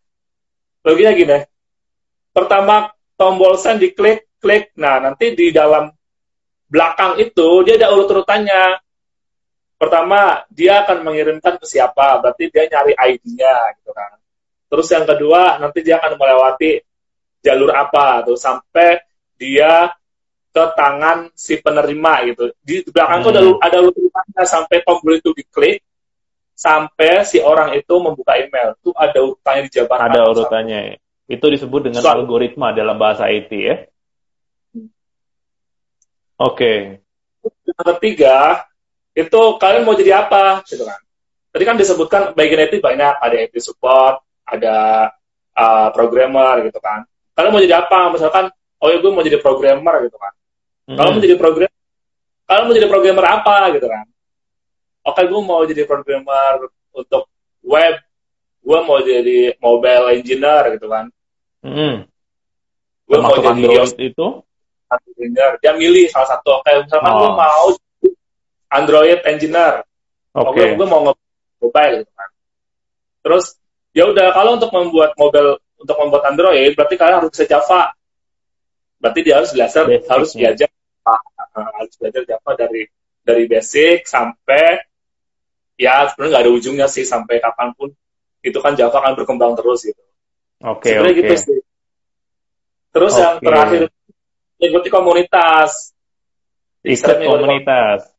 loginya 0.85 1.11
gini, 1.17 1.37
pertama 2.31 2.93
tombol 3.17 3.57
send 3.57 3.81
diklik, 3.81 4.28
klik, 4.39 4.71
nah 4.75 4.97
nanti 4.97 5.35
di 5.35 5.51
dalam 5.51 5.91
belakang 6.65 7.19
itu 7.19 7.61
dia 7.63 7.75
ada 7.77 7.91
urut-urutannya. 7.91 8.79
Pertama, 9.75 10.43
dia 10.51 10.83
akan 10.83 11.07
mengirimkan 11.07 11.55
ke 11.55 11.63
siapa, 11.63 12.19
berarti 12.19 12.51
dia 12.51 12.67
nyari 12.67 12.91
ID-nya 12.95 13.55
gitu 13.79 13.95
kan. 13.95 14.19
Terus 14.67 14.87
yang 14.91 15.07
kedua, 15.07 15.55
nanti 15.55 15.79
dia 15.79 15.97
akan 15.97 16.19
melewati 16.19 16.83
jalur 17.39 17.71
apa 17.71 18.27
tuh 18.27 18.35
sampai 18.35 18.99
dia 19.39 19.87
ke 20.51 20.63
tangan 20.75 21.31
si 21.31 21.63
penerima 21.63 22.13
gitu. 22.27 22.51
Di 22.59 22.83
belakang 22.91 23.23
Hmm. 23.23 23.25
tuh 23.25 23.31
ada 23.31 23.41
ada 23.63 23.77
urutannya 23.87 24.43
sampai 24.43 24.77
tombol 24.83 25.15
itu 25.15 25.31
diklik 25.31 25.79
sampai 26.51 27.23
si 27.23 27.39
orang 27.39 27.71
itu 27.71 27.93
membuka 27.95 28.35
email. 28.35 28.75
Tuh 28.83 28.91
ada 28.99 29.15
urutannya 29.23 29.71
dijabarkan. 29.71 30.11
Ada 30.11 30.21
urutannya. 30.27 30.79
ya. 30.91 30.95
Itu 31.29 31.45
disebut 31.47 31.87
dengan 31.87 32.03
Soal- 32.03 32.19
algoritma 32.19 32.75
dalam 32.75 32.99
bahasa 32.99 33.31
IT 33.31 33.51
ya. 33.55 33.87
Oke. 36.39 37.03
Yang 37.43 37.85
ketiga, 37.95 38.63
itu 39.11 39.41
kalian 39.59 39.83
mau 39.83 39.95
jadi 39.95 40.23
apa 40.23 40.63
gitu 40.63 40.87
kan. 40.87 40.99
Tadi 41.51 41.63
kan 41.67 41.75
disebutkan 41.75 42.21
bagian 42.31 42.63
IT 42.63 42.79
banyak, 42.79 43.13
ada 43.19 43.35
IT 43.35 43.59
support, 43.59 44.23
ada 44.47 45.09
uh, 45.57 45.89
programmer 45.91 46.63
gitu 46.63 46.79
kan. 46.79 47.03
Kalian 47.35 47.51
mau 47.51 47.59
jadi 47.59 47.83
apa? 47.83 48.15
Misalkan, 48.15 48.47
oh 48.79 48.87
ya 48.87 48.97
gue 49.03 49.11
mau 49.11 49.23
jadi 49.25 49.37
programmer 49.43 50.07
gitu 50.07 50.15
kan. 50.15 50.33
Kalau 50.89 51.09
mau 51.13 51.21
Mm. 51.21 51.25
jadi 51.27 51.35
program, 51.37 51.71
kalau 52.49 52.61
mau 52.65 52.73
jadi 52.73 52.87
programmer 52.89 53.25
apa 53.29 53.57
gitu 53.77 53.87
kan? 53.91 54.05
Oke, 55.05 55.21
gue 55.27 55.41
mau 55.43 55.61
jadi 55.67 55.83
programmer 55.85 56.53
untuk 56.95 57.29
web, 57.61 57.95
gue 58.63 58.79
mau 58.87 58.99
jadi 59.03 59.53
mobile 59.61 60.05
engineer 60.17 60.63
gitu 60.79 60.87
kan. 60.89 61.11
Mm. 61.61 62.07
Gue 63.05 63.17
mau 63.19 63.35
jadi 63.37 63.47
Android 63.53 63.77
iOS 63.77 63.93
itu. 63.99 64.27
Engineer. 64.89 65.51
Dia 65.61 65.73
milih 65.73 66.09
salah 66.09 66.29
satu. 66.33 66.59
Oke, 66.59 66.71
misalkan 66.81 67.11
gue 67.13 67.29
Oh. 67.29 67.37
mau 67.37 67.65
jadi 67.73 68.09
Android 68.69 69.19
engineer. 69.25 69.73
Oke. 70.33 70.49
Oke, 70.49 70.63
gue 70.77 70.87
mau 70.87 71.01
nge 71.05 71.13
mobile 71.59 71.93
gitu 72.01 72.11
kan. 72.15 72.29
Terus 73.19 73.45
ya 73.91 74.03
udah 74.07 74.27
kalau 74.31 74.51
untuk 74.57 74.71
membuat 74.71 75.11
mobile 75.17 75.57
untuk 75.79 75.95
membuat 75.97 76.23
Android 76.29 76.71
berarti 76.73 76.95
kalian 76.95 77.17
harus 77.23 77.31
bisa 77.33 77.45
Java. 77.45 77.91
Berarti 78.99 79.19
dia 79.23 79.35
harus 79.39 79.51
belajar 79.51 79.83
Basicnya. 79.87 80.09
harus 80.11 80.29
belajar 80.35 80.69
uh, 81.07 81.69
harus 81.79 81.93
belajar 81.95 82.21
Java 82.27 82.51
dari 82.55 82.81
dari 83.23 83.43
basic 83.47 84.03
sampai 84.05 84.81
ya 85.79 86.07
sebenarnya 86.11 86.31
nggak 86.35 86.43
ada 86.43 86.51
ujungnya 86.51 86.87
sih 86.91 87.07
sampai 87.07 87.39
kapan 87.39 87.71
pun 87.75 87.89
itu 88.43 88.59
kan 88.59 88.75
Java 88.75 88.99
akan 88.99 89.13
berkembang 89.19 89.55
terus 89.55 89.87
gitu. 89.87 89.99
Oke, 90.59 90.91
Sebenarnya 90.91 91.11
oke. 91.15 91.19
gitu 91.23 91.35
sih. 91.39 91.59
Terus 92.91 93.13
yang 93.15 93.35
Oke. 93.39 93.45
terakhir 93.47 93.81
ikuti 94.59 94.87
komunitas. 94.91 95.95
Ikut 96.83 97.17
komunitas. 97.23 98.11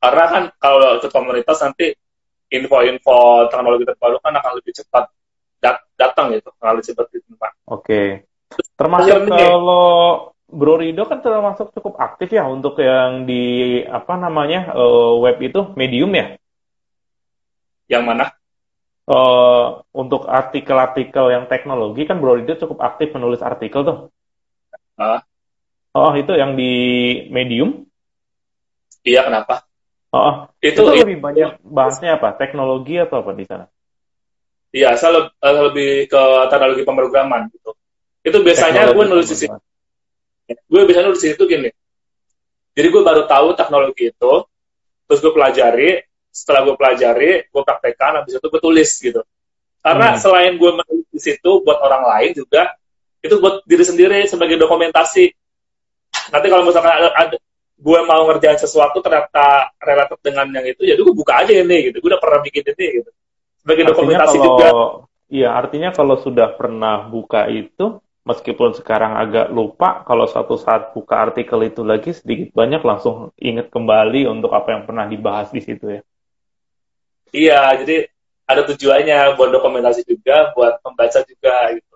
Karena 0.00 0.24
kan 0.28 0.44
kalau 0.60 1.00
ikut 1.00 1.12
komunitas 1.12 1.56
nanti 1.64 1.96
info-info 2.52 3.48
teknologi 3.48 3.84
terbaru 3.88 4.20
kan 4.20 4.36
akan 4.36 4.52
lebih 4.60 4.72
cepat 4.76 5.04
dat- 5.64 5.88
datang 5.96 6.36
gitu, 6.36 6.52
akan 6.60 6.76
lebih 6.76 6.86
cepat 6.92 7.06
ditemukan. 7.08 7.52
Oke. 7.72 8.02
Termasuk 8.76 9.08
Terakhir 9.08 9.32
nih. 9.32 9.38
kalau 9.40 9.88
Bro 10.44 10.74
Rido 10.78 11.08
kan 11.08 11.18
termasuk 11.24 11.72
cukup 11.74 11.98
aktif 11.98 12.30
ya 12.30 12.46
untuk 12.46 12.78
yang 12.78 13.24
di 13.26 13.80
apa 13.82 14.14
namanya 14.14 14.76
eh, 14.76 15.12
web 15.18 15.40
itu 15.40 15.72
medium 15.74 16.12
ya. 16.14 16.36
Yang 17.90 18.04
mana? 18.04 18.24
Eh, 19.04 19.66
untuk 19.96 20.28
artikel-artikel 20.30 21.32
yang 21.32 21.44
teknologi 21.50 22.06
kan 22.06 22.20
Bro 22.22 22.38
Rido 22.38 22.54
cukup 22.60 22.84
aktif 22.84 23.10
menulis 23.16 23.42
artikel 23.42 23.82
tuh. 23.82 23.98
Ah. 24.94 25.20
Oh 25.94 26.10
itu 26.18 26.32
yang 26.34 26.58
di 26.58 26.72
medium. 27.30 27.86
Iya, 29.04 29.26
kenapa? 29.28 29.66
Oh 30.14 30.46
itu, 30.62 30.78
Itu, 30.78 30.90
lebih 31.04 31.18
banyak 31.18 31.60
bahasnya 31.62 32.18
apa? 32.18 32.34
Teknologi 32.38 32.98
atau 32.98 33.22
apa 33.22 33.34
di 33.34 33.44
sana? 33.46 33.66
iya, 34.74 34.94
saya 34.98 35.10
leb- 35.22 35.34
eh, 35.38 35.54
lebih 35.70 35.90
ke 36.10 36.22
teknologi 36.50 36.82
pemrograman 36.82 37.46
gitu. 37.54 37.74
Itu 38.26 38.42
biasanya 38.42 38.90
Teknologi 38.90 38.98
gue 38.98 39.04
nulis 39.10 39.28
di 39.30 39.36
situ, 39.38 39.56
gue 40.50 40.82
biasanya 40.82 41.06
nulis 41.10 41.22
di 41.22 41.28
situ 41.30 41.42
gini. 41.46 41.70
Jadi 42.74 42.86
gue 42.90 43.02
baru 43.06 43.22
tahu 43.30 43.54
teknologi 43.54 44.10
itu, 44.10 44.32
terus 45.06 45.18
gue 45.22 45.30
pelajari, 45.30 46.02
setelah 46.34 46.66
gue 46.66 46.74
pelajari, 46.74 47.30
gue 47.46 47.62
praktekkan, 47.62 48.18
habis 48.18 48.34
itu 48.34 48.46
gue 48.50 48.62
tulis 48.62 48.90
gitu. 48.98 49.22
Karena 49.78 50.16
Hmm. 50.16 50.18
selain 50.18 50.58
gue 50.58 50.70
menulis 50.74 51.06
di 51.12 51.20
situ 51.22 51.62
buat 51.62 51.78
orang 51.78 52.02
lain 52.02 52.30
juga, 52.34 52.74
itu 53.24 53.40
buat 53.40 53.64
diri 53.64 53.84
sendiri 53.88 54.18
sebagai 54.28 54.60
dokumentasi. 54.60 55.32
Nanti 56.28 56.46
kalau 56.52 56.68
misalkan 56.68 56.92
ada, 56.92 57.08
ada 57.16 57.36
gue 57.74 58.00
mau 58.04 58.22
ngerjain 58.28 58.60
sesuatu 58.60 59.00
ternyata 59.00 59.72
relatif 59.80 60.20
dengan 60.20 60.46
yang 60.52 60.66
itu, 60.68 60.84
ya 60.84 60.94
gue 60.94 61.14
buka 61.16 61.40
aja 61.40 61.56
ini 61.56 61.88
gitu. 61.90 62.04
Gue 62.04 62.12
udah 62.12 62.20
pernah 62.20 62.44
bikin 62.44 62.62
ini 62.76 62.86
gitu. 63.00 63.10
Sebagai 63.64 63.82
Artinya 63.88 63.96
dokumentasi 63.96 64.36
kalau 64.36 64.44
juga. 64.44 64.68
iya 65.32 65.48
artinya 65.56 65.90
kalau 65.96 66.20
sudah 66.20 66.52
pernah 66.52 67.08
buka 67.08 67.48
itu 67.48 67.96
meskipun 68.28 68.76
sekarang 68.76 69.16
agak 69.16 69.48
lupa 69.52 70.04
kalau 70.04 70.28
suatu 70.28 70.60
saat 70.60 70.92
buka 70.92 71.24
artikel 71.28 71.60
itu 71.64 71.80
lagi 71.80 72.12
sedikit 72.12 72.52
banyak 72.52 72.84
langsung 72.84 73.32
ingat 73.40 73.72
kembali 73.72 74.28
untuk 74.28 74.52
apa 74.52 74.76
yang 74.76 74.82
pernah 74.84 75.08
dibahas 75.08 75.48
di 75.48 75.64
situ 75.64 76.00
ya. 76.00 76.00
Iya, 77.34 77.60
jadi 77.82 77.96
ada 78.44 78.62
tujuannya 78.68 79.34
buat 79.40 79.50
dokumentasi 79.50 80.04
juga, 80.04 80.52
buat 80.52 80.78
membaca 80.84 81.20
juga 81.24 81.56
gitu. 81.72 81.93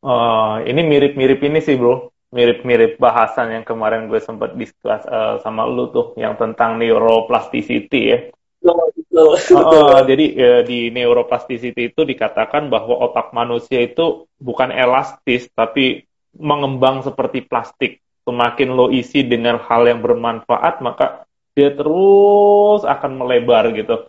Oh, 0.00 0.56
ini 0.64 0.80
mirip-mirip 0.80 1.44
ini 1.44 1.60
sih 1.60 1.76
bro, 1.76 2.08
mirip-mirip 2.32 2.96
bahasan 2.96 3.52
yang 3.52 3.64
kemarin 3.68 4.08
gue 4.08 4.16
sempat 4.16 4.56
discuss 4.56 5.04
eh, 5.04 5.36
sama 5.44 5.68
lu 5.68 5.92
tuh 5.92 6.16
yang 6.16 6.40
tentang 6.40 6.80
neuroplasticity 6.80 8.00
ya. 8.08 8.18
Betul, 8.60 9.36
Oh, 9.60 10.00
jadi 10.10 10.26
eh, 10.38 10.60
di 10.64 10.78
neuroplasticity 10.88 11.92
itu 11.92 12.00
dikatakan 12.06 12.72
bahwa 12.72 12.96
otak 13.10 13.34
manusia 13.36 13.84
itu 13.84 14.24
bukan 14.40 14.72
elastis 14.72 15.50
tapi 15.52 16.06
mengembang 16.38 17.02
seperti 17.02 17.44
plastik. 17.44 18.00
Semakin 18.24 18.68
lo 18.72 18.88
isi 18.92 19.26
dengan 19.26 19.58
hal 19.58 19.90
yang 19.90 20.00
bermanfaat, 20.04 20.84
maka 20.84 21.26
dia 21.56 21.74
terus 21.74 22.86
akan 22.86 23.20
melebar 23.20 23.74
gitu. 23.74 24.06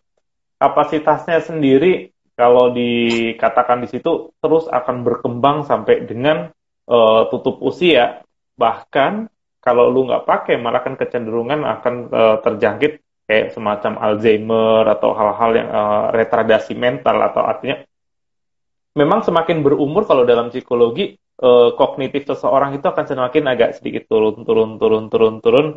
Kapasitasnya 0.62 1.42
sendiri 1.42 2.11
kalau 2.42 2.74
dikatakan 2.74 3.86
di 3.86 3.88
situ 3.94 4.34
terus 4.42 4.66
akan 4.66 5.06
berkembang 5.06 5.62
sampai 5.62 6.10
dengan 6.10 6.50
eh, 6.90 7.22
tutup 7.30 7.62
usia. 7.62 8.26
Bahkan 8.58 9.30
kalau 9.62 9.94
lu 9.94 10.10
nggak 10.10 10.26
pakai 10.26 10.58
malah 10.58 10.82
kan 10.82 10.98
kecenderungan 10.98 11.62
akan 11.62 11.94
eh, 12.10 12.38
terjangkit 12.42 12.94
kayak 13.30 13.54
semacam 13.54 13.94
Alzheimer 14.02 14.90
atau 14.90 15.14
hal-hal 15.14 15.52
yang 15.54 15.70
eh, 15.70 16.06
retardasi 16.18 16.74
mental 16.74 17.22
atau 17.22 17.46
artinya 17.46 17.78
memang 18.98 19.22
semakin 19.22 19.62
berumur 19.62 20.10
kalau 20.10 20.26
dalam 20.26 20.50
psikologi 20.50 21.14
eh, 21.22 21.70
kognitif 21.78 22.26
seseorang 22.26 22.74
itu 22.74 22.90
akan 22.90 23.06
semakin 23.06 23.44
agak 23.54 23.78
sedikit 23.78 24.10
turun 24.10 24.42
turun 24.42 24.82
turun 24.82 25.14
turun 25.14 25.36
turun. 25.46 25.68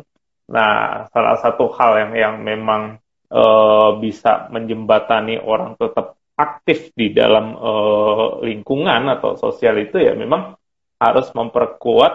Nah, 0.45 1.05
salah 1.09 1.37
satu 1.41 1.69
hal 1.77 2.09
yang 2.09 2.11
yang 2.17 2.35
memang 2.41 2.97
eh, 3.29 3.89
bisa 4.01 4.49
menjembatani 4.49 5.37
orang 5.37 5.77
tetap 5.77 6.17
aktif 6.35 6.91
di 6.91 7.15
dalam 7.15 7.55
eh, 7.55 8.27
lingkungan 8.51 9.07
atau 9.07 9.39
sosial 9.39 9.79
itu 9.79 9.97
ya 9.99 10.13
memang 10.13 10.55
harus 10.99 11.31
memperkuat 11.31 12.13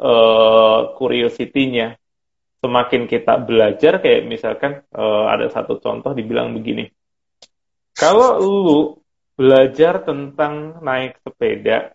eh, 0.00 0.80
curiosity-nya. 0.94 1.98
Semakin 2.56 3.06
kita 3.06 3.36
belajar 3.42 3.98
kayak 3.98 4.26
misalkan 4.26 4.82
eh, 4.82 5.24
ada 5.26 5.50
satu 5.50 5.82
contoh 5.82 6.14
dibilang 6.14 6.54
begini. 6.54 6.86
Kalau 7.96 8.38
lu 8.38 8.96
belajar 9.36 10.00
tentang 10.04 10.80
naik 10.80 11.20
sepeda 11.20 11.92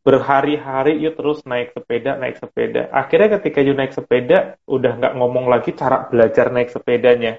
berhari-hari 0.00 0.96
you 0.96 1.12
terus 1.12 1.44
naik 1.44 1.76
sepeda 1.76 2.16
naik 2.16 2.40
sepeda. 2.40 2.88
Akhirnya 2.88 3.36
ketika 3.36 3.60
you 3.60 3.76
naik 3.76 3.92
sepeda 3.92 4.56
udah 4.64 4.96
nggak 4.96 5.14
ngomong 5.20 5.52
lagi 5.52 5.76
cara 5.76 6.08
belajar 6.08 6.48
naik 6.48 6.72
sepedanya 6.72 7.36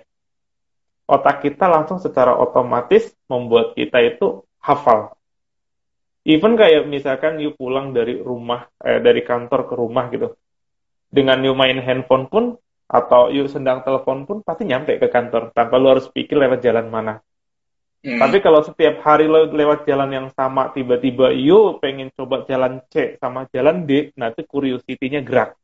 otak 1.08 1.46
kita 1.46 1.66
langsung 1.70 1.98
secara 1.98 2.36
otomatis 2.38 3.14
membuat 3.30 3.74
kita 3.78 4.02
itu 4.04 4.44
hafal 4.62 5.16
even 6.26 6.54
kayak 6.54 6.86
misalkan 6.86 7.42
you 7.42 7.54
pulang 7.58 7.94
dari 7.94 8.22
rumah 8.22 8.70
eh, 8.82 9.02
dari 9.02 9.26
kantor 9.26 9.66
ke 9.66 9.74
rumah 9.74 10.06
gitu 10.14 10.38
dengan 11.12 11.42
you 11.44 11.58
main 11.58 11.82
handphone 11.82 12.30
pun 12.30 12.56
atau 12.92 13.32
you 13.32 13.48
sedang 13.48 13.84
telepon 13.88 14.28
pun 14.28 14.44
pasti 14.44 14.68
nyampe 14.68 15.00
ke 15.00 15.08
kantor 15.08 15.56
tanpa 15.56 15.80
lu 15.80 15.96
harus 15.96 16.12
pikir 16.12 16.36
lewat 16.36 16.60
jalan 16.60 16.92
mana. 16.92 17.24
Hmm. 18.02 18.20
Tapi 18.20 18.44
kalau 18.44 18.66
setiap 18.66 19.00
hari 19.06 19.32
lo 19.32 19.48
lewat 19.48 19.88
jalan 19.88 20.12
yang 20.12 20.28
sama 20.34 20.76
tiba-tiba 20.76 21.32
you 21.32 21.80
pengen 21.80 22.12
coba 22.12 22.44
jalan 22.44 22.84
C 22.92 23.16
sama 23.22 23.48
jalan 23.54 23.88
D, 23.88 24.12
nah 24.20 24.34
itu 24.34 24.44
curiosity-nya 24.44 25.24
gerak. 25.24 25.56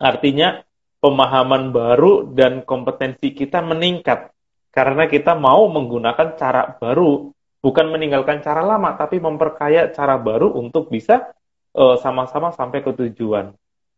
Artinya 0.00 0.62
pemahaman 1.02 1.74
baru 1.74 2.30
dan 2.32 2.64
kompetensi 2.64 3.34
kita 3.34 3.60
meningkat 3.60 4.32
karena 4.78 5.10
kita 5.10 5.34
mau 5.34 5.66
menggunakan 5.66 6.38
cara 6.38 6.78
baru, 6.78 7.34
bukan 7.58 7.86
meninggalkan 7.90 8.38
cara 8.38 8.62
lama 8.62 8.94
tapi 8.94 9.18
memperkaya 9.18 9.90
cara 9.90 10.14
baru 10.14 10.54
untuk 10.54 10.86
bisa 10.86 11.34
eh, 11.74 11.96
sama-sama 11.98 12.54
sampai 12.54 12.86
ke 12.86 12.94
tujuan. 12.94 13.50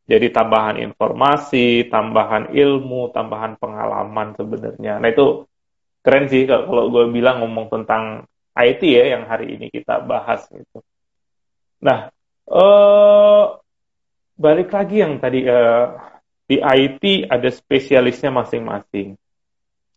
Jadi 0.09 0.33
tambahan 0.33 0.81
informasi, 0.81 1.85
tambahan 1.93 2.57
ilmu, 2.57 3.13
tambahan 3.13 3.61
pengalaman 3.61 4.33
sebenarnya. 4.41 4.97
Nah 4.97 5.09
itu 5.13 5.45
keren 6.01 6.33
sih 6.33 6.49
kalau 6.49 6.89
gue 6.89 7.13
bilang 7.13 7.45
ngomong 7.45 7.69
tentang 7.69 8.25
IT 8.57 8.81
ya 8.81 9.21
yang 9.21 9.29
hari 9.29 9.61
ini 9.61 9.69
kita 9.69 10.01
bahas 10.01 10.49
gitu. 10.49 10.81
Nah, 11.85 12.09
eh, 12.49 13.45
balik 14.41 14.73
lagi 14.73 15.05
yang 15.05 15.21
tadi 15.21 15.45
uh, 15.45 16.01
di 16.49 16.57
IT 16.57 17.29
ada 17.29 17.49
spesialisnya 17.53 18.33
masing-masing. 18.33 19.13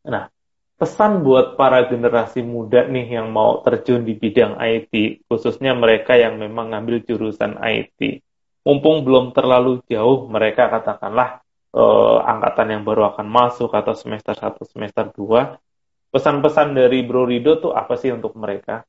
Nah, 0.04 0.28
pesan 0.78 1.22
buat 1.22 1.56
para 1.56 1.86
generasi 1.88 2.42
muda 2.42 2.84
nih 2.90 3.20
yang 3.22 3.30
mau 3.30 3.62
terjun 3.62 4.04
di 4.04 4.18
bidang 4.18 4.58
IT, 4.60 5.26
khususnya 5.30 5.72
mereka 5.78 6.18
yang 6.18 6.42
memang 6.42 6.74
ngambil 6.74 7.06
jurusan 7.06 7.56
IT. 7.62 8.24
Mumpung 8.64 9.04
belum 9.04 9.36
terlalu 9.36 9.84
jauh, 9.92 10.28
mereka 10.32 10.72
katakanlah 10.72 11.44
uh, 11.76 12.24
angkatan 12.24 12.80
yang 12.80 12.84
baru 12.88 13.12
akan 13.12 13.28
masuk 13.28 13.72
atau 13.76 13.92
semester 13.94 14.34
1, 14.34 14.56
semester 14.72 15.06
2. 15.12 16.14
Pesan-pesan 16.14 16.78
dari 16.78 17.02
Bro 17.04 17.28
Rido 17.28 17.58
tuh 17.58 17.74
apa 17.74 17.98
sih 17.98 18.14
untuk 18.14 18.38
mereka? 18.38 18.86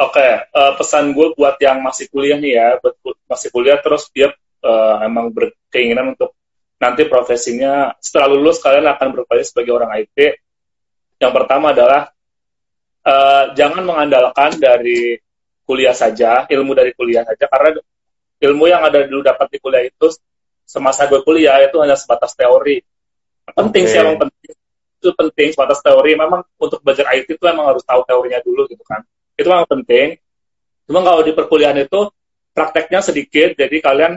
Oke, 0.00 0.22
uh, 0.22 0.40
eh, 0.48 0.72
pesan 0.80 1.12
gue 1.12 1.36
buat 1.36 1.60
yang 1.60 1.84
masih 1.84 2.08
kuliah 2.08 2.40
nih 2.40 2.52
ya, 2.56 2.68
masih 3.28 3.52
kuliah 3.52 3.76
terus 3.84 4.08
dia 4.10 4.32
uh, 4.64 4.96
emang 5.04 5.28
berkeinginan 5.28 6.16
untuk 6.16 6.32
nanti 6.80 7.04
profesinya 7.04 7.92
setelah 8.00 8.32
lulus 8.32 8.64
kalian 8.64 8.88
akan 8.88 9.06
berprofesi 9.12 9.52
sebagai 9.52 9.76
orang 9.76 9.92
IT. 10.00 10.40
Yang 11.20 11.32
pertama 11.36 11.76
adalah 11.76 12.08
uh, 13.04 13.52
jangan 13.52 13.84
mengandalkan 13.84 14.56
dari 14.56 15.20
kuliah 15.68 15.94
saja, 15.94 16.48
ilmu 16.48 16.72
dari 16.72 16.96
kuliah 16.96 17.22
saja, 17.22 17.46
karena 17.46 17.78
ilmu 18.40 18.64
yang 18.66 18.82
ada 18.82 19.04
dulu 19.04 19.20
dapat 19.20 19.46
di 19.52 19.58
kuliah 19.60 19.84
itu 19.84 20.08
semasa 20.64 21.04
gue 21.06 21.20
kuliah 21.20 21.60
itu 21.60 21.76
hanya 21.78 21.94
sebatas 21.94 22.32
teori. 22.32 22.80
Penting 23.52 23.84
okay. 23.84 23.92
sih 23.92 23.98
emang 24.00 24.16
penting 24.16 24.52
itu 25.00 25.10
penting 25.16 25.48
sebatas 25.52 25.80
teori. 25.84 26.16
Memang 26.16 26.40
untuk 26.56 26.80
belajar 26.80 27.10
IT 27.12 27.36
itu 27.36 27.44
emang 27.44 27.74
harus 27.74 27.84
tahu 27.84 28.00
teorinya 28.08 28.40
dulu 28.40 28.64
gitu 28.70 28.84
kan. 28.86 29.02
Itu 29.34 29.50
memang 29.50 29.66
penting. 29.66 30.16
Cuma 30.86 31.02
kalau 31.02 31.20
di 31.26 31.32
perkuliahan 31.34 31.78
itu 31.82 32.10
prakteknya 32.54 33.00
sedikit, 33.02 33.54
jadi 33.58 33.76
kalian 33.78 34.12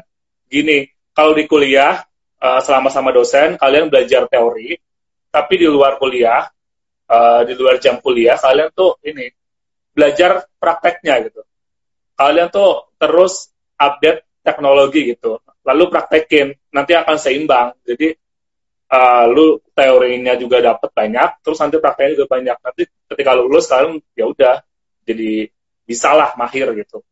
gini, 0.50 0.90
kalau 1.14 1.34
di 1.34 1.46
kuliah 1.46 2.02
uh, 2.42 2.62
selama 2.62 2.90
sama 2.90 3.10
dosen 3.14 3.58
kalian 3.58 3.90
belajar 3.90 4.26
teori, 4.30 4.78
tapi 5.34 5.54
di 5.58 5.68
luar 5.70 5.98
kuliah, 5.98 6.50
uh, 7.14 7.42
di 7.46 7.54
luar 7.54 7.78
jam 7.78 8.02
kuliah 8.02 8.36
kalian 8.42 8.74
tuh 8.74 8.98
ini 9.06 9.30
belajar 9.94 10.50
prakteknya 10.58 11.30
gitu. 11.30 11.42
Kalian 12.18 12.50
tuh 12.50 12.90
terus 12.98 13.54
update 13.78 14.26
teknologi 14.42 15.14
gitu, 15.14 15.38
lalu 15.66 15.84
praktekin, 15.94 16.54
nanti 16.74 16.98
akan 16.98 17.16
seimbang. 17.18 17.78
Jadi 17.86 18.14
uh, 18.90 19.26
lu 19.30 19.62
teorinya 19.78 20.34
juga 20.36 20.62
dapat 20.62 20.90
banyak, 20.94 21.46
terus 21.46 21.62
nanti 21.62 21.78
prakteknya 21.78 22.18
juga 22.18 22.28
banyak. 22.38 22.58
Nanti 22.58 22.84
ketika 23.14 23.32
lulus 23.38 23.70
kalian 23.70 24.02
ya 24.18 24.26
udah 24.30 24.62
jadi 25.06 25.48
bisalah 25.86 26.34
mahir 26.40 26.74
gitu 26.74 27.06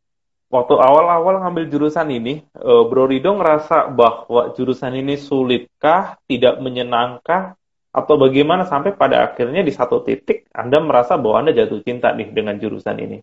waktu 0.51 0.75
awal-awal 0.75 1.39
ngambil 1.41 1.65
jurusan 1.71 2.11
ini, 2.11 2.43
uh, 2.59 2.83
Bro 2.85 3.07
Rido 3.07 3.39
ngerasa 3.39 3.87
bahwa 3.87 4.51
jurusan 4.53 4.99
ini 4.99 5.15
sulitkah, 5.15 6.19
tidak 6.27 6.59
menyenangkah, 6.59 7.55
atau 7.91 8.15
bagaimana 8.15 8.63
sampai 8.63 8.95
pada 8.95 9.27
akhirnya 9.27 9.67
di 9.67 9.71
satu 9.75 9.99
titik 9.99 10.47
Anda 10.55 10.79
merasa 10.79 11.19
bahwa 11.19 11.43
Anda 11.43 11.51
jatuh 11.51 11.83
cinta 11.83 12.15
nih 12.15 12.31
dengan 12.31 12.55
jurusan 12.55 12.95
ini? 13.03 13.19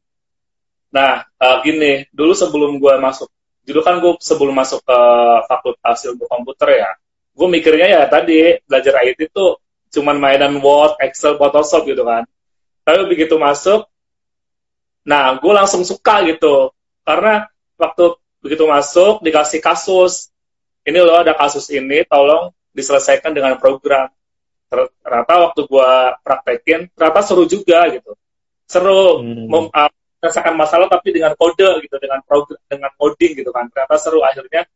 Nah, 0.92 1.24
uh, 1.24 1.56
gini, 1.64 2.04
dulu 2.12 2.36
sebelum 2.36 2.76
gue 2.76 2.94
masuk, 3.00 3.28
dulu 3.64 3.80
kan 3.80 4.00
gue 4.00 4.12
sebelum 4.20 4.52
masuk 4.52 4.84
ke 4.84 5.00
fakultas 5.48 6.04
ilmu 6.08 6.24
komputer 6.28 6.84
ya, 6.84 6.90
gue 7.32 7.48
mikirnya 7.48 7.86
ya 7.88 8.02
tadi 8.08 8.60
belajar 8.64 9.04
IT 9.04 9.32
itu 9.32 9.56
cuman 9.88 10.16
mainan 10.20 10.60
Word, 10.60 11.00
Excel, 11.00 11.40
Photoshop 11.40 11.88
gitu 11.88 12.04
kan. 12.04 12.28
Tapi 12.84 13.04
begitu 13.08 13.36
masuk, 13.40 13.88
nah 15.04 15.32
gue 15.36 15.52
langsung 15.52 15.84
suka 15.84 16.24
gitu 16.28 16.72
karena 17.08 17.48
waktu 17.80 18.20
begitu 18.44 18.68
masuk 18.68 19.24
dikasih 19.24 19.64
kasus 19.64 20.28
ini 20.84 21.00
loh 21.00 21.16
ada 21.20 21.32
kasus 21.32 21.68
ini 21.72 22.04
tolong 22.04 22.52
diselesaikan 22.76 23.32
dengan 23.32 23.56
program 23.56 24.12
ternyata 24.68 25.32
waktu 25.48 25.60
gua 25.64 26.16
praktekin 26.20 26.92
ternyata 26.92 27.20
seru 27.24 27.44
juga 27.48 27.88
gitu 27.92 28.12
seru 28.68 29.24
hmm. 29.24 29.72
Ah, 29.72 29.88
masalah 30.50 30.90
tapi 30.90 31.14
dengan 31.14 31.30
kode 31.38 31.78
gitu 31.86 31.94
dengan 32.02 32.18
program 32.26 32.58
dengan 32.66 32.90
coding 32.98 33.38
gitu 33.38 33.54
kan 33.54 33.70
ternyata 33.70 33.94
seru 34.02 34.18
akhirnya 34.26 34.66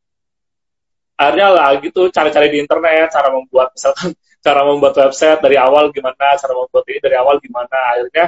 akhirnya 1.19 1.49
lah 1.51 1.71
gitu 1.83 2.09
cari-cari 2.15 2.47
di 2.55 2.59
internet 2.63 3.11
cara 3.11 3.29
membuat 3.35 3.75
misalkan 3.75 4.15
cara 4.47 4.61
membuat 4.63 4.95
website 5.03 5.43
dari 5.43 5.59
awal 5.59 5.91
gimana 5.91 6.39
cara 6.39 6.55
membuat 6.55 6.85
ini 6.87 7.01
dari 7.03 7.17
awal 7.19 7.43
gimana 7.43 7.79
akhirnya 7.91 8.27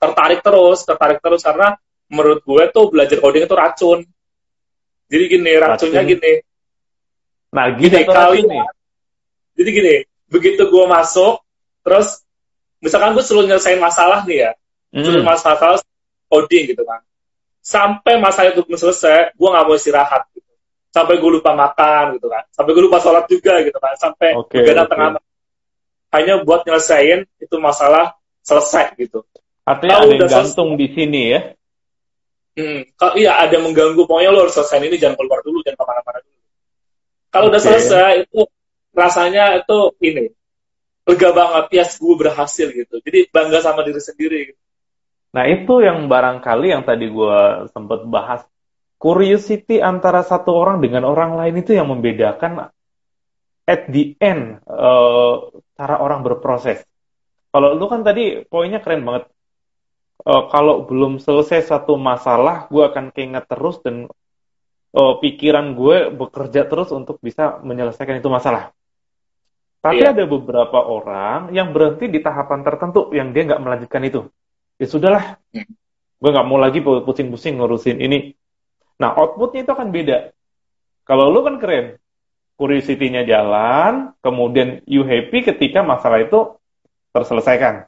tertarik 0.00 0.40
terus 0.40 0.78
tertarik 0.88 1.20
terus 1.20 1.44
karena 1.44 1.76
menurut 2.08 2.40
gue 2.42 2.62
tuh 2.72 2.88
belajar 2.88 3.18
coding 3.20 3.44
itu 3.44 3.56
racun. 3.56 3.98
Jadi 5.08 5.24
gini, 5.28 5.52
racunnya 5.56 6.02
racun. 6.04 6.12
gini. 6.16 6.32
Nah, 7.48 7.66
gini, 7.76 7.98
kali 8.04 8.38
ini. 8.44 8.58
Jadi 9.56 9.70
gini, 9.72 9.94
begitu 10.28 10.68
gue 10.68 10.84
masuk, 10.86 11.40
terus 11.82 12.22
misalkan 12.78 13.16
gue 13.16 13.24
selalu 13.24 13.52
nyelesain 13.52 13.80
masalah 13.80 14.22
nih 14.28 14.48
ya, 14.48 14.50
hmm. 14.94 15.02
selalu 15.04 15.24
masalah 15.24 15.80
coding 16.28 16.64
gitu 16.72 16.84
kan. 16.84 17.00
Sampai 17.64 18.16
masalah 18.16 18.54
itu 18.54 18.64
selesai, 18.76 19.34
gue 19.36 19.48
nggak 19.48 19.64
mau 19.64 19.76
istirahat 19.76 20.24
gitu. 20.32 20.52
Sampai 20.88 21.20
gue 21.20 21.30
lupa 21.40 21.52
makan 21.52 22.16
gitu 22.16 22.32
kan. 22.32 22.44
Sampai 22.48 22.70
gue 22.72 22.84
lupa 22.84 22.96
sholat 23.00 23.28
juga 23.28 23.60
gitu 23.60 23.76
kan. 23.76 23.92
Sampai 24.00 24.32
okay, 24.36 24.64
begadang 24.64 24.88
okay. 24.88 24.92
tengah 24.96 25.08
hanya 26.08 26.34
buat 26.40 26.64
nyelesain 26.64 27.28
itu 27.36 27.56
masalah 27.60 28.16
selesai 28.40 28.96
gitu. 28.96 29.20
Artinya 29.68 30.00
Lalu 30.00 30.08
ada 30.08 30.16
yang 30.16 30.32
gantung 30.32 30.70
selesai. 30.72 30.80
di 30.80 30.86
sini 30.96 31.22
ya? 31.28 31.40
Hmm, 32.58 32.80
kalau 32.96 33.14
iya 33.20 33.32
ada 33.38 33.56
mengganggu, 33.60 34.02
pokoknya 34.08 34.32
lo 34.32 34.48
harus 34.48 34.56
selesai 34.56 34.80
ini 34.80 34.96
jangan 34.96 35.20
keluar 35.20 35.44
dulu, 35.44 35.60
jangan 35.60 35.78
ke 35.78 35.84
mana-mana 35.84 36.18
dulu. 36.24 36.40
Kalau 37.28 37.44
okay. 37.44 37.52
udah 37.52 37.60
selesai 37.60 38.12
itu 38.24 38.40
rasanya 38.98 39.62
itu 39.62 39.94
ini 40.02 40.34
lega 41.08 41.30
banget, 41.32 41.64
yes 41.72 41.96
gue 41.96 42.14
berhasil 42.18 42.68
gitu. 42.68 43.00
Jadi 43.00 43.30
bangga 43.32 43.64
sama 43.64 43.86
diri 43.86 44.02
sendiri. 44.02 44.38
Gitu. 44.52 44.60
Nah 45.32 45.44
itu 45.48 45.80
yang 45.80 46.10
barangkali 46.10 46.66
yang 46.68 46.82
tadi 46.84 47.08
gue 47.08 47.38
sempat 47.72 48.04
bahas, 48.04 48.44
curiosity 49.00 49.80
antara 49.80 50.20
satu 50.26 50.52
orang 50.52 50.82
dengan 50.82 51.08
orang 51.08 51.38
lain 51.38 51.64
itu 51.64 51.72
yang 51.72 51.88
membedakan 51.88 52.68
at 53.68 53.82
the 53.88 54.18
end 54.20 54.60
uh, 54.68 55.48
cara 55.78 55.96
orang 56.00 56.20
berproses. 56.20 56.84
Kalau 57.48 57.72
lu 57.72 57.88
kan 57.88 58.04
tadi 58.04 58.44
poinnya 58.44 58.84
keren 58.84 59.08
banget 59.08 59.32
uh, 60.24 60.44
kalau 60.52 60.84
belum 60.88 61.20
selesai 61.20 61.68
satu 61.68 61.96
masalah, 61.96 62.68
gue 62.68 62.84
akan 62.84 63.12
keinget 63.12 63.44
terus 63.48 63.80
dan 63.80 64.08
uh, 64.96 65.14
pikiran 65.20 65.76
gue 65.76 66.12
bekerja 66.12 66.68
terus 66.68 66.92
untuk 66.92 67.20
bisa 67.20 67.60
menyelesaikan 67.64 68.20
itu 68.20 68.28
masalah. 68.32 68.72
Tapi 69.78 70.02
iya. 70.02 70.10
ada 70.10 70.26
beberapa 70.26 70.78
orang 70.82 71.54
yang 71.54 71.70
berhenti 71.70 72.10
di 72.10 72.18
tahapan 72.18 72.66
tertentu 72.66 73.14
yang 73.14 73.30
dia 73.30 73.46
nggak 73.46 73.62
melanjutkan 73.62 74.02
itu. 74.02 74.20
Ya 74.74 74.86
sudahlah, 74.90 75.38
hmm. 75.54 75.70
gue 76.18 76.30
nggak 76.34 76.48
mau 76.50 76.58
lagi 76.58 76.82
pusing-pusing 76.82 77.62
ngurusin 77.62 78.02
ini. 78.02 78.34
Nah, 78.98 79.14
outputnya 79.14 79.62
itu 79.62 79.70
akan 79.70 79.94
beda. 79.94 80.34
Kalau 81.06 81.30
lu 81.30 81.46
kan 81.46 81.62
keren, 81.62 82.02
curiosity-nya 82.58 83.22
jalan, 83.22 84.12
kemudian 84.18 84.82
you 84.90 85.06
happy 85.06 85.46
ketika 85.46 85.86
masalah 85.86 86.26
itu 86.26 86.58
terselesaikan. 87.14 87.86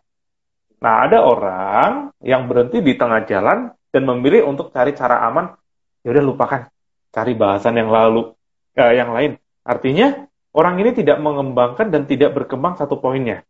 Nah, 0.80 0.94
ada 1.04 1.26
orang 1.26 2.14
yang 2.22 2.46
berhenti 2.46 2.80
di 2.80 2.94
tengah 2.94 3.26
jalan 3.26 3.74
dan 3.90 4.02
memilih 4.06 4.46
untuk 4.46 4.70
cari 4.70 4.94
cara 4.94 5.26
aman. 5.26 5.58
Ya 6.06 6.14
udah 6.14 6.24
lupakan, 6.24 6.70
cari 7.10 7.34
bahasan 7.34 7.76
yang 7.76 7.90
lalu, 7.90 8.30
eh, 8.78 8.94
yang 8.94 9.10
lain. 9.10 9.36
Artinya 9.66 10.29
orang 10.54 10.74
ini 10.82 10.90
tidak 10.96 11.18
mengembangkan 11.22 11.88
dan 11.90 12.04
tidak 12.06 12.34
berkembang 12.34 12.74
satu 12.74 12.98
poinnya. 12.98 13.46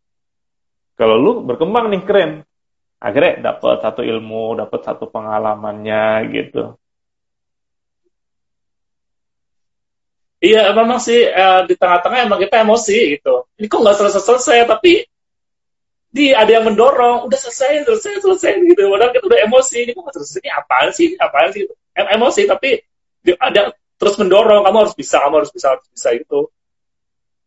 Kalau 0.99 1.17
lu 1.17 1.41
berkembang 1.41 1.89
nih 1.89 2.03
keren, 2.05 2.31
akhirnya 3.01 3.53
dapat 3.53 3.81
satu 3.81 4.01
ilmu, 4.05 4.59
dapat 4.61 4.79
satu 4.85 5.09
pengalamannya 5.09 6.29
gitu. 6.29 6.77
Iya, 10.41 10.73
memang 10.73 10.97
sih 10.97 11.21
eh, 11.21 11.61
di 11.69 11.77
tengah-tengah 11.77 12.25
emang 12.25 12.41
kita 12.41 12.65
emosi 12.65 12.97
gitu. 13.17 13.45
Ini 13.61 13.65
kok 13.69 13.81
nggak 13.81 13.97
selesai-selesai, 13.97 14.65
tapi 14.65 15.05
di 16.11 16.35
ada 16.35 16.59
yang 16.59 16.67
mendorong 16.67 17.31
udah 17.31 17.39
selesai 17.39 17.87
selesai 17.87 18.19
selesai 18.19 18.59
gitu 18.67 18.91
padahal 18.91 19.15
kita 19.15 19.25
udah 19.31 19.39
emosi 19.47 19.75
ini 19.87 19.91
kok 19.95 20.11
selesai 20.11 20.43
ini 20.43 20.51
apaan 20.51 20.89
sih 20.91 21.15
apaan 21.15 21.49
sih 21.55 21.63
em 21.71 22.07
emosi 22.19 22.41
tapi 22.51 22.83
ada 23.39 23.71
terus 23.95 24.19
mendorong 24.19 24.67
kamu 24.67 24.77
harus 24.83 24.95
bisa 24.99 25.23
kamu 25.23 25.39
harus 25.39 25.51
bisa 25.55 25.71
harus 25.71 25.87
bisa 25.87 26.11
itu 26.11 26.51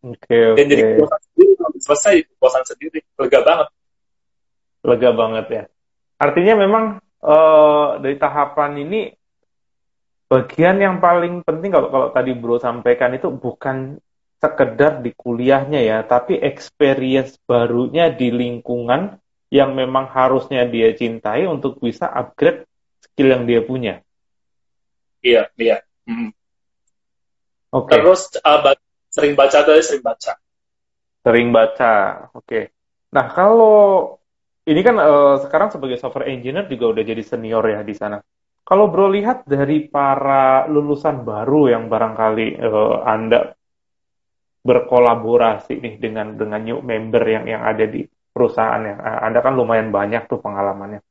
oke 0.05 0.21
okay, 0.21 0.53
okay. 0.53 0.57
dan 0.61 0.65
jadi 0.69 0.83
bosan 1.01 1.21
sendiri 1.25 1.53
selesai 1.81 2.15
bosan 2.37 2.65
sendiri 2.69 3.01
lega 3.17 3.41
banget 3.41 3.69
lega 4.85 5.11
banget 5.17 5.47
ya 5.49 5.63
artinya 6.21 6.55
memang 6.61 6.85
uh, 7.25 7.99
dari 7.99 8.17
tahapan 8.21 8.73
ini 8.85 9.01
bagian 10.29 10.77
yang 10.81 10.97
paling 11.01 11.41
penting 11.43 11.73
kalau 11.73 11.89
kalau 11.89 12.09
tadi 12.13 12.37
bro 12.37 12.61
sampaikan 12.61 13.17
itu 13.17 13.33
bukan 13.33 13.97
sekedar 14.45 15.01
di 15.01 15.17
kuliahnya 15.17 15.81
ya, 15.81 15.99
tapi 16.05 16.37
experience 16.37 17.41
barunya 17.49 18.13
di 18.13 18.29
lingkungan 18.29 19.17
yang 19.49 19.73
memang 19.73 20.13
harusnya 20.13 20.69
dia 20.69 20.93
cintai 20.93 21.49
untuk 21.49 21.81
bisa 21.81 22.05
upgrade 22.13 22.69
skill 23.01 23.33
yang 23.33 23.49
dia 23.49 23.65
punya. 23.65 24.05
Iya, 25.25 25.49
iya. 25.57 25.81
Hmm. 26.05 26.29
Okay. 27.73 27.97
Terus 27.97 28.37
uh, 28.45 28.61
sering 29.15 29.39
baca 29.39 29.59
dari 29.63 29.83
sering 29.87 30.03
baca. 30.03 30.33
Sering 31.23 31.49
baca, 31.55 31.95
oke. 32.35 32.43
Okay. 32.43 32.65
Nah 33.15 33.31
kalau 33.31 33.77
ini 34.67 34.81
kan 34.83 34.99
uh, 34.99 35.39
sekarang 35.39 35.71
sebagai 35.71 35.97
software 36.03 36.27
engineer 36.27 36.67
juga 36.67 36.99
udah 36.99 37.05
jadi 37.07 37.23
senior 37.23 37.63
ya 37.71 37.87
di 37.87 37.95
sana. 37.95 38.19
Kalau 38.65 38.91
bro 38.91 39.07
lihat 39.13 39.47
dari 39.47 39.87
para 39.87 40.67
lulusan 40.67 41.23
baru 41.23 41.71
yang 41.71 41.87
barangkali 41.87 42.59
uh, 42.59 43.07
anda 43.07 43.55
berkolaborasi 44.65 45.79
nih 45.79 45.95
dengan 46.01 46.35
dengan 46.35 46.61
new 46.65 46.81
member 46.81 47.23
yang 47.29 47.45
yang 47.45 47.63
ada 47.63 47.85
di 47.85 48.03
perusahaan 48.09 48.81
yang 48.81 48.99
anda 48.99 49.45
kan 49.45 49.53
lumayan 49.53 49.93
banyak 49.93 50.25
tuh 50.25 50.41
pengalamannya 50.41 51.05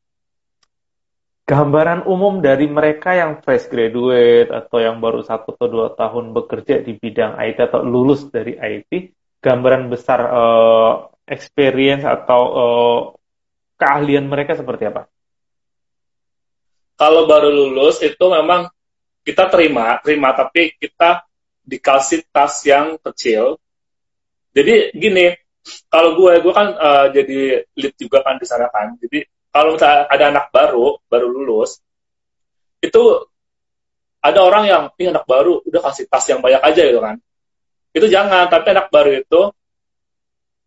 gambaran 1.44 2.08
umum 2.08 2.39
dari 2.39 2.72
mereka 2.72 3.20
yang 3.20 3.44
fresh 3.44 3.68
graduate 3.68 4.48
atau 4.48 4.80
yang 4.80 5.04
baru 5.04 5.24
satu 5.28 5.56
atau 5.56 5.68
dua 5.68 5.91
tahun 5.91 6.32
bekerja 6.32 6.80
di 6.80 6.96
bidang 6.96 7.36
IT 7.36 7.60
atau 7.60 7.84
lulus 7.84 8.32
dari 8.32 8.56
IT, 8.56 9.12
gambaran 9.44 9.91
besar 9.91 10.20
uh, 10.24 11.12
experience 11.28 12.08
atau 12.08 12.41
uh, 12.48 13.00
keahlian 13.76 14.24
mereka 14.32 14.56
seperti 14.56 14.88
apa? 14.88 15.12
Kalau 16.96 17.28
baru 17.28 17.52
lulus 17.52 18.00
itu 18.00 18.26
memang 18.32 18.72
kita 19.28 19.52
terima, 19.52 20.00
terima 20.00 20.32
tapi 20.32 20.72
kita 20.80 21.28
dikasih 21.64 22.24
tas 22.32 22.64
yang 22.64 22.96
kecil. 23.04 23.60
Jadi 24.56 24.96
gini, 24.96 25.34
kalau 25.91 26.16
gue, 26.16 26.39
gue 26.39 26.54
kan 26.54 26.68
uh, 26.76 27.08
jadi 27.12 27.68
lead 27.76 27.96
juga 28.00 28.24
kan 28.24 28.39
di 28.39 28.48
sana 28.48 28.72
kan. 28.72 28.96
Jadi 29.00 29.26
kalau 29.54 29.78
misalnya 29.78 30.10
ada 30.10 30.26
anak 30.34 30.45
baru, 30.49 30.97
baru 31.06 31.30
lulus, 31.30 31.78
itu 32.82 33.30
ada 34.18 34.39
orang 34.41 34.64
yang, 34.66 34.84
ini 34.97 35.14
anak 35.14 35.30
baru, 35.30 35.62
udah 35.62 35.82
kasih 35.86 36.10
tas 36.10 36.26
yang 36.26 36.41
banyak 36.41 36.58
aja 36.58 36.82
gitu 36.82 36.97
kan. 36.97 37.22
Itu 37.93 38.10
jangan, 38.10 38.49
tapi 38.49 38.74
anak 38.74 38.89
baru 38.89 39.22
itu 39.22 39.41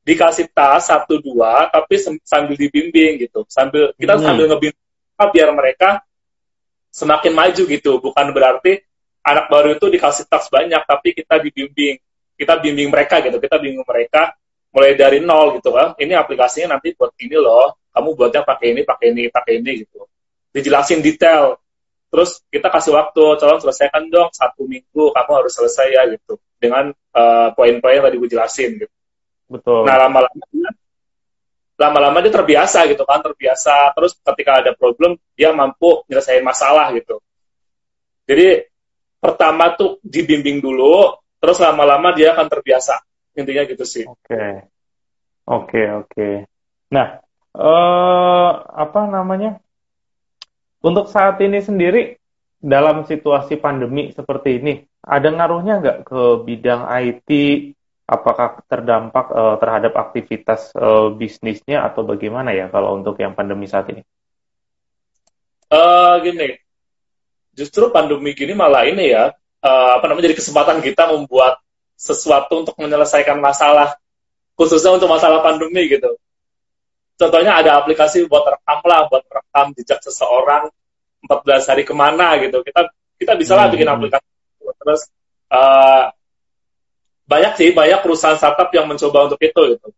dikasih 0.06 0.46
tas 0.54 0.86
satu 0.86 1.18
dua, 1.18 1.66
tapi 1.66 1.98
sambil 2.22 2.54
dibimbing 2.54 3.26
gitu, 3.26 3.42
sambil 3.50 3.90
kita 3.98 4.14
hmm. 4.14 4.22
sambil 4.22 4.44
ngebimbing 4.54 4.86
biar 5.34 5.50
mereka 5.50 6.06
semakin 6.94 7.32
maju 7.34 7.62
gitu, 7.66 7.98
bukan 7.98 8.26
berarti 8.30 8.86
anak 9.26 9.50
baru 9.50 9.74
itu 9.74 9.90
dikasih 9.90 10.30
tas 10.30 10.46
banyak, 10.46 10.78
tapi 10.86 11.10
kita 11.10 11.42
dibimbing, 11.42 11.98
kita 12.38 12.54
bimbing 12.62 12.88
mereka 12.94 13.18
gitu, 13.18 13.42
kita 13.42 13.58
bimbing 13.58 13.82
mereka 13.82 14.38
mulai 14.70 14.94
dari 14.94 15.18
nol 15.18 15.58
gitu 15.58 15.74
kan. 15.74 15.98
Ini 15.98 16.14
aplikasinya 16.14 16.78
nanti 16.78 16.94
buat 16.94 17.10
ini 17.18 17.34
loh, 17.34 17.74
kamu 17.96 18.08
buatnya 18.12 18.44
pakai 18.44 18.76
ini, 18.76 18.84
pakai 18.84 19.06
ini, 19.16 19.22
pakai 19.32 19.52
ini 19.64 19.72
gitu. 19.88 20.04
Dijelasin 20.52 21.00
detail. 21.00 21.56
Terus 22.12 22.44
kita 22.52 22.68
kasih 22.68 22.92
waktu, 22.92 23.24
tolong 23.40 23.60
selesaikan 23.64 24.12
dong 24.12 24.28
satu 24.36 24.68
minggu, 24.68 25.16
kamu 25.16 25.30
harus 25.32 25.52
selesai 25.56 25.86
ya 25.96 26.02
gitu. 26.12 26.36
Dengan 26.60 26.92
uh, 26.92 27.48
poin-poin 27.56 27.96
yang 27.96 28.04
tadi 28.04 28.20
gue 28.20 28.28
jelasin 28.28 28.70
gitu. 28.76 28.94
Betul. 29.48 29.88
Nah 29.88 29.96
lama-lama 29.96 30.44
lama-lama 31.76 32.18
dia 32.20 32.32
terbiasa 32.32 32.84
gitu 32.92 33.08
kan, 33.08 33.24
terbiasa. 33.24 33.96
Terus 33.96 34.12
ketika 34.20 34.60
ada 34.60 34.72
problem, 34.76 35.16
dia 35.32 35.56
mampu 35.56 36.04
menyelesaikan 36.04 36.44
masalah 36.44 36.92
gitu. 36.92 37.16
Jadi 38.28 38.68
pertama 39.16 39.72
tuh 39.72 39.96
dibimbing 40.04 40.60
dulu, 40.60 41.16
terus 41.40 41.56
lama-lama 41.64 42.12
dia 42.12 42.36
akan 42.36 42.44
terbiasa. 42.44 43.00
Intinya 43.36 43.64
gitu 43.64 43.84
sih. 43.88 44.04
Oke. 44.04 44.20
Okay. 44.20 44.52
Oke, 45.46 45.78
okay, 45.78 45.86
oke. 45.94 46.10
Okay. 46.10 46.34
Nah, 46.90 47.22
uh, 47.56 48.50
apa 48.60 49.00
namanya? 49.08 49.58
Untuk 50.84 51.08
saat 51.10 51.40
ini 51.42 51.58
sendiri 51.64 52.20
dalam 52.60 53.02
situasi 53.08 53.58
pandemi 53.58 54.12
seperti 54.12 54.60
ini, 54.60 54.84
ada 55.02 55.32
ngaruhnya 55.32 55.80
nggak 55.82 55.98
ke 56.06 56.20
bidang 56.44 56.86
IT? 56.86 57.30
Apakah 58.06 58.62
terdampak 58.70 59.34
uh, 59.34 59.58
terhadap 59.58 59.98
aktivitas 59.98 60.70
uh, 60.78 61.10
bisnisnya 61.10 61.82
atau 61.82 62.06
bagaimana 62.06 62.54
ya 62.54 62.70
kalau 62.70 62.94
untuk 62.94 63.18
yang 63.18 63.34
pandemi 63.34 63.66
saat 63.66 63.90
ini? 63.90 64.06
Uh, 65.66 66.22
gini, 66.22 66.54
justru 67.58 67.90
pandemi 67.90 68.30
gini 68.38 68.54
malah 68.54 68.86
ini 68.86 69.10
ya, 69.10 69.34
uh, 69.58 69.90
apa 69.98 70.06
namanya 70.06 70.30
jadi 70.30 70.38
kesempatan 70.38 70.78
kita 70.86 71.10
membuat 71.10 71.58
sesuatu 71.98 72.62
untuk 72.62 72.78
menyelesaikan 72.78 73.42
masalah, 73.42 73.98
khususnya 74.54 74.94
untuk 74.94 75.10
masalah 75.10 75.42
pandemi 75.42 75.90
gitu 75.90 76.14
contohnya 77.16 77.52
ada 77.58 77.80
aplikasi 77.80 78.28
buat 78.28 78.44
rekam 78.44 78.80
lah, 78.84 79.08
buat 79.08 79.24
rekam 79.26 79.72
jejak 79.76 80.00
seseorang 80.04 80.68
14 81.24 81.70
hari 81.72 81.82
ke 81.82 81.94
mana 81.96 82.36
gitu. 82.38 82.60
Kita 82.62 82.86
kita 83.16 83.32
bisa 83.34 83.56
lah 83.56 83.66
hmm. 83.68 83.74
bikin 83.74 83.88
aplikasi. 83.88 84.28
Terus 84.60 85.00
uh, 85.50 86.12
banyak 87.26 87.52
sih, 87.58 87.68
banyak 87.74 88.00
perusahaan 88.04 88.38
startup 88.38 88.70
yang 88.70 88.86
mencoba 88.86 89.32
untuk 89.32 89.40
itu 89.42 89.60
gitu. 89.74 89.88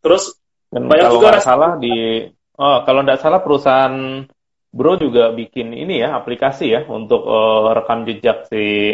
Terus 0.00 0.24
Dan 0.72 0.88
banyak 0.88 1.06
kalau 1.10 1.16
juga 1.20 1.40
salah 1.42 1.72
di 1.76 2.24
oh 2.56 2.78
kalau 2.86 3.00
nggak 3.04 3.20
salah 3.20 3.40
perusahaan 3.44 4.24
Bro 4.68 5.00
juga 5.00 5.32
bikin 5.32 5.72
ini 5.72 6.04
ya 6.04 6.12
aplikasi 6.20 6.68
ya 6.68 6.84
untuk 6.84 7.24
uh, 7.24 7.72
rekam 7.72 8.04
jejak 8.04 8.52
si 8.52 8.92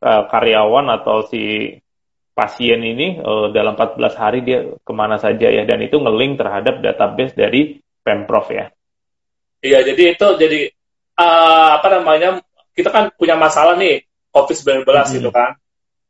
uh, 0.00 0.22
karyawan 0.32 0.88
atau 0.88 1.28
si 1.28 1.76
pasien 2.34 2.82
ini 2.82 3.22
uh, 3.22 3.48
dalam 3.54 3.78
14 3.78 4.02
hari 4.18 4.42
dia 4.42 4.66
ke 4.82 4.92
mana 4.92 5.16
saja 5.22 5.46
ya 5.46 5.62
dan 5.62 5.78
itu 5.86 5.96
ngeling 6.02 6.34
terhadap 6.34 6.82
database 6.82 7.32
dari 7.38 7.78
pemprov 8.02 8.50
ya. 8.50 8.68
Iya 9.64 9.86
jadi 9.86 10.18
itu 10.18 10.28
jadi 10.36 10.60
uh, 11.16 11.78
apa 11.78 11.88
namanya 11.94 12.42
kita 12.74 12.90
kan 12.90 13.14
punya 13.14 13.38
masalah 13.38 13.78
nih 13.78 14.02
COVID-19 14.34 14.82
hmm. 14.82 15.14
gitu 15.14 15.30
kan. 15.30 15.54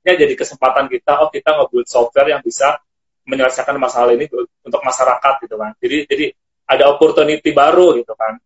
Ini 0.04 0.16
jadi 0.16 0.34
kesempatan 0.36 0.88
kita 0.88 1.20
oh 1.20 1.28
kita 1.28 1.60
ngebuat 1.60 1.86
software 1.86 2.32
yang 2.32 2.40
bisa 2.40 2.80
menyelesaikan 3.28 3.76
masalah 3.76 4.16
ini 4.16 4.28
untuk 4.64 4.80
masyarakat 4.80 5.34
gitu 5.44 5.56
kan. 5.60 5.76
Jadi 5.76 5.96
jadi 6.08 6.26
ada 6.64 6.88
opportunity 6.92 7.52
baru 7.52 8.00
gitu 8.00 8.16
kan. 8.16 8.40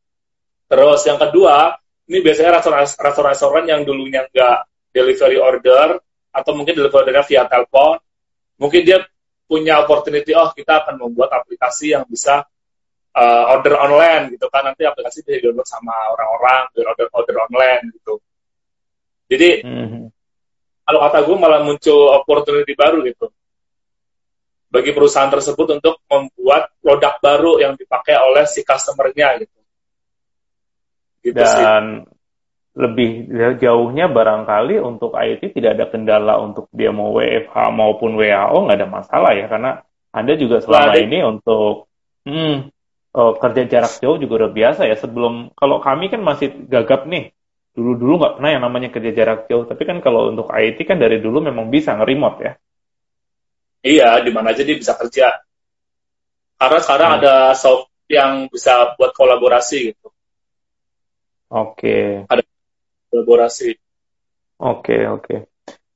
Terus 0.69 1.01
yang 1.07 1.17
kedua, 1.17 1.79
ini 2.11 2.19
biasanya 2.21 2.61
restoran-restoran 2.61 3.65
yang 3.65 3.81
dulunya 3.87 4.27
nggak 4.29 4.59
delivery 4.93 5.39
order, 5.39 6.03
atau 6.39 6.55
mungkin 6.55 6.79
delivery 6.79 7.11
via 7.27 7.45
telepon, 7.51 7.99
mungkin 8.63 8.81
dia 8.87 9.03
punya 9.49 9.83
opportunity, 9.83 10.37
oh 10.37 10.53
kita 10.55 10.85
akan 10.85 11.01
membuat 11.03 11.35
aplikasi 11.35 11.97
yang 11.97 12.05
bisa 12.07 12.45
uh, 13.17 13.45
order 13.59 13.75
online 13.81 14.37
gitu 14.37 14.47
kan, 14.53 14.63
nanti 14.71 14.87
aplikasi 14.87 15.25
bisa 15.25 15.41
download 15.43 15.67
sama 15.67 15.95
orang-orang, 16.15 16.63
order 16.87 17.07
order 17.11 17.37
online 17.49 17.83
gitu. 17.97 18.15
Jadi 19.29 19.65
mm-hmm. 19.65 20.05
kalau 20.85 20.99
kata 21.05 21.19
gue 21.27 21.37
malah 21.37 21.61
muncul 21.65 22.13
opportunity 22.17 22.73
baru 22.73 23.05
gitu 23.05 23.29
bagi 24.69 24.93
perusahaan 24.93 25.33
tersebut 25.33 25.81
untuk 25.81 26.05
membuat 26.13 26.77
produk 26.85 27.17
baru 27.25 27.53
yang 27.57 27.73
dipakai 27.73 28.21
oleh 28.21 28.45
si 28.45 28.61
customer-nya 28.61 29.41
gitu. 29.41 29.59
gitu 31.25 31.41
Dan 31.41 31.49
sih 31.49 31.65
lebih 32.79 33.27
jauhnya 33.59 34.07
barangkali 34.07 34.79
untuk 34.79 35.19
IT 35.19 35.51
tidak 35.51 35.75
ada 35.75 35.91
kendala 35.91 36.39
untuk 36.39 36.71
dia 36.71 36.95
mau 36.95 37.11
WFH 37.11 37.75
maupun 37.75 38.15
WHO 38.15 38.55
nggak 38.55 38.79
ada 38.79 38.87
masalah 38.87 39.35
ya. 39.35 39.51
Karena 39.51 39.83
Anda 40.15 40.39
juga 40.39 40.63
selama 40.63 40.95
nah, 40.95 41.03
ini 41.03 41.19
untuk 41.27 41.91
hmm, 42.23 42.55
oh, 43.19 43.33
kerja 43.35 43.67
jarak 43.67 43.99
jauh 43.99 44.23
juga 44.23 44.47
udah 44.47 44.51
biasa 44.55 44.87
ya. 44.87 44.95
Sebelum 44.95 45.51
kalau 45.59 45.83
kami 45.83 46.07
kan 46.07 46.23
masih 46.23 46.55
gagap 46.71 47.11
nih. 47.11 47.35
Dulu-dulu 47.75 48.23
nggak 48.23 48.35
pernah 48.39 48.51
yang 48.55 48.63
namanya 48.63 48.89
kerja 48.95 49.11
jarak 49.11 49.51
jauh. 49.51 49.67
Tapi 49.67 49.83
kan 49.83 49.99
kalau 49.99 50.31
untuk 50.31 50.47
IT 50.55 50.79
kan 50.87 51.03
dari 51.03 51.19
dulu 51.19 51.43
memang 51.43 51.75
bisa 51.75 51.99
nge-remote 51.99 52.39
ya. 52.47 52.53
Iya 53.83 54.23
di 54.23 54.31
mana 54.31 54.55
aja 54.55 54.63
dia 54.63 54.79
bisa 54.79 54.95
kerja. 54.95 55.35
Karena 56.59 56.79
sekarang 56.79 57.11
hmm. 57.11 57.19
ada 57.23 57.35
soft 57.59 57.91
yang 58.07 58.47
bisa 58.47 58.95
buat 58.95 59.11
kolaborasi 59.11 59.95
gitu. 59.95 60.15
Oke. 61.51 62.23
Okay. 62.23 62.31
Ada 62.31 62.43
kolaborasi. 63.11 63.77
Oke, 64.59 64.95
okay, 64.95 65.03
oke. 65.07 65.23
Okay. 65.25 65.39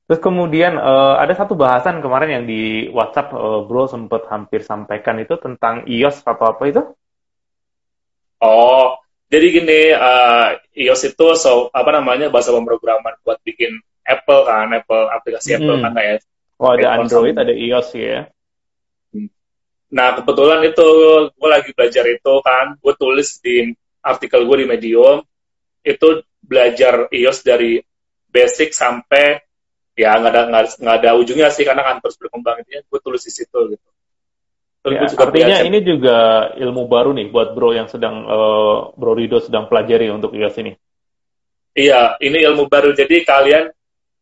Terus 0.03 0.19
kemudian 0.19 0.75
uh, 0.75 1.15
ada 1.15 1.31
satu 1.31 1.55
bahasan 1.55 2.03
kemarin 2.03 2.29
yang 2.41 2.45
di 2.45 2.91
WhatsApp 2.91 3.31
uh, 3.31 3.63
Bro 3.63 3.87
sempat 3.87 4.27
hampir 4.27 4.59
sampaikan 4.61 5.15
itu 5.17 5.39
tentang 5.39 5.87
iOS 5.87 6.27
atau 6.27 6.53
apa 6.53 6.63
itu? 6.67 6.81
Oh, 8.43 8.99
jadi 9.31 9.45
gini, 9.49 9.81
uh, 9.95 10.59
iOS 10.75 11.15
itu 11.15 11.27
so 11.39 11.71
apa 11.71 11.89
namanya 11.95 12.27
bahasa 12.27 12.51
pemrograman 12.51 13.15
buat 13.23 13.39
bikin 13.47 13.79
Apple 14.03 14.43
kan, 14.43 14.69
Apple 14.75 15.07
aplikasi 15.07 15.55
hmm. 15.55 15.57
Apple 15.63 15.77
kan 15.79 15.91
kayak. 15.95 16.17
Oh, 16.59 16.69
ada 16.75 16.87
Android, 16.99 17.33
sama. 17.33 17.43
ada 17.47 17.53
iOS 17.55 17.87
ya. 17.95 18.19
Hmm. 19.15 19.31
Nah, 19.87 20.07
kebetulan 20.19 20.61
itu 20.67 20.87
gue 21.31 21.49
lagi 21.49 21.71
belajar 21.71 22.05
itu 22.11 22.33
kan, 22.43 22.75
gue 22.75 22.93
tulis 22.99 23.39
di 23.39 23.71
artikel 24.03 24.43
gue 24.43 24.57
di 24.61 24.67
Medium, 24.67 25.23
itu 25.81 26.07
belajar 26.43 27.07
iOS 27.09 27.41
dari 27.47 27.79
basic 28.27 28.75
sampai 28.75 29.39
ya 29.95 30.17
nggak 30.17 30.31
ada 30.33 30.41
nggak 30.77 30.95
ada 31.01 31.09
ujungnya 31.15 31.53
sih 31.53 31.63
karena 31.63 31.85
kan 31.85 32.01
terus 32.01 32.17
berkembang 32.17 32.65
ini 32.65 32.83
gue 32.83 32.99
tulis 32.99 33.23
di 33.23 33.31
situ 33.31 33.59
gitu. 33.71 33.87
Terus 34.83 34.95
ya, 34.99 35.01
juga 35.07 35.23
artinya 35.31 35.57
ini 35.63 35.79
juga 35.79 36.17
ilmu 36.59 36.91
baru 36.91 37.15
nih 37.15 37.31
buat 37.31 37.55
bro 37.55 37.71
yang 37.71 37.87
sedang 37.87 38.27
uh, 38.27 38.91
bro 38.99 39.15
Rido 39.15 39.39
sedang 39.39 39.71
pelajari 39.71 40.11
untuk 40.11 40.35
iOS 40.35 40.59
ini. 40.59 40.75
Iya, 41.73 42.21
ini 42.21 42.43
ilmu 42.43 42.69
baru. 42.69 42.93
Jadi 42.93 43.25
kalian 43.25 43.71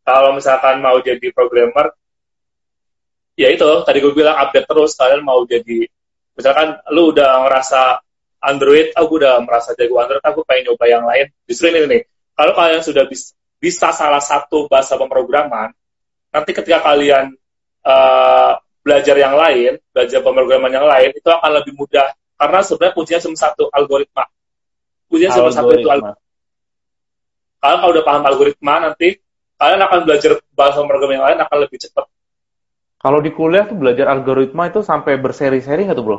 kalau 0.05 0.37
misalkan 0.37 0.79
mau 0.79 1.01
jadi 1.01 1.33
programmer 1.33 1.91
ya 3.39 3.49
itu 3.49 3.65
tadi 3.87 3.97
gue 4.03 4.13
bilang 4.13 4.37
update 4.37 4.67
terus 4.67 4.93
kalian 4.93 5.23
mau 5.23 5.41
jadi 5.49 5.87
misalkan 6.35 6.77
lu 6.93 7.09
udah 7.15 7.47
ngerasa 7.47 8.01
Android 8.41 8.91
aku 8.97 9.21
udah 9.21 9.39
merasa 9.45 9.77
jago 9.77 10.01
Android 10.01 10.23
aku 10.25 10.41
pengen 10.43 10.73
nyoba 10.73 10.85
yang 10.89 11.03
lain 11.05 11.29
justru 11.45 11.69
ini 11.71 11.79
nih 11.87 12.01
kalau 12.33 12.57
kalian 12.57 12.81
sudah 12.81 13.05
bisa, 13.05 13.37
bisa 13.61 13.93
salah 13.93 14.21
satu 14.21 14.65
bahasa 14.65 14.97
pemrograman 14.97 15.71
nanti 16.33 16.51
ketika 16.51 16.81
kalian 16.81 17.37
uh, 17.85 18.57
belajar 18.81 19.15
yang 19.15 19.37
lain 19.37 19.77
belajar 19.93 20.19
pemrograman 20.25 20.71
yang 20.73 20.87
lain 20.89 21.13
itu 21.13 21.29
akan 21.29 21.51
lebih 21.61 21.77
mudah 21.77 22.09
karena 22.41 22.59
sebenarnya 22.65 22.93
kuncinya 22.97 23.21
cuma 23.21 23.37
satu 23.37 23.63
algoritma 23.69 24.25
kuncinya 25.05 25.31
cuma 25.37 25.49
satu 25.53 25.71
itu 25.77 25.85
algoritma 25.85 26.17
kalian 27.61 27.77
kalau 27.77 27.93
udah 27.93 28.03
paham 28.03 28.23
algoritma 28.25 28.73
nanti 28.89 29.21
kalian 29.61 29.81
akan 29.85 29.99
belajar 30.09 30.31
bahasa 30.57 30.81
pemrograman 30.81 31.21
yang 31.21 31.25
lain 31.29 31.39
akan 31.45 31.57
lebih 31.61 31.77
cepat. 31.77 32.09
Kalau 32.97 33.21
di 33.21 33.29
kuliah 33.29 33.69
tuh 33.69 33.77
belajar 33.77 34.09
algoritma 34.09 34.73
itu 34.73 34.81
sampai 34.81 35.21
berseri-seri 35.21 35.85
nggak 35.85 35.97
tuh 35.97 36.05
bro? 36.05 36.17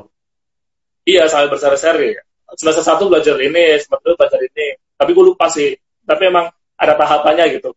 Iya, 1.02 1.26
sampai 1.26 1.50
berseri-seri. 1.50 2.14
Semester 2.54 2.84
satu 2.84 3.08
belajar 3.08 3.36
ini, 3.40 3.80
semester 3.80 4.12
dua 4.12 4.16
belajar 4.18 4.40
ini. 4.42 4.76
Tapi 4.94 5.10
gue 5.10 5.24
lupa 5.34 5.48
sih. 5.50 5.74
Tapi 6.02 6.22
emang 6.28 6.46
ada 6.78 6.94
tahapannya 6.94 7.44
gitu. 7.58 7.70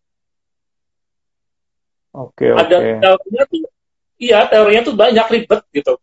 Oke, 2.15 2.47
okay, 2.47 2.49
oke. 2.55 2.61
Ada 2.63 2.78
teorinya 3.01 3.43
tuh, 3.49 3.59
iya 4.15 4.39
teorinya 4.47 4.82
tuh 4.88 4.95
banyak 4.95 5.26
ribet 5.32 5.61
gitu. 5.76 5.93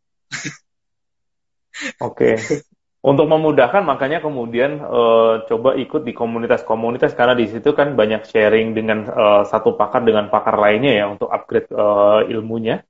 Oke. 2.05 2.37
okay 2.37 2.63
untuk 3.03 3.27
memudahkan 3.27 3.83
makanya 3.83 4.23
kemudian 4.23 4.79
uh, 4.79 5.43
coba 5.51 5.75
ikut 5.75 6.07
di 6.07 6.15
komunitas-komunitas 6.15 7.19
karena 7.19 7.35
di 7.35 7.51
situ 7.51 7.75
kan 7.75 7.99
banyak 7.99 8.23
sharing 8.31 8.79
dengan 8.79 9.11
uh, 9.11 9.43
satu 9.43 9.75
pakar 9.75 10.07
dengan 10.07 10.31
pakar 10.31 10.55
lainnya 10.55 11.03
ya 11.03 11.05
untuk 11.11 11.27
upgrade 11.27 11.67
uh, 11.75 12.23
ilmunya. 12.31 12.87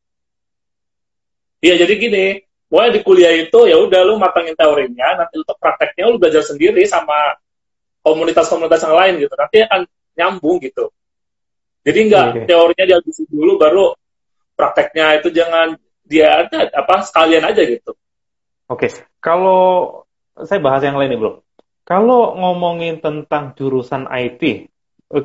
Iya 1.65 1.81
jadi 1.81 1.93
gini, 1.97 2.25
mulai 2.73 2.89
di 2.89 3.05
kuliah 3.05 3.37
itu 3.37 3.69
ya 3.69 3.77
udah 3.77 4.01
lu 4.01 4.17
matangin 4.17 4.57
teorinya, 4.57 5.21
nanti 5.21 5.37
untuk 5.37 5.61
prakteknya 5.61 6.09
lu 6.09 6.17
belajar 6.17 6.41
sendiri 6.41 6.89
sama 6.89 7.37
komunitas-komunitas 8.01 8.81
yang 8.89 8.97
lain 8.97 9.15
gitu, 9.21 9.35
nanti 9.37 9.57
akan 9.61 9.81
nyambung 10.17 10.57
gitu. 10.65 10.89
Jadi 11.85 11.99
enggak 12.09 12.27
okay. 12.33 12.45
teorinya 12.49 12.85
dihabisin 12.89 13.29
dulu 13.29 13.61
baru 13.61 13.85
prakteknya 14.57 15.21
itu 15.21 15.29
jangan 15.29 15.77
dia 16.09 16.49
ada 16.49 16.73
apa 16.73 17.05
sekalian 17.05 17.45
aja 17.45 17.61
gitu. 17.61 17.93
Oke, 18.73 18.89
okay. 18.89 18.91
kalau 19.21 20.03
saya 20.41 20.65
bahas 20.65 20.81
yang 20.81 20.97
lain 20.97 21.13
nih 21.13 21.21
bro. 21.21 21.45
Kalau 21.85 22.39
ngomongin 22.39 23.03
tentang 23.03 23.53
jurusan 23.59 24.09
IT, 24.09 24.71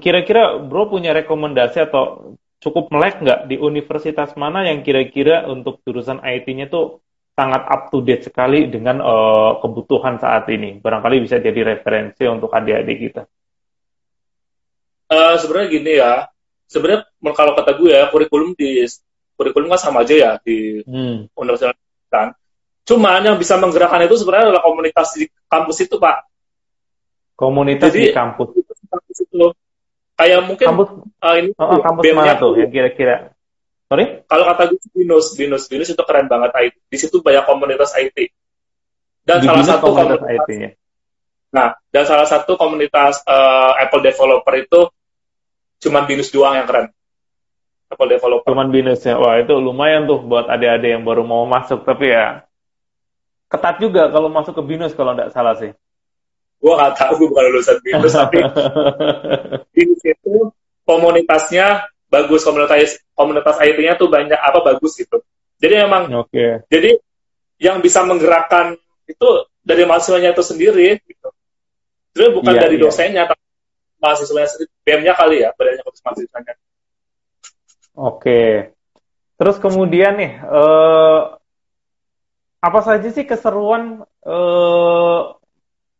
kira-kira 0.03 0.59
bro 0.59 0.91
punya 0.91 1.15
rekomendasi 1.15 1.87
atau 1.87 2.35
cukup 2.59 2.89
melek 2.89 3.21
nggak 3.21 3.39
di 3.47 3.55
universitas 3.61 4.33
mana 4.35 4.65
yang 4.67 4.81
kira-kira 4.81 5.45
untuk 5.45 5.79
jurusan 5.85 6.19
IT-nya 6.19 6.67
tuh 6.67 7.05
sangat 7.37 7.69
up 7.69 7.93
to 7.93 8.01
date 8.01 8.25
sekali 8.25 8.65
dengan 8.65 8.97
uh, 8.97 9.61
kebutuhan 9.61 10.17
saat 10.17 10.49
ini. 10.49 10.81
Barangkali 10.81 11.21
bisa 11.21 11.37
jadi 11.37 11.77
referensi 11.77 12.25
untuk 12.25 12.49
adik-adik 12.49 12.97
kita. 12.97 13.23
Uh, 15.07 15.37
sebenarnya 15.37 15.67
gini 15.69 15.91
ya, 16.01 16.25
sebenarnya 16.65 17.05
kalau 17.37 17.53
kata 17.53 17.77
gue 17.77 17.93
ya 17.93 18.09
kurikulum 18.09 18.57
di 18.57 18.83
kurikulum 19.37 19.69
kan 19.69 19.79
sama 19.79 20.01
aja 20.01 20.15
ya 20.17 20.31
di 20.41 20.81
hmm. 20.81 21.37
universitas 21.37 21.77
kan 22.09 22.33
Cuman 22.87 23.19
yang 23.19 23.35
bisa 23.35 23.59
menggerakkan 23.59 23.99
itu 24.07 24.15
sebenarnya 24.15 24.47
adalah 24.47 24.63
komunitas 24.63 25.11
di 25.19 25.27
kampus 25.51 25.83
itu, 25.83 25.99
Pak. 25.99 26.23
Komunitas 27.35 27.91
Jadi, 27.91 27.99
di 27.99 28.15
kampus. 28.15 28.47
kampus 28.87 29.17
itu. 29.27 29.51
Kayak 30.15 30.39
mungkin 30.47 30.65
kampus, 30.71 30.89
uh, 31.19 31.35
ini 31.35 31.51
oh, 31.59 31.83
kampus 31.83 32.03
mana 32.15 32.39
tuh 32.39 32.57
yang 32.57 32.71
kira-kira? 32.71 33.36
Sorry? 33.87 34.05
Kalau 34.27 34.43
kata 34.51 34.61
gue 34.67 34.79
Binus, 34.91 35.35
Binus, 35.39 35.63
Binus 35.71 35.89
itu 35.91 36.03
keren 36.03 36.27
banget 36.27 36.51
IT. 36.55 36.75
Di 36.91 36.97
situ 36.99 37.23
banyak 37.23 37.47
komunitas 37.47 37.95
IT. 37.95 38.35
Dan 39.23 39.43
di 39.43 39.47
salah 39.47 39.63
satu 39.63 39.85
komunitas, 39.95 40.19
komunitas 40.23 40.47
IT-nya. 40.47 40.69
Nah, 41.47 41.67
dan 41.95 42.03
salah 42.03 42.27
satu 42.27 42.51
komunitas 42.59 43.23
uh, 43.23 43.79
Apple 43.79 44.03
developer 44.03 44.53
itu 44.59 44.81
cuma 45.87 46.03
Binus 46.03 46.31
doang 46.35 46.59
yang 46.59 46.67
keren. 46.67 46.91
Apple 47.87 48.11
developer. 48.11 48.47
Cuman 48.51 48.67
Binus 48.67 49.07
ya. 49.07 49.15
Wah, 49.15 49.39
itu 49.39 49.55
lumayan 49.55 50.03
tuh 50.03 50.19
buat 50.19 50.51
adik-adik 50.51 50.99
yang 50.99 51.03
baru 51.07 51.23
mau 51.23 51.47
masuk 51.47 51.87
tapi 51.87 52.11
ya 52.11 52.47
ketat 53.47 53.79
juga 53.79 54.11
kalau 54.11 54.27
masuk 54.27 54.59
ke 54.59 54.63
binus 54.63 54.91
kalau 54.91 55.15
nggak 55.15 55.31
salah 55.31 55.55
sih. 55.55 55.71
Gue 56.57 56.73
nggak 56.73 56.93
tahu, 56.99 57.11
gue 57.21 57.27
bukan 57.31 57.43
lulusan 57.53 57.77
binus, 57.85 58.13
tapi 58.17 58.41
binus 59.77 60.01
itu 60.03 60.51
komunitasnya 60.83 61.87
bagus, 62.07 62.41
komunitas 62.43 62.99
komunitas 63.13 63.55
IT-nya 63.59 63.99
tuh 63.99 64.07
banyak 64.07 64.37
apa 64.37 64.59
bagus 64.63 64.95
gitu. 64.95 65.21
Jadi 65.57 65.73
emang, 65.73 66.09
okay. 66.13 66.61
jadi 66.69 67.01
yang 67.57 67.81
bisa 67.81 68.05
menggerakkan 68.05 68.77
itu 69.09 69.29
dari 69.65 69.83
mahasiswanya 69.89 70.37
itu 70.37 70.43
sendiri 70.45 71.01
gitu. 71.01 71.29
Jadi 72.13 72.29
bukan 72.33 72.53
yeah, 72.53 72.61
dari 72.61 72.75
yeah. 72.77 72.83
dosennya, 72.85 73.23
tapi 73.25 73.43
mahasiswanya 73.97 74.49
sendiri, 74.49 74.71
BM-nya 74.85 75.13
kali 75.17 75.35
ya, 75.41 75.49
badannya 75.57 75.83
khusus 75.83 76.03
mahasiswanya. 76.05 76.53
Oke. 76.53 76.61
Okay. 77.97 78.51
Terus 79.37 79.57
kemudian 79.61 80.17
nih, 80.17 80.33
uh, 80.45 81.37
apa 82.57 82.79
saja 82.81 83.09
sih 83.13 83.25
keseruan 83.25 84.01
uh, 84.25 85.21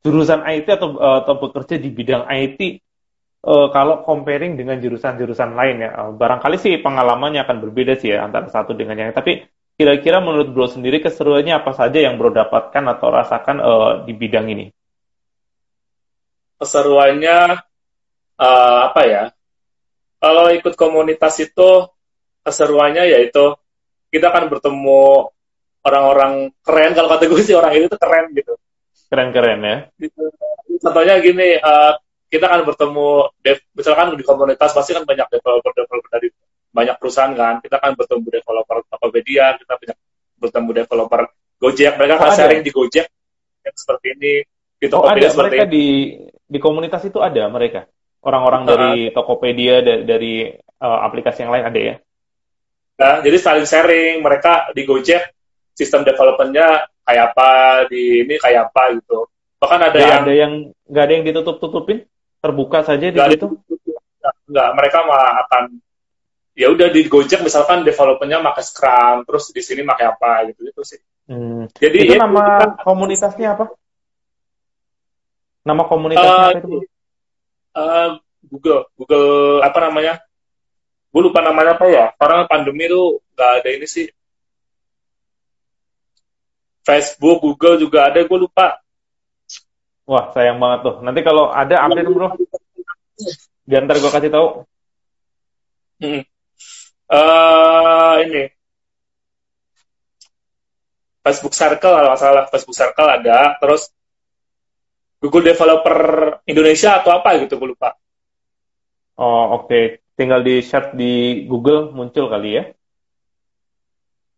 jurusan 0.02 0.42
IT 0.46 0.68
atau 0.74 0.98
uh, 0.98 1.22
atau 1.22 1.36
bekerja 1.38 1.78
di 1.78 1.90
bidang 1.94 2.26
IT 2.30 2.82
uh, 3.48 3.68
kalau 3.72 4.04
comparing 4.04 4.60
dengan 4.60 4.76
jurusan-jurusan 4.78 5.56
lain 5.56 5.88
ya 5.88 5.92
uh, 5.96 6.12
barangkali 6.12 6.60
sih 6.60 6.84
pengalamannya 6.84 7.48
akan 7.48 7.58
berbeda 7.64 7.96
sih 7.96 8.12
ya 8.12 8.28
antara 8.28 8.52
satu 8.52 8.76
dengan 8.76 9.00
yang 9.00 9.10
lain. 9.10 9.18
Tapi 9.18 9.32
kira-kira 9.80 10.20
menurut 10.20 10.52
bro 10.52 10.68
sendiri 10.68 11.00
keseruannya 11.00 11.64
apa 11.64 11.72
saja 11.72 12.04
yang 12.04 12.20
bro 12.20 12.30
dapatkan 12.36 12.84
atau 12.84 13.08
rasakan 13.08 13.58
uh, 13.64 13.92
di 14.04 14.12
bidang 14.12 14.52
ini? 14.52 14.66
Keseruannya 16.60 17.64
uh, 18.36 18.80
apa 18.92 19.02
ya? 19.08 19.24
Kalau 20.18 20.50
ikut 20.50 20.74
komunitas 20.74 21.38
itu 21.40 21.88
keseruannya 22.42 23.06
yaitu 23.06 23.54
kita 24.10 24.34
akan 24.34 24.50
bertemu 24.50 25.30
orang-orang 25.86 26.34
keren. 26.66 26.92
Kalau 26.98 27.08
kata 27.08 27.30
gue 27.30 27.42
sih 27.46 27.54
orang 27.54 27.78
itu 27.78 27.86
tuh 27.86 28.02
keren 28.02 28.34
gitu. 28.34 28.58
Keren-keren 29.08 29.60
ya. 29.64 29.78
Gitu. 29.96 30.24
contohnya 30.78 31.18
gini 31.18 31.58
uh, 31.58 31.98
kita 32.28 32.46
kan 32.52 32.62
bertemu 32.68 33.32
dev, 33.40 33.58
misalkan 33.72 34.16
di 34.20 34.24
komunitas 34.28 34.76
pasti 34.76 34.92
kan 34.92 35.08
banyak 35.08 35.28
developer 35.32 35.72
developer 35.72 36.10
dari 36.12 36.28
banyak 36.76 36.96
perusahaan 37.00 37.32
kan. 37.32 37.64
Kita 37.64 37.80
kan 37.80 37.96
bertemu 37.96 38.28
developer 38.28 38.78
Tokopedia 38.92 39.56
kita 39.56 39.74
banyak 39.80 39.98
bertemu 40.38 40.70
developer 40.84 41.22
Gojek. 41.58 41.94
Mereka 41.96 42.14
oh, 42.16 42.20
kan 42.20 42.30
sharing 42.36 42.62
di 42.62 42.72
Gojek 42.76 43.08
yang 43.64 43.76
seperti 43.76 44.08
ini 44.20 44.34
di 44.78 44.86
oh, 44.86 44.92
Tokopedia 44.92 45.28
oh, 45.28 45.34
ada. 45.34 45.40
mereka 45.40 45.64
ini. 45.64 45.72
di 45.72 45.88
di 46.48 46.60
komunitas 46.60 47.02
itu 47.08 47.20
ada 47.24 47.48
mereka? 47.48 47.88
Orang-orang 48.22 48.64
uh, 48.64 48.70
dari 48.76 48.94
Tokopedia 49.16 49.80
dari, 49.80 50.04
dari 50.04 50.34
uh, 50.84 51.00
aplikasi 51.08 51.48
yang 51.48 51.52
lain 51.56 51.66
ada 51.72 51.80
ya? 51.80 51.96
Nah, 52.98 53.16
jadi 53.24 53.38
saling 53.40 53.68
sharing. 53.70 54.20
Mereka 54.20 54.76
di 54.76 54.84
Gojek 54.84 55.32
sistem 55.72 56.04
developmentnya 56.04 56.92
kayak 57.08 57.24
apa 57.32 57.50
di 57.88 58.28
ini 58.28 58.36
kayak 58.36 58.74
apa 58.74 59.00
gitu. 59.00 59.32
Bahkan 59.64 59.80
ada 59.80 59.96
gak 59.96 60.04
yang 60.04 60.22
ada 60.22 60.34
yang 60.34 60.54
nggak 60.92 61.04
ada 61.08 61.14
yang 61.16 61.26
ditutup 61.26 61.56
tutupin 61.64 62.04
terbuka 62.42 62.86
saja 62.86 63.08
di 63.10 63.20
situ? 63.20 63.58
Nggak 64.48 64.70
mereka 64.78 64.98
malah 65.04 65.44
akan 65.48 65.64
ya 66.58 66.74
udah 66.74 66.90
di 66.90 67.06
Gojek 67.06 67.46
misalkan 67.46 67.86
developmentnya 67.86 68.42
pakai 68.42 68.64
Scrum 68.66 69.18
terus 69.30 69.54
di 69.54 69.62
sini 69.62 69.86
pakai 69.86 70.06
apa 70.10 70.32
gitu 70.52 70.66
gitu 70.66 70.82
sih. 70.82 71.00
Hmm. 71.28 71.68
jadi 71.76 71.98
itu 72.08 72.14
ya, 72.16 72.24
nama 72.24 72.64
kita, 72.64 72.88
komunitasnya 72.88 73.48
apa? 73.54 73.66
Nama 75.68 75.84
komunitasnya 75.86 76.32
uh, 76.32 76.48
apa 76.48 76.60
itu 76.64 76.70
uh, 77.78 78.10
Google 78.48 78.82
Google 78.98 79.30
apa 79.62 79.80
namanya? 79.86 80.14
Gue 81.14 81.22
lupa 81.24 81.40
namanya 81.46 81.78
apa 81.78 81.86
ya 81.88 82.06
karena 82.18 82.50
pandemi 82.50 82.90
itu 82.90 83.22
nggak 83.38 83.52
ada 83.62 83.70
ini 83.70 83.88
sih. 83.88 84.08
Facebook, 86.88 87.44
Google 87.44 87.76
juga 87.84 88.08
ada, 88.08 88.24
gue 88.24 88.40
lupa. 88.40 88.80
Wah, 90.08 90.32
sayang 90.32 90.58
banget 90.64 90.80
tuh. 90.88 90.96
Nanti 91.04 91.20
kalau 91.20 91.52
ada 91.52 91.84
update 91.84 92.08
bro, 92.08 92.32
biar 93.68 93.84
ntar 93.84 94.00
gue 94.00 94.08
kasih 94.08 94.32
tahu. 94.32 94.48
Hmm. 96.00 96.24
Uh, 97.08 98.16
ini 98.28 98.44
Facebook 101.24 101.56
Circle 101.56 101.92
kalau 101.92 102.08
nggak 102.12 102.22
salah 102.24 102.44
Facebook 102.48 102.78
Circle 102.78 103.10
ada, 103.12 103.60
terus 103.60 103.92
Google 105.20 105.52
Developer 105.52 106.00
Indonesia 106.48 107.04
atau 107.04 107.12
apa 107.12 107.36
gitu, 107.44 107.60
gue 107.60 107.76
lupa. 107.76 108.00
Oh 109.20 109.60
oke, 109.60 109.68
okay. 109.68 109.84
tinggal 110.16 110.40
di 110.40 110.64
share 110.64 110.96
di 110.96 111.44
Google 111.52 111.92
muncul 111.92 112.32
kali 112.32 112.50
ya? 112.56 112.64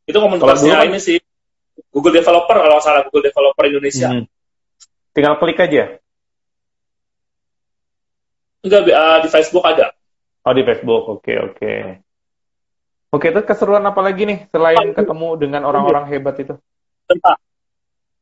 Itu 0.09 0.17
komunitasnya 0.17 0.81
kan, 0.81 0.89
ini 0.89 0.97
sih 0.97 1.21
Google 1.93 2.17
Developer 2.17 2.57
kalau 2.57 2.73
nggak 2.81 2.85
salah 2.85 3.01
Google 3.05 3.29
Developer 3.29 3.63
Indonesia. 3.69 4.09
Hmm. 4.09 4.25
Tinggal 5.19 5.35
klik 5.35 5.59
aja. 5.59 5.99
Enggak, 8.63 8.87
uh, 8.87 9.19
di 9.19 9.27
Facebook 9.27 9.67
ada. 9.67 9.91
Oh 10.47 10.55
di 10.55 10.63
Facebook, 10.63 11.19
oke 11.19 11.33
oke. 11.51 11.73
Oke, 13.11 13.27
terus 13.35 13.43
keseruan 13.43 13.83
apa 13.83 13.99
lagi 13.99 14.23
nih 14.23 14.47
selain 14.47 14.95
ketemu 14.95 15.35
dengan 15.35 15.67
orang-orang 15.67 16.07
hebat 16.07 16.39
itu? 16.39 16.55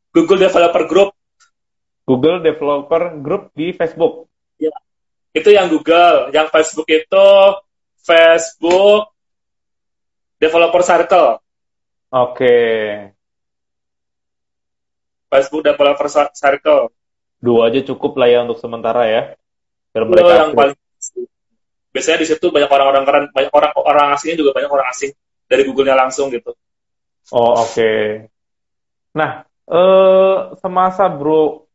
Google 0.09 0.41
Developer 0.41 0.83
Group. 0.89 1.09
Google 2.01 2.41
Developer 2.41 3.13
Group 3.21 3.53
di 3.53 3.77
Facebook. 3.77 4.25
Ya, 4.57 4.73
itu 5.37 5.53
yang 5.53 5.69
Google. 5.69 6.33
Yang 6.33 6.49
Facebook 6.49 6.89
itu 6.89 7.27
Facebook 8.01 9.13
Developer 10.41 10.81
Circle. 10.81 11.45
Oke. 12.09 12.57
Facebook 15.27 15.63
Developer 15.63 16.07
Circle. 16.33 16.91
Dua 17.37 17.69
aja 17.69 17.79
cukup 17.85 18.17
lah 18.17 18.27
ya 18.31 18.39
untuk 18.43 18.57
sementara 18.57 19.05
ya. 19.05 19.21
Biar 19.93 20.03
mereka 20.09 20.33
yang 20.47 20.51
paling 20.57 20.75
biasanya 21.91 22.19
di 22.21 22.27
situ 22.29 22.53
banyak 22.53 22.69
orang-orang 22.69 23.03
keren, 23.09 23.25
banyak 23.33 23.53
orang 23.53 23.71
orang 23.73 24.05
asingnya 24.13 24.37
juga 24.37 24.53
banyak 24.53 24.69
orang 24.69 24.87
asing 24.93 25.11
dari 25.49 25.61
Google-nya 25.65 25.97
langsung 25.97 26.29
gitu. 26.29 26.53
Oh 27.33 27.57
oke. 27.57 27.73
Okay. 27.73 28.29
Nah, 29.17 29.47
eh, 29.65 30.37
semasa 30.61 31.09
bro 31.09 31.65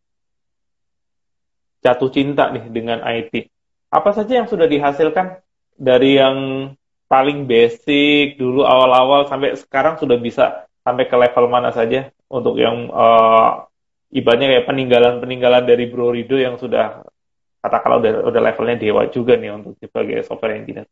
jatuh 1.82 2.10
cinta 2.14 2.54
nih 2.54 2.70
dengan 2.70 3.02
IT, 3.02 3.50
apa 3.90 4.14
saja 4.14 4.38
yang 4.38 4.46
sudah 4.46 4.70
dihasilkan 4.70 5.42
dari 5.74 6.14
yang 6.14 6.70
paling 7.10 7.44
basic 7.50 8.38
dulu 8.38 8.62
awal-awal 8.62 9.26
sampai 9.26 9.58
sekarang 9.58 9.98
sudah 9.98 10.16
bisa 10.16 10.70
sampai 10.86 11.10
ke 11.10 11.16
level 11.18 11.50
mana 11.50 11.74
saja 11.74 12.08
untuk 12.32 12.56
yang 12.56 12.88
uh, 12.88 13.68
ibaratnya 14.08 14.48
kayak 14.56 14.66
peninggalan-peninggalan 14.68 15.64
dari 15.68 15.84
Bro 15.92 16.16
Rido 16.16 16.40
yang 16.40 16.56
sudah 16.56 17.04
katakanlah 17.60 17.98
udah 18.00 18.12
udah 18.32 18.40
levelnya 18.40 18.76
dewa 18.80 19.02
juga 19.12 19.36
nih 19.36 19.52
untuk 19.52 19.76
sebagai 19.78 20.24
software 20.24 20.56
engineer. 20.56 20.88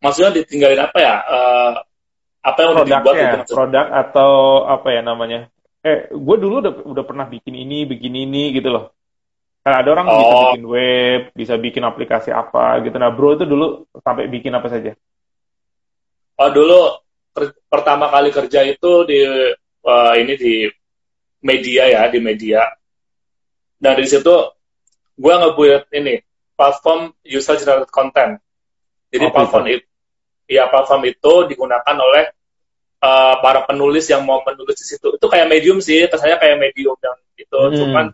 Maksudnya 0.00 0.42
ditinggalin 0.42 0.80
apa 0.80 0.98
ya? 0.98 1.14
Uh, 1.28 1.72
apa 2.46 2.58
yang 2.62 2.70
udah 2.78 2.84
dibuat 2.86 3.14
itu 3.16 3.54
Produk 3.54 3.86
atau 3.90 4.30
apa 4.64 4.88
ya 4.94 5.02
namanya? 5.04 5.50
Eh, 5.82 6.10
gue 6.10 6.36
dulu 6.40 6.54
udah 6.62 6.72
udah 6.82 7.04
pernah 7.06 7.26
bikin 7.30 7.54
ini, 7.54 7.86
bikin 7.86 8.14
ini 8.14 8.54
gitu 8.56 8.70
loh. 8.70 8.96
Karena 9.62 9.82
ada 9.82 9.90
orang 9.98 10.06
oh. 10.06 10.14
bisa 10.14 10.34
bikin 10.38 10.66
web, 10.66 11.20
bisa 11.34 11.54
bikin 11.58 11.82
aplikasi 11.82 12.30
apa 12.30 12.78
gitu. 12.86 12.96
Nah, 13.02 13.10
bro 13.10 13.34
itu 13.34 13.46
dulu 13.46 13.86
sampai 13.98 14.30
bikin 14.30 14.54
apa 14.54 14.70
saja? 14.70 14.94
Oh, 16.38 16.50
dulu 16.54 17.02
pertama 17.66 18.06
kali 18.06 18.30
kerja 18.30 18.62
itu 18.62 18.92
di 19.08 19.20
uh, 19.86 20.14
ini 20.18 20.34
di 20.34 20.54
media 21.46 21.86
ya, 21.86 22.02
di 22.10 22.18
media. 22.18 22.66
Nah, 23.80 23.92
dari 23.94 24.08
situ 24.10 24.34
gue 25.16 25.34
ngebuat 25.34 25.88
ini 25.96 26.20
platform 26.58 27.14
user 27.24 27.56
generated 27.56 27.92
content. 27.92 28.42
Jadi 29.08 29.24
oh, 29.28 29.32
platform 29.32 29.64
itu, 29.70 29.86
ya 30.50 30.66
platform 30.66 31.02
itu 31.06 31.32
digunakan 31.46 31.96
oleh 31.96 32.34
uh, 33.00 33.38
para 33.40 33.62
penulis 33.64 34.10
yang 34.10 34.26
mau 34.26 34.42
menulis 34.42 34.76
di 34.82 34.86
situ. 34.96 35.14
Itu 35.14 35.26
kayak 35.30 35.46
medium 35.46 35.78
sih, 35.78 36.10
kesannya 36.10 36.36
kayak 36.42 36.58
medium 36.58 36.96
yang 36.98 37.16
itu. 37.38 37.60
Hmm. 37.60 37.76
Cuman 37.76 38.06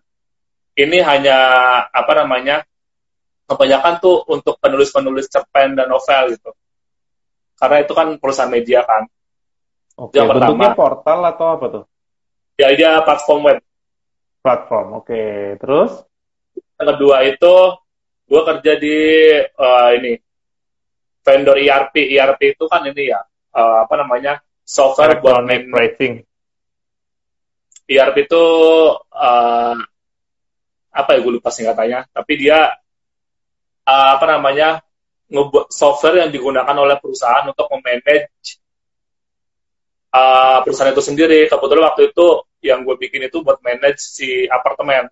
ini 0.76 0.98
hanya 1.00 1.38
apa 1.88 2.12
namanya 2.22 2.66
kebanyakan 3.48 4.00
tuh 4.00 4.24
untuk 4.28 4.56
penulis-penulis 4.60 5.28
cerpen 5.28 5.76
dan 5.76 5.88
novel 5.88 6.36
gitu. 6.36 6.50
Karena 7.56 7.76
itu 7.84 7.92
kan 7.94 8.18
perusahaan 8.18 8.50
media 8.50 8.82
kan. 8.82 9.06
Oke, 9.98 10.16
yang 10.16 10.28
bentuknya 10.32 10.72
pertama, 10.72 10.78
portal 10.78 11.18
atau 11.28 11.46
apa 11.52 11.66
tuh? 11.68 11.84
Ya, 12.56 12.72
dia 12.72 13.00
platform 13.04 13.40
web. 13.48 13.58
Platform, 14.42 14.86
oke. 15.04 15.22
Terus? 15.60 15.92
yang 16.82 16.98
kedua 16.98 17.16
itu 17.22 17.54
gue 18.26 18.42
kerja 18.42 18.72
di 18.74 18.98
uh, 19.54 19.90
ini 19.94 20.18
vendor 21.22 21.54
ERP 21.54 22.10
ERP 22.18 22.58
itu 22.58 22.64
kan 22.66 22.82
ini 22.90 23.14
ya 23.14 23.22
uh, 23.54 23.86
apa 23.86 23.94
namanya 24.02 24.42
software 24.66 25.22
buat 25.22 25.46
main 25.46 25.70
pricing 25.70 26.26
ERP 27.86 28.26
itu 28.26 28.44
uh, 28.98 29.76
apa 30.92 31.10
ya 31.14 31.18
gue 31.22 31.32
lupa 31.38 31.54
singkatannya 31.54 32.10
tapi 32.10 32.32
dia 32.34 32.74
uh, 33.86 34.08
apa 34.18 34.26
namanya 34.26 34.82
ngebuat 35.30 35.70
software 35.70 36.26
yang 36.26 36.34
digunakan 36.34 36.74
oleh 36.74 36.98
perusahaan 36.98 37.46
untuk 37.46 37.70
memanage 37.70 38.58
uh, 40.12 40.62
perusahaan 40.62 40.92
itu 40.92 41.02
sendiri 41.02 41.48
kebetulan 41.50 41.88
waktu 41.88 42.12
itu 42.12 42.26
yang 42.62 42.86
gue 42.86 42.94
bikin 42.94 43.26
itu 43.26 43.42
buat 43.42 43.58
manage 43.64 44.00
si 44.00 44.46
apartemen 44.46 45.10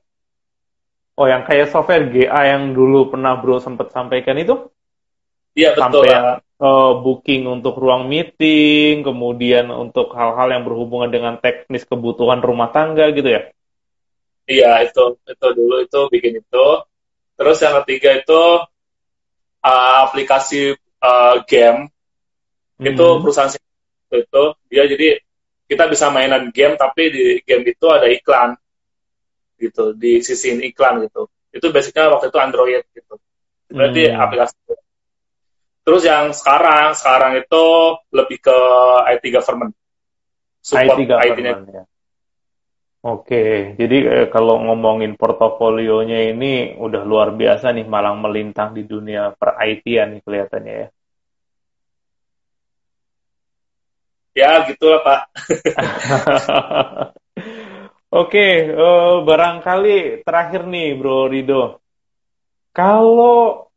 Oh, 1.20 1.28
yang 1.28 1.44
kayak 1.44 1.68
software 1.68 2.08
GA 2.08 2.56
yang 2.56 2.72
dulu 2.72 3.12
pernah 3.12 3.36
Bro 3.36 3.60
sempat 3.60 3.92
sampaikan 3.92 4.40
itu? 4.40 4.72
Iya, 5.52 5.76
betul. 5.76 6.08
Sampai 6.08 6.08
yang 6.08 6.26
uh, 6.56 6.92
booking 7.04 7.44
untuk 7.44 7.76
ruang 7.76 8.08
meeting, 8.08 9.04
kemudian 9.04 9.68
untuk 9.68 10.16
hal-hal 10.16 10.48
yang 10.48 10.64
berhubungan 10.64 11.12
dengan 11.12 11.36
teknis 11.36 11.84
kebutuhan 11.84 12.40
rumah 12.40 12.72
tangga 12.72 13.12
gitu 13.12 13.28
ya? 13.28 13.52
Iya, 14.48 14.88
itu 14.88 15.20
itu 15.28 15.46
dulu 15.52 15.84
itu 15.84 16.00
bikin 16.08 16.40
itu. 16.40 16.66
Terus 17.36 17.58
yang 17.60 17.84
ketiga 17.84 18.16
itu 18.16 18.42
uh, 19.60 19.96
aplikasi 20.08 20.72
uh, 21.04 21.44
game. 21.44 21.92
Hmm. 22.80 22.86
Itu 22.96 23.20
perusahaan 23.20 23.52
itu 24.16 24.42
dia 24.66 24.84
jadi 24.88 25.22
kita 25.70 25.86
bisa 25.86 26.10
mainan 26.10 26.50
game 26.50 26.74
tapi 26.74 27.02
di 27.14 27.24
game 27.46 27.62
itu 27.70 27.86
ada 27.86 28.10
iklan 28.10 28.58
gitu 29.60 29.94
di 29.94 30.18
sisi 30.24 30.56
iklan 30.56 31.06
gitu 31.06 31.30
itu 31.54 31.66
basicnya 31.70 32.10
waktu 32.10 32.32
itu 32.32 32.38
Android 32.38 32.82
gitu 32.90 33.14
berarti 33.70 34.02
hmm. 34.10 34.18
aplikasi 34.18 34.54
terus 35.86 36.02
yang 36.06 36.34
sekarang 36.34 36.94
sekarang 36.98 37.32
itu 37.38 37.64
lebih 38.10 38.38
ke 38.42 38.58
IT 39.14 39.24
government 39.30 39.72
support 40.58 40.98
IT 40.98 41.06
government 41.06 41.68
IT 41.70 41.76
ya. 41.76 41.84
Oke, 43.00 43.72
jadi 43.80 43.96
eh, 44.12 44.26
kalau 44.28 44.60
ngomongin 44.60 45.16
portofolionya 45.16 46.36
ini 46.36 46.76
udah 46.76 47.00
luar 47.08 47.32
biasa 47.32 47.72
nih 47.72 47.88
malang 47.88 48.20
melintang 48.20 48.76
di 48.76 48.84
dunia 48.84 49.32
per 49.32 49.56
IT 49.56 49.88
nih 49.88 50.20
kelihatannya 50.20 50.74
ya. 50.84 50.88
Ya, 54.40 54.64
gitulah 54.64 55.00
Pak. 55.04 55.20
Oke, 58.24 58.72
uh, 58.72 59.20
barangkali 59.22 60.24
terakhir 60.24 60.64
nih 60.64 60.96
Bro 60.96 61.28
Rido. 61.28 61.84
Kalau 62.72 63.68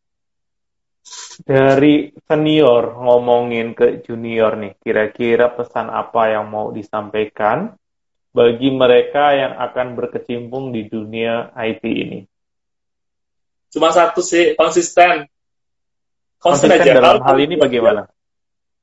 dari 1.43 2.15
senior 2.23 2.95
ngomongin 2.95 3.75
ke 3.75 4.07
junior 4.07 4.55
nih, 4.55 4.79
kira-kira 4.79 5.51
pesan 5.51 5.91
apa 5.91 6.31
yang 6.31 6.47
mau 6.47 6.71
disampaikan 6.71 7.75
bagi 8.31 8.71
mereka 8.71 9.35
yang 9.35 9.59
akan 9.59 9.99
berkecimpung 9.99 10.71
di 10.71 10.87
dunia 10.87 11.51
IT 11.59 11.83
ini? 11.83 12.23
Cuma 13.69 13.91
satu 13.91 14.23
sih, 14.23 14.55
konsisten. 14.55 15.27
Konsisten, 16.39 16.71
konsisten 16.71 16.89
aja. 16.89 17.03
dalam 17.03 17.21
hal 17.21 17.37
ini 17.37 17.55
bagaimana? 17.59 18.07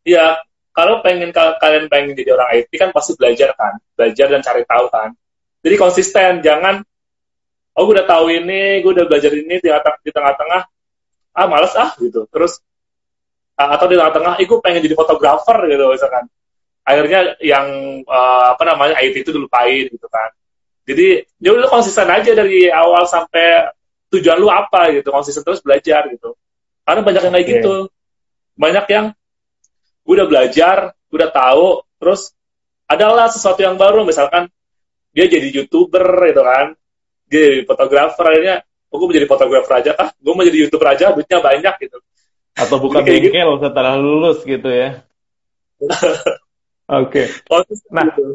Iya, 0.04 0.44
kalau 0.70 1.02
pengen 1.02 1.34
kalian 1.34 1.90
pengen 1.90 2.14
jadi 2.14 2.38
orang 2.38 2.62
IT 2.62 2.70
kan 2.78 2.90
pasti 2.94 3.18
belajar 3.18 3.54
kan, 3.58 3.78
belajar 3.98 4.26
dan 4.30 4.40
cari 4.40 4.62
tahu 4.62 4.86
kan. 4.88 5.10
Jadi 5.60 5.74
konsisten 5.76 6.32
jangan 6.40 6.80
oh 7.74 7.82
gue 7.86 7.94
udah 8.00 8.06
tahu 8.06 8.30
ini 8.30 8.80
gue 8.80 8.92
udah 8.94 9.06
belajar 9.06 9.30
ini 9.34 9.58
di 9.60 10.10
tengah-tengah 10.10 10.62
ah 11.34 11.46
males 11.50 11.74
ah 11.74 11.90
gitu. 11.98 12.26
Terus 12.30 12.62
ah, 13.58 13.74
atau 13.74 13.90
di 13.90 13.98
tengah-tengah 13.98 14.38
eh, 14.38 14.46
gue 14.46 14.58
pengen 14.62 14.80
jadi 14.82 14.94
fotografer 14.94 15.58
gitu 15.66 15.84
misalkan. 15.90 16.24
Akhirnya 16.80 17.36
yang 17.44 17.66
uh, 18.08 18.56
apa 18.56 18.62
namanya 18.64 18.98
IT 19.04 19.22
itu 19.26 19.30
dilupain 19.30 19.90
gitu 19.90 20.06
kan. 20.08 20.32
Jadi 20.88 21.22
ya 21.38 21.54
udah 21.54 21.68
konsisten 21.70 22.08
aja 22.08 22.32
dari 22.32 22.66
awal 22.72 23.04
sampai 23.04 23.68
tujuan 24.10 24.38
lu 24.38 24.48
apa 24.50 24.90
gitu. 24.94 25.10
Konsisten 25.12 25.42
terus 25.44 25.60
belajar 25.62 26.08
gitu. 26.08 26.34
Karena 26.82 27.02
banyak 27.04 27.22
yang 27.26 27.34
kayak 27.36 27.46
okay. 27.46 27.54
gitu. 27.60 27.74
Banyak 28.58 28.86
yang 28.90 29.06
gue 30.10 30.18
udah 30.18 30.26
belajar 30.26 30.90
gue 31.06 31.18
udah 31.22 31.30
tahu 31.30 31.86
terus 32.02 32.34
adalah 32.90 33.30
sesuatu 33.30 33.62
yang 33.62 33.78
baru. 33.78 34.02
Misalkan 34.02 34.50
dia 35.14 35.30
jadi 35.30 35.46
youtuber 35.54 36.02
itu 36.26 36.42
kan. 36.42 36.74
Dia 37.30 37.40
jadi 37.46 37.62
fotografer 37.62 38.26
akhirnya 38.26 38.66
oh, 38.90 38.98
gue 38.98 39.06
menjadi 39.06 39.30
fotografer 39.30 39.72
aja 39.78 39.90
kah? 39.94 40.10
Gue 40.18 40.34
mau 40.34 40.42
jadi 40.42 40.66
youtuber 40.66 40.90
aja 40.90 41.14
duitnya 41.14 41.38
banyak 41.38 41.74
gitu. 41.86 42.02
Atau 42.58 42.82
buka 42.82 43.06
bengkel 43.06 43.30
gitu. 43.30 43.62
setelah 43.62 43.94
lulus 43.94 44.42
gitu 44.42 44.66
ya. 44.66 45.06
Oke. 46.90 47.30
Okay. 47.46 47.86
nah 47.94 48.10
oke 48.10 48.34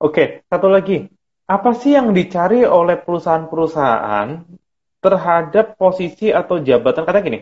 okay. 0.00 0.26
satu 0.48 0.72
lagi. 0.72 1.12
Apa 1.44 1.76
sih 1.76 1.92
yang 1.92 2.16
dicari 2.16 2.64
oleh 2.64 2.96
perusahaan-perusahaan 2.96 4.48
terhadap 5.04 5.76
posisi 5.76 6.32
atau 6.32 6.56
jabatan? 6.64 7.04
Karena 7.04 7.20
gini 7.20 7.38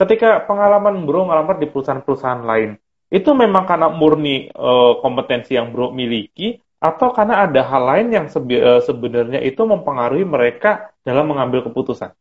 ketika 0.00 0.48
pengalaman 0.48 1.04
bro 1.04 1.28
ngelamar 1.28 1.60
di 1.60 1.68
perusahaan-perusahaan 1.68 2.40
lain 2.40 2.80
itu 3.12 3.30
memang 3.36 3.68
karena 3.68 3.92
murni 3.92 4.48
uh, 4.54 4.96
kompetensi 5.04 5.58
yang 5.58 5.74
bro 5.74 5.92
miliki 5.92 6.56
atau 6.80 7.12
karena 7.12 7.44
ada 7.44 7.60
hal 7.60 7.82
lain 7.84 8.08
yang 8.08 8.26
eh, 8.32 8.80
sebenarnya 8.80 9.44
itu 9.44 9.60
mempengaruhi 9.68 10.24
mereka 10.24 10.96
dalam 11.04 11.28
mengambil 11.28 11.60
keputusan? 11.68 12.16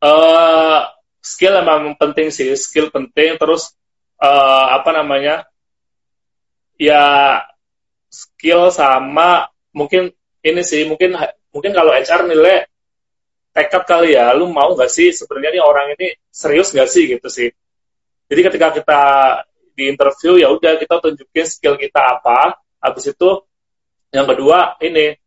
Uh, 0.00 0.88
skill 1.20 1.60
emang 1.60 1.92
penting 2.00 2.32
sih, 2.32 2.48
skill 2.56 2.88
penting. 2.88 3.36
Terus 3.36 3.76
uh, 4.16 4.80
apa 4.80 4.96
namanya? 4.96 5.44
Ya 6.80 7.44
skill 8.08 8.72
sama 8.72 9.52
mungkin 9.76 10.16
ini 10.40 10.62
sih 10.64 10.88
mungkin 10.88 11.20
mungkin 11.52 11.76
kalau 11.76 11.92
HR 11.92 12.24
nilai 12.32 12.64
tekad 13.58 13.82
kali 13.82 14.14
ya, 14.14 14.30
lu 14.38 14.46
mau 14.54 14.70
nggak 14.78 14.86
sih 14.86 15.10
sebenarnya 15.10 15.58
nih 15.58 15.64
orang 15.66 15.86
ini 15.98 16.14
serius 16.30 16.70
nggak 16.70 16.86
sih 16.86 17.04
gitu 17.10 17.26
sih. 17.26 17.50
Jadi 18.30 18.40
ketika 18.46 18.68
kita 18.70 19.00
di 19.74 19.90
interview 19.90 20.38
ya 20.38 20.54
udah 20.54 20.78
kita 20.78 21.02
tunjukin 21.02 21.46
skill 21.50 21.74
kita 21.74 21.98
apa, 21.98 22.54
habis 22.78 23.10
itu 23.10 23.42
yang 24.14 24.30
kedua 24.30 24.78
ini 24.78 25.18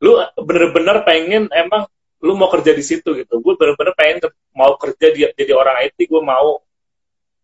lu 0.00 0.16
bener-bener 0.40 1.04
pengen 1.04 1.52
emang 1.52 1.84
lu 2.24 2.32
mau 2.36 2.48
kerja 2.48 2.72
di 2.72 2.80
situ 2.80 3.12
gitu. 3.12 3.34
Gue 3.44 3.56
bener-bener 3.60 3.92
pengen 3.92 4.24
mau 4.56 4.76
kerja 4.80 5.12
di, 5.12 5.28
jadi 5.28 5.52
orang 5.52 5.84
IT 5.84 6.08
gue 6.08 6.22
mau 6.24 6.64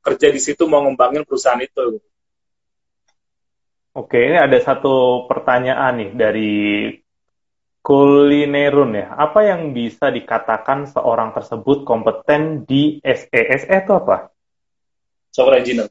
kerja 0.00 0.32
di 0.32 0.40
situ 0.40 0.64
mau 0.64 0.84
ngembangin 0.84 1.28
perusahaan 1.28 1.60
itu. 1.60 2.00
Oke, 3.96 4.20
ini 4.20 4.36
ada 4.36 4.60
satu 4.60 5.24
pertanyaan 5.24 5.92
nih 5.96 6.10
dari 6.12 6.52
Kulinerun 7.86 8.98
ya. 8.98 9.14
Apa 9.14 9.46
yang 9.46 9.70
bisa 9.70 10.10
dikatakan 10.10 10.90
seorang 10.90 11.30
tersebut 11.30 11.86
kompeten 11.86 12.66
di 12.66 12.98
SE? 12.98 13.30
SE 13.62 13.70
itu 13.70 13.92
apa? 13.94 14.34
Software 15.30 15.62
engineer. 15.62 15.86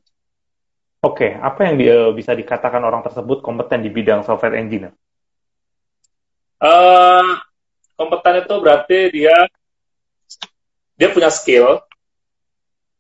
Oke, 1.00 1.32
apa 1.32 1.64
yang 1.64 1.80
dia 1.80 2.12
bisa 2.12 2.36
dikatakan 2.36 2.84
orang 2.84 3.00
tersebut 3.00 3.40
kompeten 3.40 3.80
di 3.80 3.88
bidang 3.96 4.28
software 4.28 4.60
engineer? 4.60 4.92
Uh, 6.60 7.40
kompeten 7.96 8.44
itu 8.44 8.56
berarti 8.60 8.98
dia 9.16 9.48
dia 11.00 11.08
punya 11.16 11.32
skill, 11.32 11.80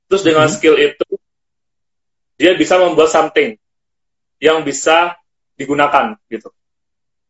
terus 0.08 0.24
dengan 0.24 0.48
hmm. 0.48 0.56
skill 0.56 0.76
itu 0.80 1.08
dia 2.40 2.56
bisa 2.56 2.80
membuat 2.80 3.12
something 3.12 3.60
yang 4.40 4.64
bisa 4.64 5.20
digunakan 5.60 6.16
gitu. 6.32 6.48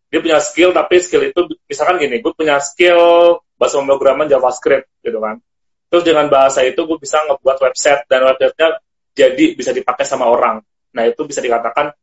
Dia 0.09 0.19
punya 0.21 0.39
skill 0.39 0.71
tapi 0.71 1.01
skill 1.01 1.27
itu 1.27 1.39
misalkan 1.65 1.97
gini, 1.99 2.21
gue 2.21 2.33
punya 2.33 2.61
skill 2.61 3.41
bahasa 3.57 3.81
pemrograman 3.81 4.29
JavaScript 4.29 4.87
gitu 5.01 5.17
kan. 5.19 5.41
Terus 5.89 6.03
dengan 6.03 6.27
bahasa 6.27 6.61
itu 6.65 6.81
gue 6.83 6.97
bisa 6.99 7.21
ngebuat 7.25 7.57
website 7.61 8.05
dan 8.09 8.27
websitenya 8.27 8.79
jadi 9.15 9.45
bisa 9.55 9.71
dipakai 9.71 10.03
sama 10.03 10.27
orang. 10.27 10.61
Nah 10.91 11.03
itu 11.07 11.23
bisa 11.23 11.39
dikatakan 11.39 11.95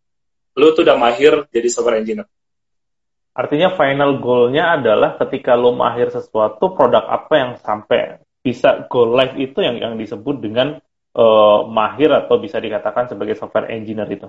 lu 0.56 0.72
tuh 0.76 0.84
udah 0.84 0.96
mahir 0.96 1.48
jadi 1.48 1.68
software 1.68 2.00
engineer. 2.00 2.28
Artinya 3.32 3.72
final 3.72 4.20
goal-nya 4.20 4.76
adalah 4.76 5.16
ketika 5.16 5.56
lo 5.56 5.72
mahir 5.72 6.12
sesuatu, 6.12 6.76
produk 6.76 7.08
apa 7.08 7.34
yang 7.40 7.50
sampai 7.56 8.20
bisa 8.44 8.84
go 8.92 9.08
live 9.08 9.40
itu 9.40 9.64
yang 9.64 9.80
yang 9.80 9.94
disebut 9.96 10.36
dengan 10.44 10.76
uh, 11.16 11.64
mahir 11.64 12.12
atau 12.12 12.36
bisa 12.36 12.60
dikatakan 12.60 13.08
sebagai 13.08 13.32
software 13.38 13.72
engineer 13.72 14.08
itu. 14.12 14.28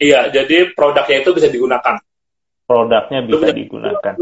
Iya, 0.00 0.32
jadi 0.32 0.72
produknya 0.72 1.20
itu 1.20 1.30
bisa 1.36 1.52
digunakan. 1.52 2.00
Produknya 2.70 3.26
bisa 3.26 3.50
digunakan. 3.50 4.14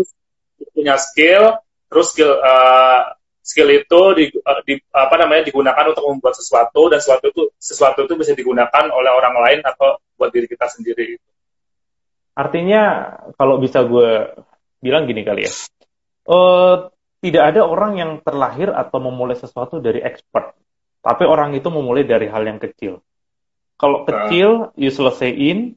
Punya 0.73 0.97
skill, 0.97 1.61
terus 1.93 2.17
skill 2.17 2.33
uh, 2.41 3.13
skill 3.45 3.69
itu 3.69 4.01
di, 4.17 4.25
uh, 4.41 4.61
di 4.65 4.81
apa 4.89 5.21
namanya 5.21 5.53
digunakan 5.53 5.85
untuk 5.93 6.09
membuat 6.09 6.33
sesuatu 6.33 6.89
dan 6.89 7.05
sesuatu 7.05 7.29
itu 7.29 7.53
sesuatu 7.61 8.09
itu 8.09 8.17
bisa 8.17 8.33
digunakan 8.33 8.89
oleh 8.89 9.13
orang 9.13 9.37
lain 9.37 9.61
atau 9.69 10.01
buat 10.17 10.33
diri 10.33 10.49
kita 10.49 10.65
sendiri. 10.65 11.21
Artinya 12.33 13.13
kalau 13.37 13.61
bisa 13.61 13.85
gue 13.85 14.33
bilang 14.81 15.05
gini 15.05 15.29
kali 15.29 15.45
ya, 15.45 15.53
uh, 16.33 16.89
tidak 17.19 17.53
ada 17.53 17.69
orang 17.69 18.01
yang 18.01 18.11
terlahir 18.25 18.73
atau 18.73 18.97
memulai 19.03 19.35
sesuatu 19.35 19.77
dari 19.83 20.01
expert, 20.01 20.57
tapi 21.05 21.29
orang 21.29 21.53
itu 21.53 21.69
memulai 21.69 22.07
dari 22.07 22.33
hal 22.33 22.47
yang 22.49 22.63
kecil. 22.63 23.05
Kalau 23.77 24.07
nah. 24.07 24.07
kecil, 24.07 24.71
you 24.79 24.89
selesaiin, 24.89 25.75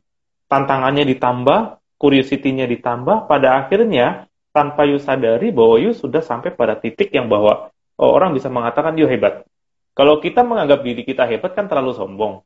tantangannya 0.50 1.06
ditambah, 1.06 1.81
curiosity-nya 2.02 2.66
ditambah, 2.66 3.30
pada 3.30 3.62
akhirnya 3.62 4.26
tanpa 4.50 4.90
you 4.90 4.98
sadari 4.98 5.54
bahwa 5.54 5.78
you 5.78 5.94
sudah 5.94 6.26
sampai 6.26 6.50
pada 6.50 6.74
titik 6.74 7.14
yang 7.14 7.30
bahwa 7.30 7.70
oh, 8.02 8.12
orang 8.12 8.34
bisa 8.34 8.50
mengatakan 8.50 8.98
you 8.98 9.06
hebat. 9.06 9.46
Kalau 9.94 10.18
kita 10.18 10.42
menganggap 10.42 10.82
diri 10.82 11.06
kita 11.06 11.30
hebat 11.30 11.54
kan 11.54 11.70
terlalu 11.70 11.94
sombong. 11.94 12.42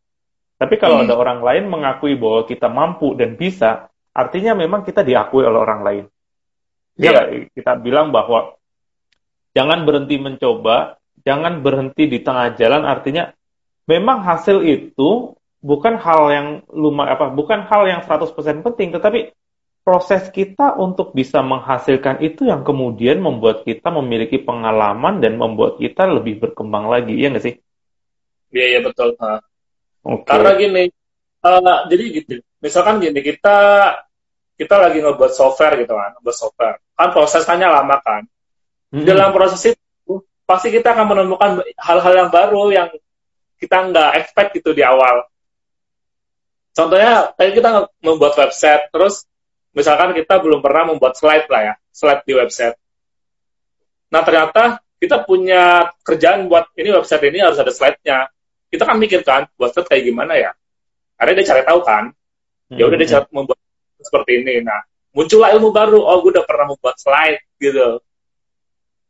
Tapi 0.60 0.76
kalau 0.76 1.00
hmm. 1.00 1.04
ada 1.08 1.14
orang 1.16 1.40
lain 1.40 1.64
mengakui 1.72 2.20
bahwa 2.20 2.44
kita 2.44 2.68
mampu 2.68 3.16
dan 3.16 3.40
bisa, 3.40 3.88
artinya 4.12 4.56
memang 4.56 4.84
kita 4.84 5.04
diakui 5.08 5.48
oleh 5.48 5.60
orang 5.60 5.82
lain. 5.84 6.06
Ya, 6.96 7.28
yeah. 7.28 7.48
kita 7.52 7.80
bilang 7.80 8.12
bahwa 8.12 8.56
jangan 9.52 9.84
berhenti 9.84 10.16
mencoba, 10.16 11.00
jangan 11.24 11.60
berhenti 11.60 12.08
di 12.08 12.24
tengah 12.24 12.56
jalan. 12.56 12.88
Artinya 12.88 13.36
memang 13.88 14.24
hasil 14.24 14.64
itu 14.64 15.36
bukan 15.60 16.00
hal 16.00 16.22
yang 16.32 16.48
lumayan 16.72 17.20
apa, 17.20 17.26
bukan 17.36 17.68
hal 17.68 17.84
yang 17.90 18.02
100% 18.06 18.32
penting, 18.64 18.96
tetapi 18.96 19.36
proses 19.86 20.34
kita 20.34 20.74
untuk 20.82 21.14
bisa 21.14 21.46
menghasilkan 21.46 22.18
itu 22.26 22.50
yang 22.50 22.66
kemudian 22.66 23.22
membuat 23.22 23.62
kita 23.62 23.94
memiliki 23.94 24.42
pengalaman 24.42 25.22
dan 25.22 25.38
membuat 25.38 25.78
kita 25.78 26.10
lebih 26.10 26.42
berkembang 26.42 26.90
lagi, 26.90 27.14
ya 27.14 27.30
nggak 27.30 27.46
sih? 27.46 27.56
Iya, 28.50 28.66
iya 28.66 28.80
betul. 28.82 29.14
Okay. 29.14 30.26
Karena 30.26 30.58
gini, 30.58 30.84
uh, 31.46 31.86
jadi 31.86 32.04
gitu, 32.18 32.42
misalkan 32.66 32.98
gini, 32.98 33.22
kita 33.22 33.58
kita 34.58 34.76
lagi 34.82 35.06
ngebuat 35.06 35.32
software 35.38 35.78
gitu 35.78 35.94
kan, 35.94 36.18
ngebuat 36.18 36.34
software. 36.36 36.82
Kan 36.98 37.10
prosesnya 37.14 37.70
lama 37.70 38.02
kan. 38.02 38.26
Hmm. 38.90 39.06
Dalam 39.06 39.38
proses 39.38 39.70
itu 39.70 40.14
pasti 40.50 40.74
kita 40.74 40.98
akan 40.98 41.06
menemukan 41.14 41.62
hal-hal 41.78 42.14
yang 42.26 42.30
baru 42.34 42.74
yang 42.74 42.90
kita 43.62 43.86
nggak 43.94 44.10
expect 44.18 44.58
gitu 44.58 44.74
di 44.74 44.82
awal. 44.82 45.30
Contohnya, 46.74 47.38
kayak 47.38 47.54
kita 47.54 47.70
membuat 48.02 48.34
website, 48.34 48.90
terus 48.90 49.30
misalkan 49.76 50.16
kita 50.16 50.40
belum 50.40 50.64
pernah 50.64 50.96
membuat 50.96 51.20
slide 51.20 51.46
lah 51.52 51.62
ya, 51.62 51.74
slide 51.92 52.24
di 52.24 52.34
website. 52.34 52.80
Nah, 54.10 54.24
ternyata 54.24 54.80
kita 54.96 55.28
punya 55.28 55.92
kerjaan 56.02 56.48
buat 56.48 56.72
ini 56.80 56.96
website 56.96 57.28
ini 57.28 57.44
harus 57.44 57.60
ada 57.60 57.70
slide-nya. 57.76 58.32
Kita 58.72 58.88
kan 58.88 58.96
mikir 58.96 59.22
kan, 59.28 59.52
buat 59.60 59.76
slide 59.76 59.92
kayak 59.92 60.04
gimana 60.08 60.40
ya? 60.40 60.52
Akhirnya 61.20 61.44
dia 61.44 61.48
cari 61.52 61.64
tahu 61.68 61.80
kan. 61.84 62.04
Ya 62.72 62.88
udah 62.88 62.98
dia 62.98 63.08
hmm. 63.08 63.16
cari 63.20 63.28
membuat 63.36 63.60
seperti 64.00 64.32
ini. 64.42 64.54
Nah, 64.64 64.80
muncullah 65.12 65.52
ilmu 65.54 65.70
baru. 65.76 66.00
Oh, 66.00 66.18
gue 66.24 66.32
udah 66.40 66.46
pernah 66.48 66.72
membuat 66.72 66.96
slide 66.98 67.44
gitu. 67.60 68.00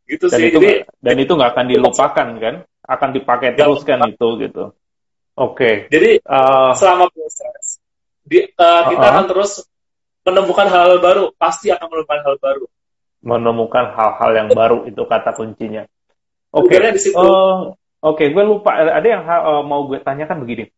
Gitu 0.09 0.25
dan 0.29 0.37
sih. 0.41 0.45
Itu, 0.49 0.57
Jadi, 0.59 0.73
dan 1.01 1.15
itu 1.21 1.31
nggak 1.37 1.51
akan 1.53 1.65
dilupakan 1.69 2.27
kan? 2.41 2.55
Akan 2.85 3.09
dipakai 3.13 3.57
terus 3.57 3.81
kan 3.85 4.01
itu 4.05 4.27
gitu. 4.41 4.73
Oke. 5.35 5.53
Okay. 5.53 5.75
Jadi 5.89 6.11
uh, 6.25 6.71
selama 6.77 7.09
proses 7.09 7.81
di, 8.25 8.41
uh, 8.41 8.83
kita 8.89 8.97
uh 8.97 9.05
-huh. 9.05 9.13
akan 9.13 9.25
terus 9.29 9.51
menemukan 10.25 10.67
hal-hal 10.67 10.97
baru. 10.99 11.23
Pasti 11.37 11.69
akan 11.69 11.87
menemukan 11.87 12.19
hal 12.25 12.35
baru. 12.41 12.65
Menemukan 13.25 13.85
hal-hal 13.93 14.31
yang 14.33 14.49
baru 14.51 14.77
itu 14.89 15.01
kata 15.05 15.31
kuncinya. 15.37 15.85
Oke. 16.51 16.81
Okay. 16.81 17.13
Uh, 17.13 17.71
Oke, 18.05 18.21
okay, 18.21 18.27
gue 18.33 18.43
lupa. 18.45 18.77
Ada 18.77 19.07
yang 19.07 19.23
uh, 19.25 19.63
mau 19.65 19.89
gue 19.89 19.97
tanyakan 19.97 20.45
begini 20.45 20.69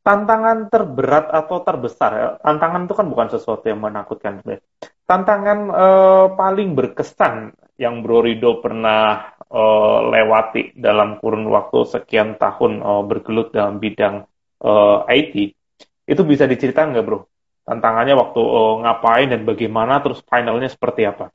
tantangan 0.00 0.72
terberat 0.72 1.28
atau 1.28 1.60
terbesar 1.60 2.10
ya. 2.16 2.28
Tantangan 2.40 2.88
itu 2.88 2.94
kan 2.96 3.06
bukan 3.08 3.28
sesuatu 3.30 3.64
yang 3.68 3.80
menakutkan 3.84 4.40
sebenarnya. 4.40 4.64
Tantangan 5.04 5.58
uh, 5.70 6.26
paling 6.34 6.72
berkesan 6.72 7.54
yang 7.76 8.04
Bro 8.04 8.24
Rido 8.24 8.60
pernah 8.62 9.34
uh, 9.50 9.98
lewati 10.08 10.76
dalam 10.76 11.20
kurun 11.20 11.48
waktu 11.50 11.84
sekian 11.88 12.40
tahun 12.40 12.80
uh, 12.80 13.02
bergelut 13.04 13.52
dalam 13.52 13.80
bidang 13.80 14.24
uh, 14.64 15.04
IT 15.08 15.34
itu 16.10 16.22
bisa 16.26 16.44
diceritakan 16.48 16.96
nggak 16.96 17.06
Bro? 17.06 17.18
Tantangannya 17.70 18.18
waktu 18.18 18.42
uh, 18.42 18.82
ngapain 18.82 19.30
dan 19.30 19.46
bagaimana 19.46 20.02
terus 20.02 20.18
finalnya 20.26 20.66
seperti 20.66 21.06
apa? 21.06 21.30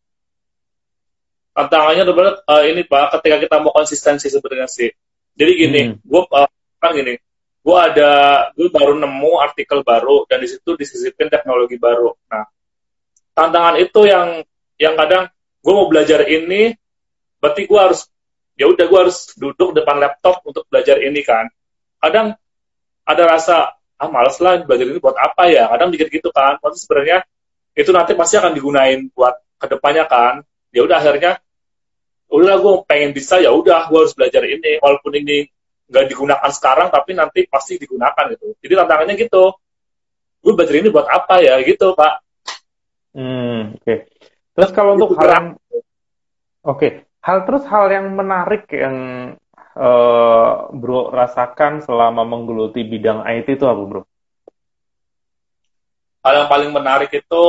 Tantangannya 1.56 2.04
sebenarnya 2.04 2.36
uh, 2.44 2.64
ini 2.68 2.84
Pak, 2.84 3.16
ketika 3.16 3.38
kita 3.40 3.56
mau 3.64 3.72
konsistensi 3.72 4.28
sebenarnya 4.28 4.68
sih. 4.68 4.92
Jadi 5.32 5.52
gini, 5.56 5.82
hmm. 5.88 6.04
gue 6.04 6.22
uh, 6.28 6.52
kan 6.76 6.92
gini, 6.92 7.16
gue 7.64 7.78
ada 7.80 8.12
gue 8.52 8.68
baru 8.68 9.00
nemu 9.00 9.32
artikel 9.40 9.80
baru 9.80 10.28
dan 10.28 10.44
di 10.44 10.52
situ 10.52 10.76
disisipin 10.76 11.32
teknologi 11.32 11.80
baru. 11.80 12.12
Nah, 12.28 12.44
tantangan 13.32 13.80
itu 13.80 14.04
yang 14.04 14.44
yang 14.76 15.00
kadang 15.00 15.32
gue 15.64 15.72
mau 15.72 15.88
belajar 15.88 16.28
ini, 16.28 16.76
berarti 17.40 17.64
gue 17.64 17.80
harus 17.80 18.12
ya 18.60 18.68
udah 18.68 18.92
gue 18.92 19.00
harus 19.08 19.32
duduk 19.40 19.72
depan 19.72 20.04
laptop 20.04 20.44
untuk 20.44 20.68
belajar 20.68 21.00
ini 21.00 21.24
kan. 21.24 21.48
Kadang 22.04 22.36
ada 23.08 23.24
rasa 23.24 23.72
ah 23.96 24.10
males 24.12 24.38
lah 24.44 24.60
belajar 24.64 24.86
ini 24.88 25.00
buat 25.00 25.16
apa 25.16 25.48
ya? 25.52 25.72
Kadang 25.72 25.90
mikir 25.92 26.08
gitu 26.12 26.30
kan. 26.32 26.60
Tapi 26.60 26.76
sebenarnya 26.76 27.24
itu 27.76 27.92
nanti 27.92 28.12
pasti 28.16 28.36
akan 28.40 28.52
digunain 28.56 29.08
buat 29.12 29.36
ke 29.60 29.66
depannya 29.72 30.06
kan. 30.08 30.44
Ya 30.76 30.84
udah 30.84 31.00
akhirnya 31.00 31.40
udah 32.32 32.56
gue 32.58 32.74
pengen 32.90 33.12
bisa 33.14 33.38
ya 33.38 33.54
udah 33.54 33.88
gue 33.88 34.00
harus 34.02 34.16
belajar 34.18 34.44
ini 34.44 34.82
walaupun 34.82 35.14
ini 35.14 35.46
nggak 35.86 36.06
digunakan 36.10 36.50
sekarang 36.50 36.90
tapi 36.90 37.14
nanti 37.14 37.46
pasti 37.46 37.78
digunakan 37.78 38.34
gitu 38.34 38.58
jadi 38.66 38.84
tantangannya 38.84 39.16
gitu 39.22 39.54
gue 40.42 40.54
belajar 40.54 40.76
ini 40.82 40.90
buat 40.90 41.06
apa 41.06 41.46
ya 41.46 41.62
gitu 41.62 41.94
pak 41.94 42.14
hmm 43.14 43.78
oke 43.78 43.82
okay. 43.86 43.98
terus 44.58 44.72
kalau 44.74 44.98
untuk 44.98 45.14
hal 45.22 45.30
yang 45.30 45.48
oke 46.66 46.78
okay. 46.82 46.92
hal 47.22 47.46
terus 47.46 47.64
hal 47.70 47.86
yang 47.94 48.10
menarik 48.18 48.66
yang 48.74 48.98
uh, 49.76 50.72
bro 50.72 51.12
rasakan 51.12 51.84
selama 51.84 52.24
menggeluti 52.24 52.82
bidang 52.88 53.28
IT 53.28 53.60
itu 53.60 53.66
apa 53.68 53.82
bro? 53.84 54.02
Hal 56.26 56.34
yang 56.42 56.50
paling 56.50 56.72
menarik 56.74 57.12
itu 57.14 57.44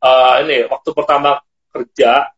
uh, 0.00 0.34
ini 0.40 0.64
waktu 0.70 0.90
pertama 0.96 1.42
kerja 1.68 2.32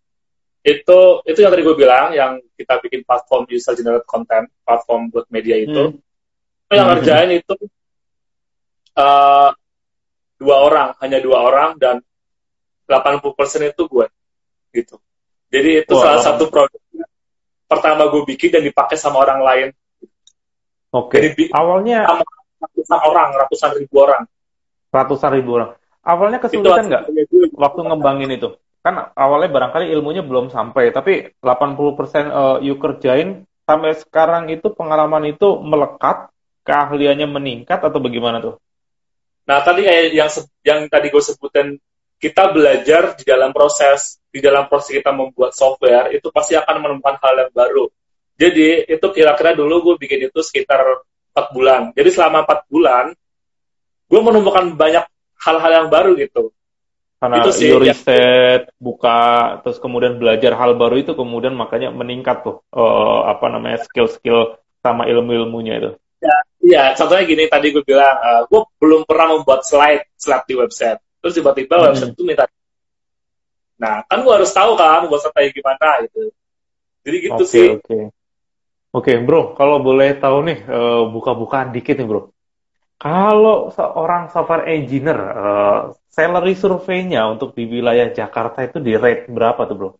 itu 0.60 0.98
itu 1.24 1.38
yang 1.40 1.52
tadi 1.52 1.62
gue 1.64 1.76
bilang 1.76 2.12
yang 2.12 2.36
kita 2.52 2.76
bikin 2.84 3.00
platform 3.00 3.48
user 3.48 3.72
generated 3.72 4.04
content 4.04 4.44
platform 4.60 5.08
buat 5.08 5.24
media 5.32 5.56
itu 5.56 5.96
hmm. 5.96 6.74
yang 6.74 6.86
ngerjain 6.92 7.32
itu 7.40 7.54
uh, 9.00 9.48
dua 10.36 10.56
orang 10.60 10.88
hanya 11.00 11.18
dua 11.24 11.38
orang 11.48 11.80
dan 11.80 12.04
80% 12.84 13.72
itu 13.72 13.82
gue 13.88 14.06
gitu 14.76 15.00
jadi 15.48 15.80
itu 15.80 15.94
wow. 15.96 16.02
salah 16.04 16.20
satu 16.28 16.52
produk 16.52 16.80
pertama 17.70 18.10
gue 18.10 18.26
bikin 18.26 18.50
dan 18.50 18.66
dipakai 18.66 18.98
sama 18.98 19.22
orang 19.22 19.40
lain. 19.46 19.68
Oke. 20.90 21.22
Okay. 21.30 21.46
awalnya 21.54 22.02
sama 22.02 22.26
ratusan 22.58 23.00
orang 23.06 23.28
ratusan 23.38 23.70
ribu 23.78 23.94
orang. 24.02 24.22
Ratusan 24.90 25.30
ribu 25.38 25.50
orang. 25.54 25.70
Awalnya 26.02 26.38
kesulitan 26.42 26.90
nggak 26.90 27.04
waktu 27.54 27.80
ngembangin 27.86 28.30
itu? 28.34 28.58
Kan 28.80 29.12
awalnya 29.14 29.52
barangkali 29.52 29.92
ilmunya 29.92 30.24
belum 30.24 30.48
sampai, 30.50 30.90
tapi 30.90 31.36
80% 31.38 31.44
uh, 31.44 32.58
you 32.64 32.80
kerjain 32.80 33.44
sampai 33.68 33.92
sekarang 33.94 34.48
itu 34.48 34.72
pengalaman 34.72 35.28
itu 35.30 35.60
melekat, 35.60 36.32
keahliannya 36.64 37.28
meningkat 37.28 37.78
atau 37.84 38.00
bagaimana 38.00 38.40
tuh? 38.40 38.56
Nah, 39.44 39.60
tadi 39.60 39.84
kayak 39.84 40.04
yang 40.16 40.30
yang 40.64 40.80
tadi 40.88 41.12
gue 41.12 41.22
sebutin, 41.22 41.76
kita 42.16 42.52
belajar 42.52 43.16
di 43.16 43.24
dalam 43.28 43.52
proses, 43.52 44.19
di 44.30 44.38
dalam 44.38 44.70
proses 44.70 44.94
kita 44.94 45.10
membuat 45.10 45.52
software, 45.52 46.14
itu 46.14 46.30
pasti 46.30 46.54
akan 46.54 46.76
menemukan 46.78 47.18
hal 47.18 47.34
yang 47.46 47.52
baru. 47.52 47.84
Jadi, 48.40 48.88
itu 48.88 49.06
kira-kira 49.12 49.52
dulu 49.52 49.92
gue 49.92 50.06
bikin 50.06 50.30
itu 50.30 50.40
sekitar 50.40 50.80
4 51.34 51.54
bulan. 51.54 51.80
Jadi, 51.92 52.08
selama 52.08 52.46
4 52.46 52.72
bulan, 52.72 53.04
gue 54.10 54.20
menemukan 54.22 54.64
banyak 54.74 55.04
hal-hal 55.40 55.72
yang 55.84 55.88
baru 55.92 56.16
gitu 56.16 56.54
karena 57.20 57.44
itu 57.44 57.50
sih, 57.52 57.68
you 57.68 57.76
ya. 57.84 57.92
riset, 57.92 58.72
buka, 58.80 59.60
terus 59.60 59.76
kemudian 59.76 60.16
belajar 60.16 60.56
hal 60.56 60.72
baru 60.80 61.04
itu 61.04 61.12
kemudian 61.12 61.52
makanya 61.52 61.92
meningkat 61.92 62.40
tuh 62.40 62.64
uh, 62.72 63.28
apa 63.28 63.52
namanya 63.52 63.84
skill-skill 63.84 64.56
sama 64.80 65.04
ilmu-ilmunya 65.04 65.84
itu. 65.84 65.90
Ya, 66.24 66.36
iya, 66.64 66.84
contohnya 66.96 67.28
gini 67.28 67.44
tadi 67.44 67.76
gue 67.76 67.84
bilang, 67.84 68.16
uh, 68.16 68.48
gue 68.48 68.64
belum 68.80 69.04
pernah 69.04 69.36
membuat 69.36 69.68
slide 69.68 70.08
slide 70.16 70.48
di 70.48 70.56
website, 70.56 70.96
terus 71.20 71.36
tiba-tiba 71.36 71.76
hmm. 71.76 71.84
website 71.92 72.12
itu 72.16 72.24
minta. 72.24 72.48
Nah, 73.80 74.04
kan 74.04 74.20
gue 74.20 74.32
harus 74.36 74.52
tahu 74.52 74.76
kan 74.76 75.08
buat 75.08 75.24
kayak 75.32 75.56
gimana 75.56 76.04
gitu. 76.04 76.28
Jadi 77.00 77.16
gitu 77.24 77.44
okay, 77.48 77.48
sih. 77.48 77.68
Oke, 77.72 77.80
okay. 77.80 78.02
oke, 78.04 78.12
okay, 78.92 79.16
bro. 79.24 79.56
Kalau 79.56 79.80
boleh 79.80 80.20
tahu 80.20 80.44
nih, 80.44 80.58
uh, 80.68 81.08
buka-bukaan 81.08 81.72
dikit 81.72 81.96
nih, 81.96 82.04
bro. 82.04 82.28
Kalau 83.00 83.72
seorang 83.72 84.28
software 84.28 84.68
engineer, 84.68 85.16
uh, 85.16 85.80
salary 86.12 86.52
survei-nya 86.52 87.24
untuk 87.32 87.56
di 87.56 87.64
wilayah 87.64 88.12
Jakarta 88.12 88.60
itu 88.60 88.76
di 88.84 88.92
rate 88.92 89.32
berapa 89.32 89.64
tuh, 89.64 89.76
bro? 89.80 89.90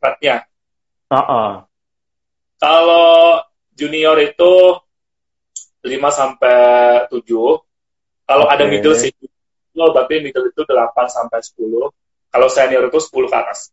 Rate-nya? 0.00 0.48
Uh 1.12 1.16
-uh. 1.20 1.50
Kalau 2.56 3.44
junior 3.76 4.16
itu 4.24 4.80
5 5.84 6.08
sampai 6.08 6.56
7. 7.12 7.20
Kalau 8.24 8.44
okay. 8.48 8.54
ada 8.56 8.64
middle 8.64 8.96
sih, 8.96 9.12
berarti 9.76 10.24
middle 10.24 10.48
itu 10.48 10.62
8 10.64 11.12
sampai 11.12 11.44
10. 11.44 11.92
Kalau 12.32 12.48
senior 12.48 12.88
itu 12.88 12.96
10 12.96 13.28
ke 13.28 13.36
atas. 13.36 13.68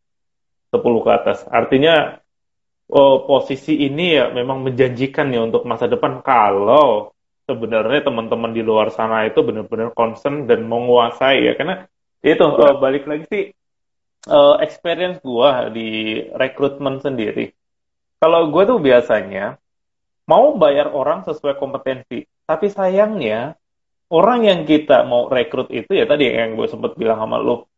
10 0.75 0.83
ke 0.83 1.11
atas. 1.15 1.47
Artinya 1.47 2.19
oh, 2.91 3.23
posisi 3.23 3.87
ini 3.87 4.19
ya 4.19 4.27
memang 4.35 4.67
menjanjikan 4.67 5.31
ya 5.31 5.47
untuk 5.47 5.63
masa 5.63 5.87
depan. 5.87 6.19
Kalau 6.19 7.15
sebenarnya 7.47 8.03
teman-teman 8.03 8.51
di 8.51 8.61
luar 8.61 8.91
sana 8.91 9.23
itu 9.23 9.39
benar-benar 9.41 9.95
concern 9.95 10.43
dan 10.43 10.67
menguasai 10.67 11.47
ya. 11.47 11.53
Karena 11.55 11.87
itu 12.19 12.43
uh, 12.43 12.75
balik 12.83 13.07
lagi 13.07 13.25
sih 13.31 13.43
uh, 14.27 14.59
experience 14.59 15.23
gue 15.23 15.51
di 15.71 15.89
rekrutmen 16.35 16.99
sendiri. 16.99 17.55
Kalau 18.19 18.51
gue 18.51 18.63
tuh 18.67 18.83
biasanya 18.83 19.55
mau 20.27 20.51
bayar 20.59 20.91
orang 20.91 21.23
sesuai 21.23 21.55
kompetensi. 21.55 22.27
Tapi 22.43 22.67
sayangnya 22.67 23.55
orang 24.11 24.43
yang 24.43 24.59
kita 24.67 25.07
mau 25.07 25.31
rekrut 25.31 25.71
itu 25.71 25.95
ya 25.95 26.03
tadi 26.09 26.27
yang 26.27 26.59
gue 26.59 26.67
sempat 26.67 26.97
bilang 26.99 27.23
sama 27.23 27.39
lo 27.39 27.68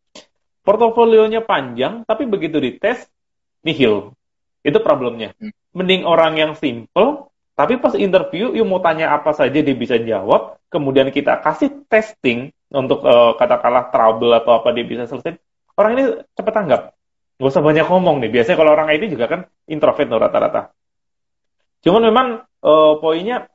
portofolionya 0.61 1.41
panjang 1.43 2.05
tapi 2.05 2.29
begitu 2.29 2.61
dites 2.61 3.05
nihil 3.65 4.13
itu 4.61 4.77
problemnya 4.81 5.33
hmm. 5.37 5.53
mending 5.73 6.05
orang 6.05 6.37
yang 6.37 6.51
simple 6.53 7.31
tapi 7.61 7.77
pas 7.77 7.93
interview, 7.93 8.55
you 8.55 8.65
mau 8.65 8.79
tanya 8.79 9.11
apa 9.13 9.35
saja 9.35 9.59
dia 9.59 9.75
bisa 9.75 9.99
jawab. 10.01 10.57
Kemudian 10.71 11.11
kita 11.11 11.43
kasih 11.43 11.85
testing 11.91 12.49
untuk 12.71 13.03
uh, 13.03 13.35
katakanlah 13.35 13.91
trouble 13.91 14.31
atau 14.33 14.57
apa 14.57 14.71
dia 14.71 14.81
bisa 14.81 15.03
selesai. 15.05 15.35
Orang 15.75 15.99
ini 15.99 16.25
cepat 16.33 16.53
tanggap. 16.55 16.81
Gak 17.37 17.51
usah 17.51 17.61
banyak 17.61 17.85
ngomong 17.85 18.23
nih. 18.23 18.31
Biasanya 18.31 18.57
kalau 18.57 18.71
orang 18.71 18.87
IT 18.95 19.11
juga 19.11 19.25
kan 19.27 19.39
introvert 19.67 20.07
tuh 20.07 20.21
rata-rata. 20.21 20.61
Cuman 21.83 22.01
memang 22.07 22.27
uh, 22.63 22.93
poinnya, 23.01 23.49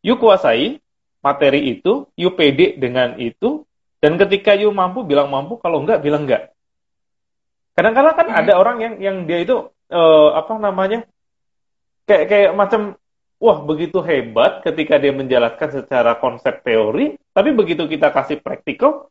you 0.00 0.16
kuasai 0.16 0.80
materi 1.20 1.76
itu, 1.76 2.08
you 2.16 2.32
pede 2.32 2.78
dengan 2.78 3.18
itu, 3.18 3.65
dan 4.06 4.22
ketika 4.22 4.54
you 4.54 4.70
mampu 4.70 5.02
bilang 5.02 5.34
mampu, 5.34 5.58
kalau 5.58 5.82
enggak 5.82 5.98
bilang 5.98 6.30
enggak. 6.30 6.54
Kadang-kadang 7.74 8.14
kan 8.14 8.26
hmm. 8.30 8.38
ada 8.38 8.52
orang 8.54 8.78
yang 8.78 8.94
yang 9.02 9.16
dia 9.26 9.42
itu 9.42 9.66
uh, 9.90 10.30
apa 10.30 10.62
namanya 10.62 11.10
kayak 12.06 12.30
kayak 12.30 12.50
macam 12.54 12.94
wah 13.42 13.58
begitu 13.66 13.98
hebat 14.06 14.62
ketika 14.62 15.02
dia 15.02 15.10
menjelaskan 15.10 15.82
secara 15.82 16.22
konsep 16.22 16.62
teori, 16.62 17.18
tapi 17.34 17.50
begitu 17.50 17.90
kita 17.90 18.14
kasih 18.14 18.38
praktikal, 18.38 19.10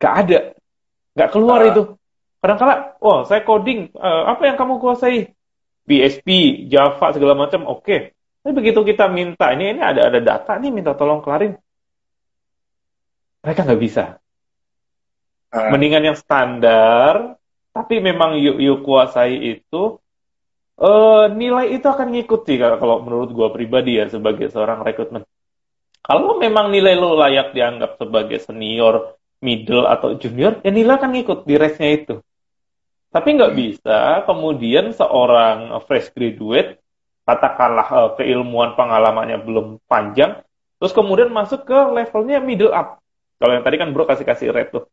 gak 0.00 0.14
ada, 0.24 0.38
gak 1.12 1.28
keluar 1.28 1.60
uh. 1.60 1.68
itu. 1.68 1.82
Kadang-kala, 2.40 2.96
wah 3.04 3.20
saya 3.28 3.44
coding, 3.44 3.92
uh, 4.00 4.32
apa 4.32 4.48
yang 4.48 4.56
kamu 4.56 4.80
kuasai? 4.80 5.28
PSP, 5.84 6.28
Java 6.72 7.12
segala 7.12 7.36
macam, 7.36 7.68
oke. 7.68 7.84
Okay. 7.84 8.16
Tapi 8.40 8.56
begitu 8.56 8.80
kita 8.80 9.12
minta, 9.12 9.52
ini 9.52 9.76
ini 9.76 9.82
ada 9.84 10.08
ada 10.08 10.24
data 10.24 10.56
nih, 10.56 10.72
minta 10.72 10.96
tolong 10.96 11.20
kelarin, 11.20 11.52
mereka 13.40 13.64
nggak 13.64 13.82
bisa. 13.82 14.04
Uh. 15.50 15.72
Mendingan 15.74 16.12
yang 16.12 16.18
standar, 16.18 17.40
tapi 17.74 17.98
memang 17.98 18.38
yuk 18.38 18.58
yuk 18.60 18.78
kuasai 18.86 19.58
itu 19.58 19.98
uh, 20.80 21.24
nilai 21.30 21.76
itu 21.76 21.86
akan 21.86 22.10
ngikuti 22.16 22.56
kalau 22.58 23.04
menurut 23.04 23.30
gue 23.30 23.48
pribadi 23.52 24.00
ya 24.00 24.08
sebagai 24.08 24.48
seorang 24.50 24.82
rekrutmen. 24.82 25.22
Kalau 26.00 26.40
memang 26.40 26.72
nilai 26.72 26.96
lo 26.96 27.14
layak 27.14 27.52
dianggap 27.52 28.00
sebagai 28.00 28.40
senior, 28.40 29.20
middle 29.44 29.84
atau 29.84 30.16
junior, 30.16 30.58
ya 30.64 30.72
nilai 30.72 30.96
akan 30.96 31.10
ngikut 31.12 31.38
di 31.44 31.54
race-nya 31.60 31.90
itu. 31.92 32.14
Tapi 33.10 33.28
nggak 33.36 33.54
bisa 33.58 34.22
kemudian 34.24 34.94
seorang 34.94 35.76
fresh 35.84 36.14
graduate, 36.14 36.80
katakanlah 37.26 37.88
uh, 37.90 38.10
keilmuan 38.16 38.78
pengalamannya 38.78 39.38
belum 39.44 39.82
panjang, 39.84 40.40
terus 40.80 40.94
kemudian 40.96 41.28
masuk 41.28 41.68
ke 41.68 41.78
levelnya 41.90 42.40
middle 42.40 42.72
up. 42.72 42.99
Kalau 43.40 43.52
yang 43.56 43.64
tadi 43.64 43.76
kan 43.80 43.96
bro 43.96 44.04
kasih-kasih 44.04 44.52
rate 44.52 44.70
tuh, 44.76 44.84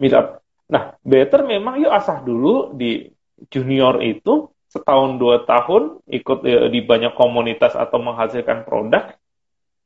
middle 0.00 0.16
up. 0.16 0.26
Nah, 0.72 0.96
better 1.04 1.44
memang 1.44 1.78
yuk 1.78 1.92
asah 1.92 2.24
dulu 2.24 2.72
di 2.72 3.06
junior 3.52 4.00
itu 4.00 4.48
setahun 4.72 5.20
dua 5.20 5.44
tahun 5.44 6.00
ikut 6.08 6.38
ya, 6.42 6.72
di 6.72 6.80
banyak 6.80 7.12
komunitas 7.14 7.76
atau 7.76 8.00
menghasilkan 8.00 8.64
produk, 8.64 9.12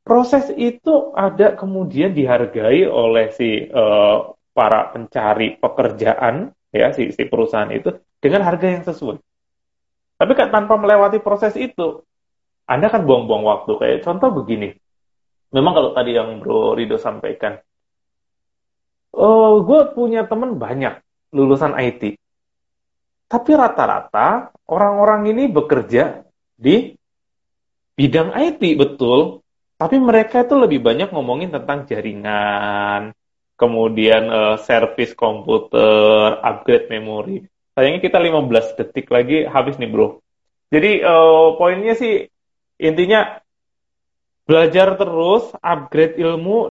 proses 0.07 0.49
itu 0.55 1.11
ada 1.13 1.53
kemudian 1.53 2.15
dihargai 2.15 2.87
oleh 2.87 3.29
si 3.35 3.67
uh, 3.67 4.33
para 4.55 4.89
pencari 4.95 5.59
pekerjaan 5.59 6.55
ya 6.71 6.95
si, 6.95 7.11
si 7.11 7.27
perusahaan 7.27 7.69
itu 7.69 7.91
dengan 8.17 8.47
harga 8.47 8.67
yang 8.71 8.83
sesuai. 8.87 9.19
Tapi 10.21 10.31
kan 10.37 10.53
tanpa 10.53 10.77
melewati 10.77 11.17
proses 11.17 11.57
itu, 11.57 12.05
Anda 12.69 12.93
kan 12.93 13.09
buang-buang 13.09 13.41
waktu. 13.41 13.71
Kayak 13.81 13.99
contoh 14.05 14.29
begini, 14.29 14.69
memang 15.49 15.73
kalau 15.73 15.91
tadi 15.97 16.13
yang 16.13 16.37
Bro 16.37 16.77
Rido 16.77 17.01
sampaikan, 17.01 17.57
oh, 19.15 19.63
gue 19.63 19.81
punya 19.95 20.27
teman 20.27 20.55
banyak 20.55 20.99
lulusan 21.31 21.75
IT, 21.79 22.21
tapi 23.31 23.55
rata-rata 23.55 24.51
orang-orang 24.67 25.31
ini 25.31 25.47
bekerja 25.47 26.27
di 26.59 26.91
bidang 27.95 28.35
IT, 28.35 28.59
betul. 28.75 29.39
Tapi 29.79 29.97
mereka 30.03 30.43
itu 30.43 30.59
lebih 30.59 30.83
banyak 30.83 31.15
ngomongin 31.15 31.49
tentang 31.49 31.87
jaringan, 31.87 33.15
kemudian 33.55 34.27
uh, 34.27 34.55
service 34.59 35.15
komputer, 35.15 36.43
upgrade 36.43 36.91
memori. 36.91 37.47
Sayangnya 37.71 38.03
kita 38.03 38.19
15 38.19 38.77
detik 38.77 39.07
lagi 39.07 39.47
habis 39.47 39.79
nih 39.79 39.87
bro. 39.87 40.19
Jadi 40.67 40.99
uh, 40.99 41.55
poinnya 41.55 41.95
sih 41.95 42.27
intinya 42.83 43.39
belajar 44.43 44.99
terus, 44.99 45.55
upgrade 45.63 46.19
ilmu, 46.19 46.67